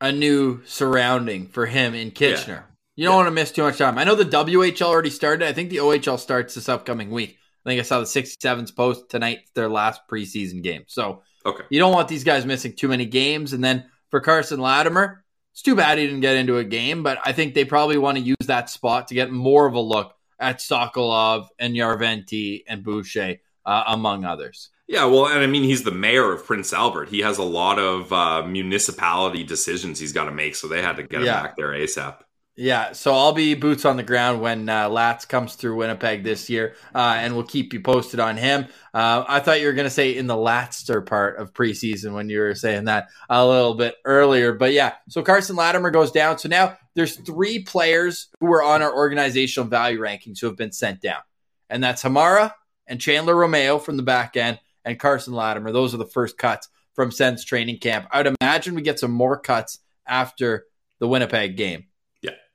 a 0.00 0.12
new 0.12 0.62
surrounding 0.64 1.46
for 1.46 1.66
him 1.66 1.94
in 1.94 2.10
Kitchener. 2.10 2.66
You 2.96 3.04
don't 3.06 3.12
Yeah. 3.12 3.16
want 3.16 3.26
to 3.28 3.30
miss 3.32 3.50
too 3.52 3.62
much 3.62 3.78
time. 3.78 3.98
I 3.98 4.04
know 4.04 4.14
the 4.14 4.24
WHL 4.24 4.88
already 4.88 5.10
started. 5.10 5.46
I 5.48 5.52
think 5.52 5.70
the 5.70 5.78
OHL 5.80 6.18
starts 6.18 6.54
this 6.54 6.68
upcoming 6.68 7.10
week. 7.10 7.38
I 7.64 7.70
think 7.70 7.80
I 7.80 7.84
saw 7.84 8.00
the 8.00 8.06
67s 8.06 8.70
post 8.74 9.08
tonight, 9.08 9.40
their 9.54 9.68
last 9.68 10.02
preseason 10.10 10.62
game. 10.62 10.82
So 10.88 11.22
Okay. 11.46 11.64
you 11.70 11.78
don't 11.78 11.92
want 11.92 12.08
these 12.08 12.24
guys 12.24 12.44
missing 12.44 12.74
too 12.74 12.88
many 12.88 13.06
games. 13.06 13.52
And 13.52 13.62
then 13.64 13.84
for 14.10 14.20
Carson 14.20 14.60
Latimer, 14.60 15.24
it's 15.52 15.62
too 15.62 15.74
bad 15.74 15.98
he 15.98 16.04
didn't 16.06 16.20
get 16.20 16.36
into 16.36 16.58
a 16.58 16.64
game, 16.64 17.02
but 17.02 17.18
I 17.24 17.32
think 17.32 17.54
they 17.54 17.64
probably 17.64 17.98
want 17.98 18.18
to 18.18 18.24
use 18.24 18.36
that 18.46 18.68
spot 18.70 19.08
to 19.08 19.14
get 19.14 19.30
more 19.30 19.66
of 19.66 19.74
a 19.74 19.80
look 19.80 20.14
at 20.38 20.58
Sokolov 20.58 21.46
and 21.58 21.74
Järventie 21.74 22.62
and 22.66 22.82
Boucher, 22.82 23.36
uh, 23.64 23.84
among 23.86 24.24
others. 24.24 24.70
Yeah, 24.88 25.04
well, 25.06 25.26
and 25.26 25.38
I 25.38 25.46
mean, 25.46 25.62
he's 25.62 25.84
the 25.84 25.92
mayor 25.92 26.32
of 26.32 26.44
Prince 26.44 26.72
Albert. 26.72 27.08
He 27.10 27.20
has 27.20 27.38
a 27.38 27.42
lot 27.44 27.78
of 27.78 28.12
uh, 28.12 28.42
municipality 28.46 29.44
decisions 29.44 29.98
he's 30.00 30.12
got 30.12 30.24
to 30.24 30.32
make, 30.32 30.56
so 30.56 30.66
they 30.68 30.82
had 30.82 30.96
to 30.96 31.02
get 31.04 31.20
him 31.20 31.26
Yeah. 31.26 31.42
back 31.42 31.56
there 31.56 31.68
ASAP. 31.70 32.16
Yeah, 32.54 32.92
so 32.92 33.14
I'll 33.14 33.32
be 33.32 33.54
boots 33.54 33.86
on 33.86 33.96
the 33.96 34.02
ground 34.02 34.42
when 34.42 34.68
uh, 34.68 34.90
Lats 34.90 35.26
comes 35.26 35.54
through 35.54 35.76
Winnipeg 35.76 36.22
this 36.22 36.50
year, 36.50 36.74
uh, 36.94 37.14
and 37.16 37.34
we'll 37.34 37.46
keep 37.46 37.72
you 37.72 37.80
posted 37.80 38.20
on 38.20 38.36
him. 38.36 38.66
Uh, 38.92 39.24
I 39.26 39.40
thought 39.40 39.62
you 39.62 39.68
were 39.68 39.72
going 39.72 39.86
to 39.86 39.90
say 39.90 40.14
in 40.14 40.26
the 40.26 40.36
Latster 40.36 41.00
part 41.00 41.38
of 41.38 41.54
preseason 41.54 42.12
when 42.12 42.28
you 42.28 42.40
were 42.40 42.54
saying 42.54 42.84
that 42.84 43.08
a 43.30 43.46
little 43.46 43.74
bit 43.74 43.94
earlier, 44.04 44.52
but 44.52 44.74
yeah. 44.74 44.92
So 45.08 45.22
Carson 45.22 45.56
Latimer 45.56 45.90
goes 45.90 46.10
down. 46.10 46.36
So 46.36 46.50
now 46.50 46.76
there's 46.94 47.16
three 47.16 47.60
players 47.62 48.28
who 48.38 48.52
are 48.52 48.62
on 48.62 48.82
our 48.82 48.94
organizational 48.94 49.70
value 49.70 49.98
rankings 49.98 50.38
who 50.38 50.46
have 50.46 50.56
been 50.56 50.72
sent 50.72 51.00
down, 51.00 51.22
and 51.70 51.82
that's 51.82 52.02
Hamara 52.02 52.52
and 52.86 53.00
Chandler 53.00 53.34
Romeo 53.34 53.78
from 53.78 53.96
the 53.96 54.02
back 54.02 54.36
end, 54.36 54.60
and 54.84 55.00
Carson 55.00 55.32
Latimer. 55.32 55.72
Those 55.72 55.94
are 55.94 55.98
the 55.98 56.04
first 56.04 56.36
cuts 56.36 56.68
from 56.92 57.12
Sens 57.12 57.46
training 57.46 57.78
camp. 57.78 58.08
I 58.12 58.18
would 58.18 58.36
imagine 58.42 58.74
we 58.74 58.82
get 58.82 58.98
some 58.98 59.12
more 59.12 59.38
cuts 59.38 59.78
after 60.06 60.66
the 60.98 61.08
Winnipeg 61.08 61.56
game 61.56 61.86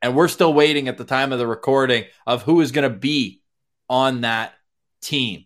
and 0.01 0.15
we're 0.15 0.27
still 0.27 0.53
waiting 0.53 0.87
at 0.87 0.97
the 0.97 1.05
time 1.05 1.31
of 1.31 1.39
the 1.39 1.47
recording 1.47 2.05
of 2.25 2.43
who 2.43 2.61
is 2.61 2.71
going 2.71 2.89
to 2.89 2.95
be 2.95 3.41
on 3.89 4.21
that 4.21 4.53
team. 5.01 5.45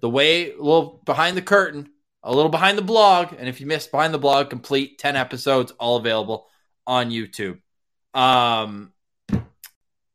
The 0.00 0.10
way 0.10 0.52
a 0.52 0.56
little 0.56 1.00
behind 1.04 1.36
the 1.36 1.42
curtain, 1.42 1.90
a 2.22 2.34
little 2.34 2.50
behind 2.50 2.78
the 2.78 2.82
blog, 2.82 3.34
and 3.38 3.48
if 3.48 3.60
you 3.60 3.66
missed 3.66 3.90
behind 3.90 4.14
the 4.14 4.18
blog, 4.18 4.50
complete 4.50 4.98
ten 4.98 5.16
episodes, 5.16 5.72
all 5.72 5.96
available 5.96 6.46
on 6.86 7.10
YouTube. 7.10 7.60
Um, 8.14 8.92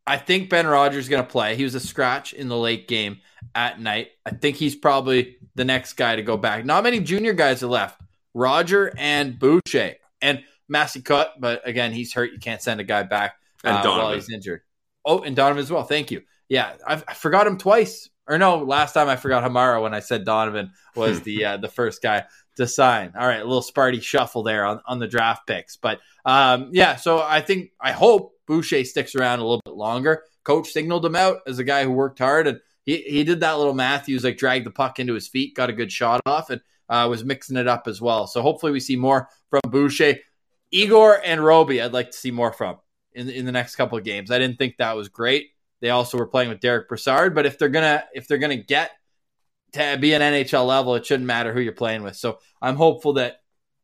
I 0.06 0.18
think 0.18 0.50
Ben 0.50 0.68
Roger 0.68 1.00
is 1.00 1.10
going 1.10 1.24
to 1.24 1.30
play. 1.30 1.56
He 1.56 1.63
was 1.63 1.76
a 1.76 1.80
scratch 1.80 2.34
in 2.34 2.48
the 2.48 2.58
late 2.58 2.88
game 2.88 3.20
at 3.54 3.80
night. 3.80 4.10
I 4.26 4.32
think 4.32 4.56
he's 4.56 4.76
probably 4.76 5.38
the 5.56 5.66
next 5.66 5.94
guy 5.94 6.16
to 6.16 6.24
go 6.24 6.38
back. 6.38 6.66
Not 6.66 6.84
many 6.84 7.00
junior 7.00 7.34
guys 7.34 7.62
are 7.63 7.68
left. 7.68 8.00
Roger 8.34 8.94
and 8.98 9.38
Boucher 9.38 9.96
and 10.22 10.44
Massey 10.70 11.02
Cut, 11.02 11.34
but 11.40 11.68
again, 11.68 11.92
he's 11.92 12.13
hurt. 12.13 12.32
You 12.32 12.40
can't 12.40 12.62
send 12.62 12.80
a 12.80 12.84
guy 12.84 13.04
back 13.04 13.36
And 13.63 13.78
uh, 13.78 13.84
Donovan. 13.84 14.04
while 14.04 14.13
he's 14.13 14.30
injured. 14.30 14.62
Oh, 15.06 15.20
and 15.20 15.36
Donovan 15.36 15.63
as 15.63 15.72
well. 15.72 15.84
Thank 15.84 16.12
you. 16.12 16.22
Yeah, 16.50 16.74
I've, 16.86 17.04
I 17.08 17.13
forgot 17.13 17.48
him 17.48 17.58
twice. 17.58 18.10
Or 18.28 18.38
no, 18.38 18.58
last 18.58 18.93
time 18.93 19.08
I 19.08 19.15
forgot 19.15 19.43
Hamara 19.43 19.82
when 19.82 19.93
I 19.93 20.02
said 20.02 20.26
Donovan 20.26 20.72
was 20.96 21.22
the 21.24 21.46
uh, 21.46 21.58
the 21.58 21.70
first 21.70 22.02
guy 22.02 22.26
to 22.58 22.67
sign. 22.67 23.13
All 23.17 23.26
right, 23.26 23.39
a 23.39 23.46
little 23.46 23.62
Sparty 23.62 24.02
shuffle 24.02 24.43
there 24.43 24.65
on, 24.65 24.82
on 24.86 25.00
the 25.00 25.08
draft 25.08 25.48
picks, 25.48 25.78
but 25.78 26.00
um, 26.26 26.70
yeah. 26.74 26.98
So 26.98 27.20
I 27.20 27.41
think 27.41 27.72
I 27.80 27.91
hope 27.93 28.34
Boucher 28.48 28.84
sticks 28.84 29.15
around 29.15 29.39
a 29.39 29.43
little 29.43 29.62
bit 29.65 29.76
longer. 29.76 30.24
Coach 30.43 30.70
signaled 30.70 31.06
him 31.06 31.15
out 31.15 31.39
as 31.48 31.60
a 31.60 31.63
guy 31.63 31.84
who 31.84 31.91
worked 31.91 32.20
hard, 32.20 32.48
and 32.48 32.60
he 32.84 32.98
he 32.98 33.24
did 33.24 33.39
that 33.39 33.58
little 33.58 33.74
Matthews 33.74 34.24
like 34.24 34.38
dragged 34.38 34.65
the 34.65 34.72
puck 34.72 35.00
into 35.00 35.13
his 35.13 35.28
feet, 35.28 35.56
got 35.56 35.70
a 35.70 35.74
good 35.74 35.91
shot 35.91 36.22
off, 36.26 36.50
and 36.50 36.62
uh, 36.89 37.08
was 37.10 37.24
mixing 37.24 37.58
it 37.58 37.67
up 37.67 37.88
as 37.88 38.02
well. 38.02 38.28
So 38.28 38.41
hopefully 38.41 38.72
we 38.72 38.80
see 38.80 38.96
more 38.96 39.30
from 39.50 39.62
Boucher. 39.70 40.15
Egor 40.70 41.22
and 41.24 41.43
Roby, 41.43 41.82
I'd 41.82 41.93
like 41.93 42.12
to 42.12 42.17
see 42.17 42.32
more 42.32 42.52
from 42.52 42.78
in 43.17 43.30
in 43.30 43.45
the 43.45 43.51
next 43.51 43.75
couple 43.75 43.97
of 43.97 44.03
games. 44.03 44.32
I 44.32 44.39
didn't 44.39 44.58
think 44.58 44.77
that 44.77 44.95
was 44.95 45.10
great. 45.10 45.49
They 45.82 45.89
also 45.89 46.17
were 46.17 46.27
playing 46.27 46.49
with 46.49 46.60
Derek 46.60 46.88
Brassard, 46.88 47.36
but 47.36 47.45
if 47.45 47.58
they're 47.58 47.69
gonna 47.69 48.03
if 48.13 48.27
they're 48.27 48.38
gonna 48.38 48.56
get 48.56 48.91
to 49.73 49.97
be 49.99 50.13
an 50.13 50.21
NHL 50.21 50.65
level, 50.65 50.95
it 50.95 51.06
shouldn't 51.06 51.27
matter 51.27 51.53
who 51.53 51.60
you're 51.60 51.73
playing 51.73 52.03
with. 52.03 52.15
So 52.15 52.39
I'm 52.62 52.75
hopeful 52.75 53.13
that 53.13 53.41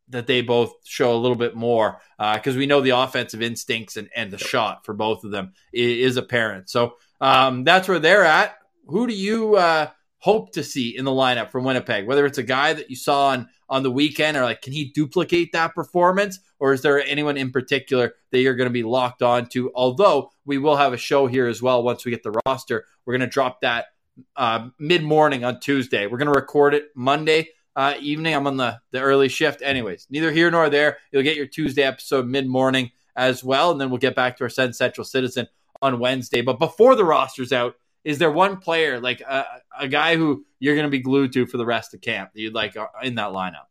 that 0.10 0.28
they 0.28 0.42
both 0.42 0.74
show 0.86 1.16
a 1.16 1.18
little 1.18 1.38
bit 1.38 1.56
more 1.56 2.00
because 2.18 2.56
we 2.56 2.66
know 2.66 2.82
the 2.82 2.92
offensive 2.92 3.42
instincts 3.42 3.98
and, 3.98 4.10
and 4.16 4.32
the 4.32 4.38
shot 4.38 4.86
for 4.86 4.94
both 4.94 5.24
of 5.24 5.32
them 5.32 5.54
is, 5.72 6.12
is 6.12 6.18
apparent. 6.18 6.70
So 6.70 6.96
um, 7.22 7.64
that's 7.64 7.88
where 7.88 8.00
they're 8.00 8.26
at. 8.26 8.58
Who 8.88 9.08
do 9.08 9.14
you 9.14 9.56
uh, 9.56 9.90
hope 10.20 10.54
to 10.54 10.64
see 10.64 10.96
in 10.98 11.06
the 11.06 11.12
lineup 11.12 11.52
from 11.52 11.64
Winnipeg? 11.64 12.06
Whether 12.06 12.26
it's 12.26 12.38
a 12.38 12.44
guy 12.44 12.74
that 12.74 12.90
you 12.90 12.96
saw 12.96 13.28
on 13.28 13.50
on 13.74 13.82
the 13.82 13.90
weekend, 13.90 14.38
or 14.38 14.44
like, 14.44 14.62
can 14.62 14.72
he 14.72 14.86
duplicate 14.86 15.52
that 15.52 15.74
performance, 15.74 16.40
or 16.60 16.74
is 16.74 16.84
there 16.84 17.04
anyone 17.04 17.38
in 17.38 17.52
particular 17.52 18.14
that 18.30 18.40
you're 18.40 18.54
going 18.54 18.70
to 18.70 18.74
be 18.74 18.84
locked 18.84 19.24
on 19.24 19.48
to? 19.48 19.72
Although 19.74 20.30
we 20.46 20.60
will 20.60 20.76
have 20.76 20.94
a 20.94 20.98
show 20.98 21.26
here 21.26 21.48
as 21.48 21.60
well 21.60 21.82
once 21.82 22.06
we 22.06 22.12
get 22.12 22.22
the 22.22 22.40
roster. 22.46 22.86
We're 23.04 23.14
going 23.14 23.28
to 23.28 23.34
drop 23.34 23.62
that 23.62 23.88
uh, 24.36 24.70
mid 24.78 25.02
morning 25.04 25.44
on 25.44 25.60
Tuesday. 25.60 26.06
We're 26.06 26.20
going 26.20 26.32
to 26.32 26.40
record 26.40 26.76
it 26.76 26.90
Monday 26.94 27.50
uh, 27.76 27.96
evening. 28.00 28.36
I'm 28.36 28.46
on 28.46 28.58
the 28.58 28.80
the 28.92 29.02
early 29.02 29.28
shift, 29.28 29.64
anyways. 29.64 30.06
Neither 30.12 30.32
here 30.32 30.52
nor 30.52 30.70
there. 30.70 31.00
You'll 31.12 31.24
get 31.24 31.36
your 31.36 31.48
Tuesday 31.48 31.82
episode 31.82 32.28
mid 32.28 32.46
morning 32.46 32.92
as 33.16 33.44
well, 33.44 33.72
and 33.72 33.82
then 33.82 33.90
we'll 33.90 33.98
get 33.98 34.16
back 34.16 34.38
to 34.38 34.44
our 34.44 34.50
Send 34.50 34.76
Central 34.76 35.04
Citizen 35.04 35.48
on 35.82 35.98
Wednesday. 35.98 36.42
But 36.42 36.60
before 36.60 36.96
the 36.96 37.06
roster's 37.06 37.52
out, 37.52 37.74
is 38.04 38.18
there 38.18 38.32
one 38.32 38.58
player 38.58 39.00
like 39.00 39.22
a, 39.22 39.46
a 39.80 39.88
guy 39.88 40.16
who 40.16 40.46
you're 40.60 40.76
going 40.76 40.88
to 40.88 40.92
be 40.92 41.00
glued 41.00 41.34
to 41.34 41.46
for 41.46 41.58
the 41.58 41.66
rest 41.66 41.94
of 41.94 42.02
camp 42.02 42.34
that 42.34 42.42
you'd 42.42 42.54
like 42.54 42.76
uh, 42.78 42.88
in 43.02 43.16
that 43.16 43.32
lineup? 43.32 43.66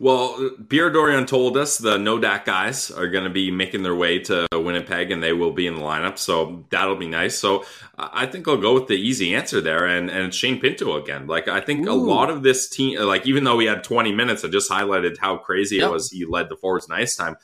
Well, 0.00 0.50
Pierre 0.68 0.90
Dorion 0.90 1.26
told 1.26 1.56
us 1.56 1.78
the 1.78 1.98
Nodak 1.98 2.44
guys 2.44 2.90
are 2.90 3.08
going 3.08 3.24
to 3.24 3.30
be 3.30 3.50
making 3.50 3.82
their 3.82 3.94
way 3.94 4.18
to 4.20 4.46
Winnipeg 4.52 5.10
and 5.10 5.22
they 5.22 5.32
will 5.32 5.52
be 5.52 5.66
in 5.66 5.74
the 5.74 5.80
lineup. 5.80 6.18
So 6.18 6.64
that'll 6.70 6.96
be 6.96 7.08
nice. 7.08 7.38
So 7.38 7.64
I 7.96 8.26
think 8.26 8.46
I'll 8.48 8.56
go 8.56 8.74
with 8.74 8.86
the 8.86 8.94
easy 8.94 9.34
answer 9.34 9.60
there 9.60 9.86
and, 9.86 10.08
and 10.10 10.32
Shane 10.32 10.60
Pinto 10.60 10.96
again. 10.96 11.26
Like, 11.26 11.48
I 11.48 11.60
think 11.60 11.86
a 11.86 11.92
lot 11.92 12.30
of 12.30 12.42
this 12.42 12.68
team, 12.68 12.98
like, 13.00 13.26
even 13.26 13.44
though 13.44 13.56
we 13.56 13.66
had 13.66 13.84
20 13.84 14.12
minutes, 14.12 14.44
I 14.44 14.48
just 14.48 14.70
highlighted 14.70 15.18
how 15.18 15.36
crazy 15.36 15.76
Yep. 15.76 15.88
it 15.88 15.92
was. 15.92 16.10
He 16.10 16.24
led 16.24 16.48
the 16.48 16.56
forwards 16.56 16.86
in 16.88 16.94
ice 16.94 17.16
time. 17.16 17.36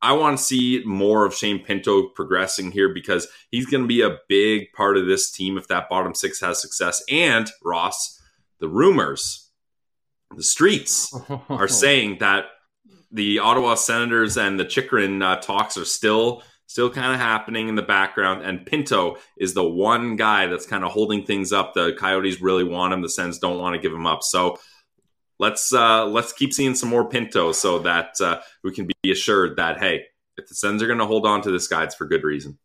I 0.00 0.12
want 0.12 0.38
to 0.38 0.44
see 0.44 0.82
more 0.84 1.26
of 1.26 1.34
Shane 1.34 1.64
Pinto 1.64 2.08
progressing 2.08 2.70
here 2.70 2.88
because 2.92 3.26
he's 3.50 3.66
going 3.66 3.82
to 3.82 3.88
be 3.88 4.02
a 4.02 4.18
big 4.28 4.72
part 4.72 4.96
of 4.96 5.06
this 5.06 5.30
team 5.30 5.58
if 5.58 5.68
that 5.68 5.88
bottom 5.88 6.14
six 6.14 6.40
has 6.40 6.60
success. 6.60 7.02
And 7.10 7.50
Ross, 7.64 8.20
the 8.60 8.68
rumors, 8.68 9.50
the 10.36 10.42
streets 10.42 11.14
are 11.48 11.68
saying 11.68 12.18
that 12.20 12.46
the 13.10 13.38
Ottawa 13.38 13.74
Senators 13.74 14.36
and 14.36 14.60
the 14.60 14.64
Chychrun 14.64 15.22
uh, 15.22 15.36
talks 15.36 15.76
are 15.76 15.84
still 15.84 16.42
still 16.66 16.90
kind 16.90 17.14
of 17.14 17.18
happening 17.18 17.68
in 17.68 17.76
the 17.76 17.82
background, 17.82 18.42
and 18.44 18.66
Pinto 18.66 19.16
is 19.38 19.54
the 19.54 19.66
one 19.66 20.16
guy 20.16 20.46
that's 20.46 20.66
kind 20.66 20.84
of 20.84 20.92
holding 20.92 21.24
things 21.24 21.50
up. 21.50 21.72
The 21.72 21.94
Coyotes 21.98 22.42
really 22.42 22.64
want 22.64 22.92
him. 22.92 23.00
The 23.00 23.08
Sens 23.08 23.38
don't 23.38 23.58
want 23.58 23.74
to 23.74 23.80
give 23.80 23.92
him 23.92 24.06
up. 24.06 24.22
So 24.22 24.58
let's 25.38 25.72
uh, 25.72 26.06
let's 26.06 26.32
keep 26.32 26.52
seeing 26.52 26.74
some 26.74 26.88
more 26.88 27.08
Pinto 27.08 27.52
so 27.52 27.80
that 27.80 28.20
uh, 28.20 28.40
we 28.62 28.72
can 28.72 28.88
be 29.02 29.10
assured 29.10 29.56
that 29.56 29.78
hey, 29.78 30.06
if 30.36 30.48
the 30.48 30.54
Sens 30.54 30.82
are 30.82 30.86
going 30.86 30.98
to 30.98 31.06
hold 31.06 31.26
on 31.26 31.42
to 31.42 31.50
this 31.50 31.66
guy, 31.66 31.84
it's 31.84 31.94
for 31.94 32.06
good 32.06 32.24
reason. 32.24 32.58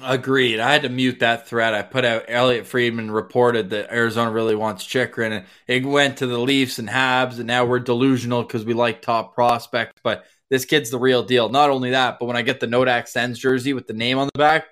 Agreed. 0.00 0.60
I 0.60 0.72
had 0.72 0.82
to 0.82 0.88
mute 0.88 1.20
that 1.20 1.48
thread. 1.48 1.74
I 1.74 1.82
put 1.82 2.04
out 2.04 2.26
Elliotte 2.28 2.68
Friedman 2.68 3.10
reported 3.10 3.70
that 3.70 3.92
Arizona 3.92 4.30
really 4.30 4.54
wants 4.54 4.84
Chychrun, 4.84 5.32
and 5.32 5.46
it 5.66 5.84
went 5.84 6.18
to 6.18 6.28
the 6.28 6.38
Leafs 6.38 6.78
and 6.78 6.88
Habs, 6.88 7.38
and 7.38 7.48
now 7.48 7.64
we're 7.64 7.80
delusional 7.80 8.42
because 8.42 8.64
we 8.64 8.74
like 8.74 9.02
top 9.02 9.34
prospects. 9.34 10.00
But 10.04 10.24
this 10.50 10.64
kid's 10.64 10.90
the 10.90 11.00
real 11.00 11.24
deal. 11.24 11.48
Not 11.48 11.70
only 11.70 11.90
that, 11.90 12.18
but 12.20 12.26
when 12.26 12.36
I 12.36 12.42
get 12.42 12.60
the 12.60 12.68
Nodak 12.68 13.08
Sens 13.08 13.40
jersey 13.40 13.72
with 13.72 13.88
the 13.88 13.92
name 13.92 14.18
on 14.18 14.28
the 14.32 14.38
back, 14.38 14.66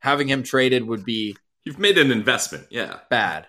having 0.00 0.26
him 0.26 0.42
traded 0.42 0.84
would 0.84 1.04
be 1.04 1.36
You've 1.64 1.78
made 1.78 1.96
an 1.96 2.10
investment, 2.10 2.66
yeah. 2.70 2.98
bad. 3.08 3.46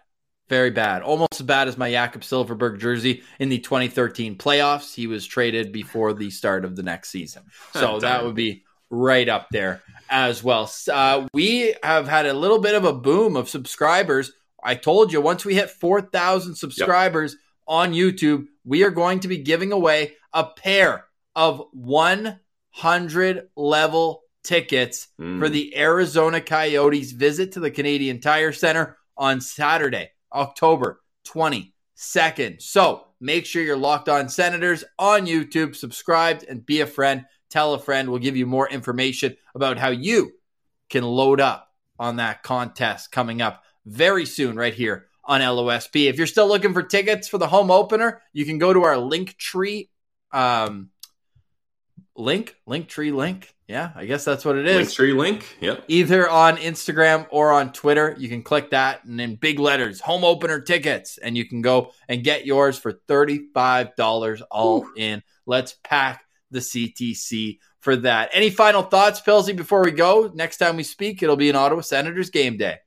Very 0.50 0.72
bad. 0.72 1.02
Almost 1.02 1.40
as 1.40 1.42
bad 1.42 1.68
as 1.68 1.78
my 1.78 1.90
Jakob 1.90 2.22
Silfverberg 2.22 2.80
jersey 2.80 3.24
in 3.40 3.50
the 3.50 3.60
2013 3.60 4.38
playoffs. 4.38 4.94
He 4.94 5.08
was 5.08 5.26
traded 5.26 5.72
before 5.72 6.14
the 6.14 6.30
start 6.30 6.66
of 6.66 6.76
the 6.76 6.84
next 6.84 7.10
season. 7.10 7.44
So 7.74 8.00
that 8.00 8.24
would 8.24 8.36
be 8.36 8.64
right 8.90 9.28
up 9.28 9.48
there 9.52 9.82
as 10.10 10.44
well. 10.44 10.70
Uh, 10.92 11.28
we 11.34 11.74
have 11.82 12.08
had 12.08 12.26
a 12.26 12.34
little 12.34 12.60
bit 12.60 12.76
of 12.76 12.86
a 12.86 12.94
boom 12.94 13.36
of 13.36 13.50
subscribers. 13.50 14.32
I 14.64 14.76
told 14.76 15.12
you 15.12 15.20
once 15.22 15.44
we 15.44 15.56
hit 15.56 15.70
4,000 15.70 16.56
subscribers 16.56 17.34
yep. 17.34 17.40
on 17.68 17.94
YouTube, 17.94 18.46
we 18.64 18.84
are 18.84 18.92
going 18.92 19.22
to 19.22 19.28
be 19.28 19.40
giving 19.40 19.72
away 19.72 20.14
a 20.34 20.46
pair 20.46 21.06
of 21.36 21.64
100 21.72 23.50
level 23.56 24.22
tickets 24.44 25.08
mm. 25.20 25.40
for 25.40 25.50
the 25.50 25.76
Arizona 25.78 26.42
Coyotes 26.42 27.12
visit 27.12 27.54
to 27.54 27.60
the 27.60 27.72
Canadian 27.72 28.20
Tire 28.20 28.52
Center 28.52 28.98
on 29.18 29.42
Saturday, 29.42 30.12
October 30.34 31.02
22nd. 31.28 32.62
So 32.62 33.06
make 33.20 33.46
sure 33.46 33.64
you're 33.64 33.78
locked 33.78 34.10
on 34.10 34.30
Senators 34.30 34.84
on 35.00 35.26
YouTube, 35.26 35.76
subscribed, 35.76 36.46
and 36.48 36.66
be 36.66 36.82
a 36.82 36.88
friend. 36.88 37.26
Tell 37.50 37.74
a 37.74 37.80
friend. 37.80 38.10
We'll 38.10 38.20
give 38.20 38.38
you 38.38 38.46
more 38.46 38.70
information 38.70 39.36
about 39.56 39.78
how 39.78 39.90
you 39.90 40.32
can 40.90 41.04
load 41.04 41.40
up 41.40 41.70
on 42.00 42.18
that 42.18 42.44
contest 42.44 43.12
coming 43.12 43.42
up 43.42 43.64
very 43.86 44.26
soon, 44.26 44.56
right 44.56 44.74
here 44.74 45.08
on 45.26 45.42
LOSP. 45.42 46.10
If 46.10 46.18
you're 46.18 46.28
still 46.28 46.48
looking 46.48 46.74
for 46.74 46.84
tickets 46.84 47.28
for 47.28 47.38
the 47.38 47.48
home 47.48 47.72
opener, 47.72 48.22
you 48.34 48.46
can 48.46 48.58
go 48.58 48.74
to 48.74 48.84
our 48.84 48.98
link 48.98 49.38
tree 49.38 49.90
um, 50.32 50.90
link, 52.16 52.56
link 52.66 52.88
tree 52.88 53.12
link. 53.12 53.53
Yeah, 53.68 53.92
I 53.96 54.06
guess 54.06 54.26
that's 54.26 54.44
what 54.44 54.58
it 54.58 54.68
is. 54.68 54.90
Linktree 54.90 55.16
link. 55.16 55.58
Yep. 55.62 55.86
Either 55.88 56.30
on 56.30 56.58
Instagram 56.58 57.28
or 57.30 57.52
on 57.52 57.72
Twitter. 57.72 58.14
You 58.18 58.28
can 58.28 58.44
click 58.44 58.72
that 58.72 59.06
and 59.06 59.20
in 59.22 59.36
big 59.36 59.58
letters, 59.58 60.02
home 60.02 60.24
opener 60.24 60.60
tickets, 60.60 61.18
and 61.18 61.38
you 61.38 61.48
can 61.48 61.62
go 61.62 61.94
and 62.10 62.24
get 62.24 62.46
yours 62.46 62.78
for 62.78 62.94
$35 63.08 64.42
all 64.52 64.84
Ooh. 64.84 64.94
in. 64.98 65.24
Let's 65.46 65.76
pack 65.84 66.26
the 66.52 66.60
CTC 66.60 67.60
for 67.80 67.96
that. 67.98 68.30
Any 68.34 68.50
final 68.50 68.82
thoughts, 68.82 69.22
Pilsy, 69.22 69.56
before 69.56 69.84
we 69.84 69.92
go? 69.92 70.32
Next 70.34 70.58
time 70.58 70.76
we 70.76 70.84
speak, 70.84 71.24
it'll 71.24 71.36
be 71.36 71.50
an 71.50 71.56
Ottawa 71.56 71.82
Senators 71.82 72.30
game 72.30 72.58
day. 72.58 72.78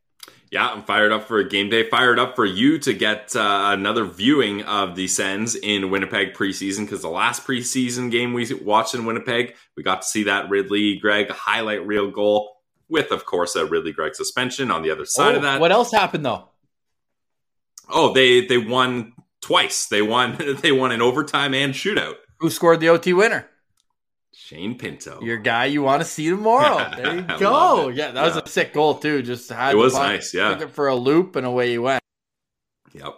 Yeah, 0.51 0.69
I'm 0.69 0.83
fired 0.85 1.11
up 1.11 1.27
for 1.27 1.39
a 1.39 1.49
game 1.49 1.71
day. 1.71 1.89
Fired 1.89 2.19
up 2.19 2.37
for 2.37 2.45
you 2.45 2.79
to 2.81 2.93
get 2.93 3.35
uh, 3.35 3.71
another 3.73 4.05
viewing 4.05 4.63
of 4.63 4.95
the 4.95 5.09
Sens 5.09 5.57
in 5.57 5.91
Winnipeg 5.91 6.35
preseason 6.35 6.81
because 6.81 7.03
the 7.03 7.09
last 7.09 7.45
preseason 7.45 8.11
game 8.11 8.33
we 8.33 8.53
watched 8.55 8.95
in 8.95 9.07
Winnipeg, 9.07 9.57
we 9.77 9.83
got 9.83 10.03
to 10.03 10.09
see 10.09 10.25
that 10.25 10.49
Ridly 10.49 10.99
Greig 10.99 11.31
highlight 11.31 11.85
reel 11.85 12.11
goal 12.11 12.57
with, 12.89 13.11
of 13.11 13.25
course, 13.25 13.57
a 13.57 13.67
Ridly 13.67 13.93
Greig 13.93 14.15
suspension 14.15 14.71
on 14.71 14.83
the 14.83 14.91
other 14.91 15.05
side 15.05 15.35
oh, 15.35 15.39
of 15.39 15.43
that. 15.43 15.61
What 15.61 15.73
else 15.73 15.91
happened 15.91 16.25
though? 16.25 16.49
Oh, 17.89 18.13
they 18.13 18.47
they 18.47 18.59
won 18.59 19.15
twice. 19.41 19.87
They 19.87 20.03
won 20.03 20.37
they 20.63 20.73
won 20.73 20.93
in 20.93 21.03
overtime 21.03 21.55
and 21.55 21.75
shootout. 21.75 22.15
Who 22.39 22.51
scored 22.51 22.81
the 22.81 22.89
OT 22.91 23.13
winner? 23.13 23.49
Shane 24.39 24.77
Pinto. 24.77 25.21
Your 25.23 25.39
guy 25.39 25.65
you 25.65 25.83
want 25.83 26.03
to 26.03 26.09
see 26.09 26.29
tomorrow. 26.29 26.93
There 26.97 27.17
you 27.17 27.23
go. 27.39 27.89
Yeah, 27.89 28.11
that 28.11 28.23
was 28.23 28.37
a 28.37 28.47
sick 28.47 28.75
goal 28.75 28.95
too. 28.95 29.23
Just 29.23 29.49
had 29.49 29.73
it 29.73 29.79
was 29.79 29.95
nice. 29.95 30.35
Yeah, 30.35 30.51
took 30.51 30.69
it 30.69 30.71
for 30.71 30.89
a 30.89 30.95
loop 30.95 31.37
and 31.37 31.47
away 31.47 31.73
you 31.73 31.83
went. 31.83 32.03
Yep. 32.93 33.15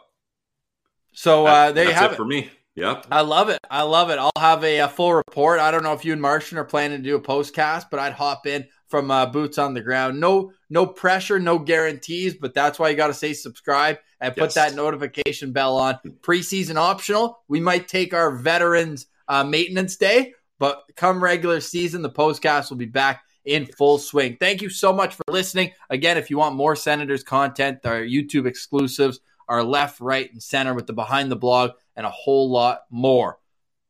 So 1.12 1.44
uh, 1.46 1.72
there 1.72 1.86
you 1.86 1.92
have 1.92 2.12
it, 2.12 2.14
it 2.14 2.16
for 2.16 2.24
me. 2.24 2.50
Yep. 2.76 3.08
I 3.10 3.22
love 3.22 3.48
it. 3.48 3.58
I 3.68 3.82
love 3.82 4.10
it. 4.10 4.18
I'll 4.20 4.30
have 4.38 4.62
a, 4.62 4.78
a, 4.78 4.88
full 4.88 5.12
report. 5.12 5.58
I 5.58 5.72
don't 5.72 5.82
know 5.82 5.92
if 5.92 6.04
you 6.04 6.12
and 6.12 6.22
Martian 6.22 6.56
are 6.56 6.64
planning 6.64 6.98
to 6.98 7.02
do 7.02 7.16
a 7.16 7.20
postcast, 7.20 7.86
but 7.90 7.98
I'd 7.98 8.12
hop 8.12 8.46
in 8.46 8.68
from 8.86 9.10
uh, 9.10 9.26
boots 9.26 9.58
on 9.58 9.74
the 9.74 9.80
ground. 9.80 10.20
No, 10.20 10.52
no 10.70 10.86
pressure, 10.86 11.40
no 11.40 11.58
guarantees, 11.58 12.34
but 12.34 12.54
that's 12.54 12.78
why 12.78 12.88
you 12.88 12.96
got 12.96 13.08
to 13.08 13.14
say 13.14 13.32
subscribe 13.32 13.98
and 14.20 14.32
put 14.34 14.44
yes. 14.44 14.54
that 14.54 14.74
notification 14.76 15.50
bell 15.50 15.76
on. 15.76 15.98
Preseason 16.20 16.76
optional. 16.76 17.40
We 17.48 17.58
might 17.58 17.88
take 17.88 18.14
our 18.14 18.36
veterans 18.36 19.06
uh, 19.26 19.42
maintenance 19.42 19.96
day 19.96 20.34
but 20.58 20.84
come 20.96 21.22
regular 21.22 21.60
season, 21.60 22.02
the 22.02 22.10
postcast 22.10 22.70
will 22.70 22.76
be 22.76 22.86
back 22.86 23.22
in 23.44 23.66
full 23.66 23.98
swing. 23.98 24.36
Thank 24.38 24.62
you 24.62 24.68
so 24.68 24.92
much 24.92 25.14
for 25.14 25.24
listening. 25.30 25.72
Again, 25.90 26.18
if 26.18 26.30
you 26.30 26.38
want 26.38 26.54
more 26.54 26.76
Senators 26.76 27.24
content, 27.24 27.80
our 27.84 28.00
YouTube 28.00 28.46
exclusives 28.46 29.20
are 29.48 29.62
left, 29.62 30.00
right, 30.00 30.30
and 30.30 30.42
center 30.42 30.74
with 30.74 30.86
the 30.86 30.92
behind 30.92 31.30
the 31.30 31.36
blog 31.36 31.72
and 31.96 32.04
a 32.04 32.10
whole 32.10 32.50
lot 32.50 32.82
more. 32.90 33.38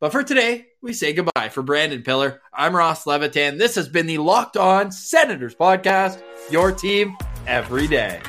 But 0.00 0.12
for 0.12 0.22
today, 0.22 0.66
we 0.80 0.92
say 0.92 1.12
goodbye. 1.12 1.48
For 1.48 1.62
Brandon 1.62 2.02
Pillar, 2.02 2.40
I'm 2.52 2.76
Ross 2.76 3.06
Levitan. 3.06 3.58
This 3.58 3.74
has 3.74 3.88
been 3.88 4.06
the 4.06 4.18
Locked 4.18 4.56
On 4.56 4.92
Senators 4.92 5.56
podcast, 5.56 6.22
your 6.50 6.70
team 6.70 7.16
every 7.46 7.88
day. 7.88 8.20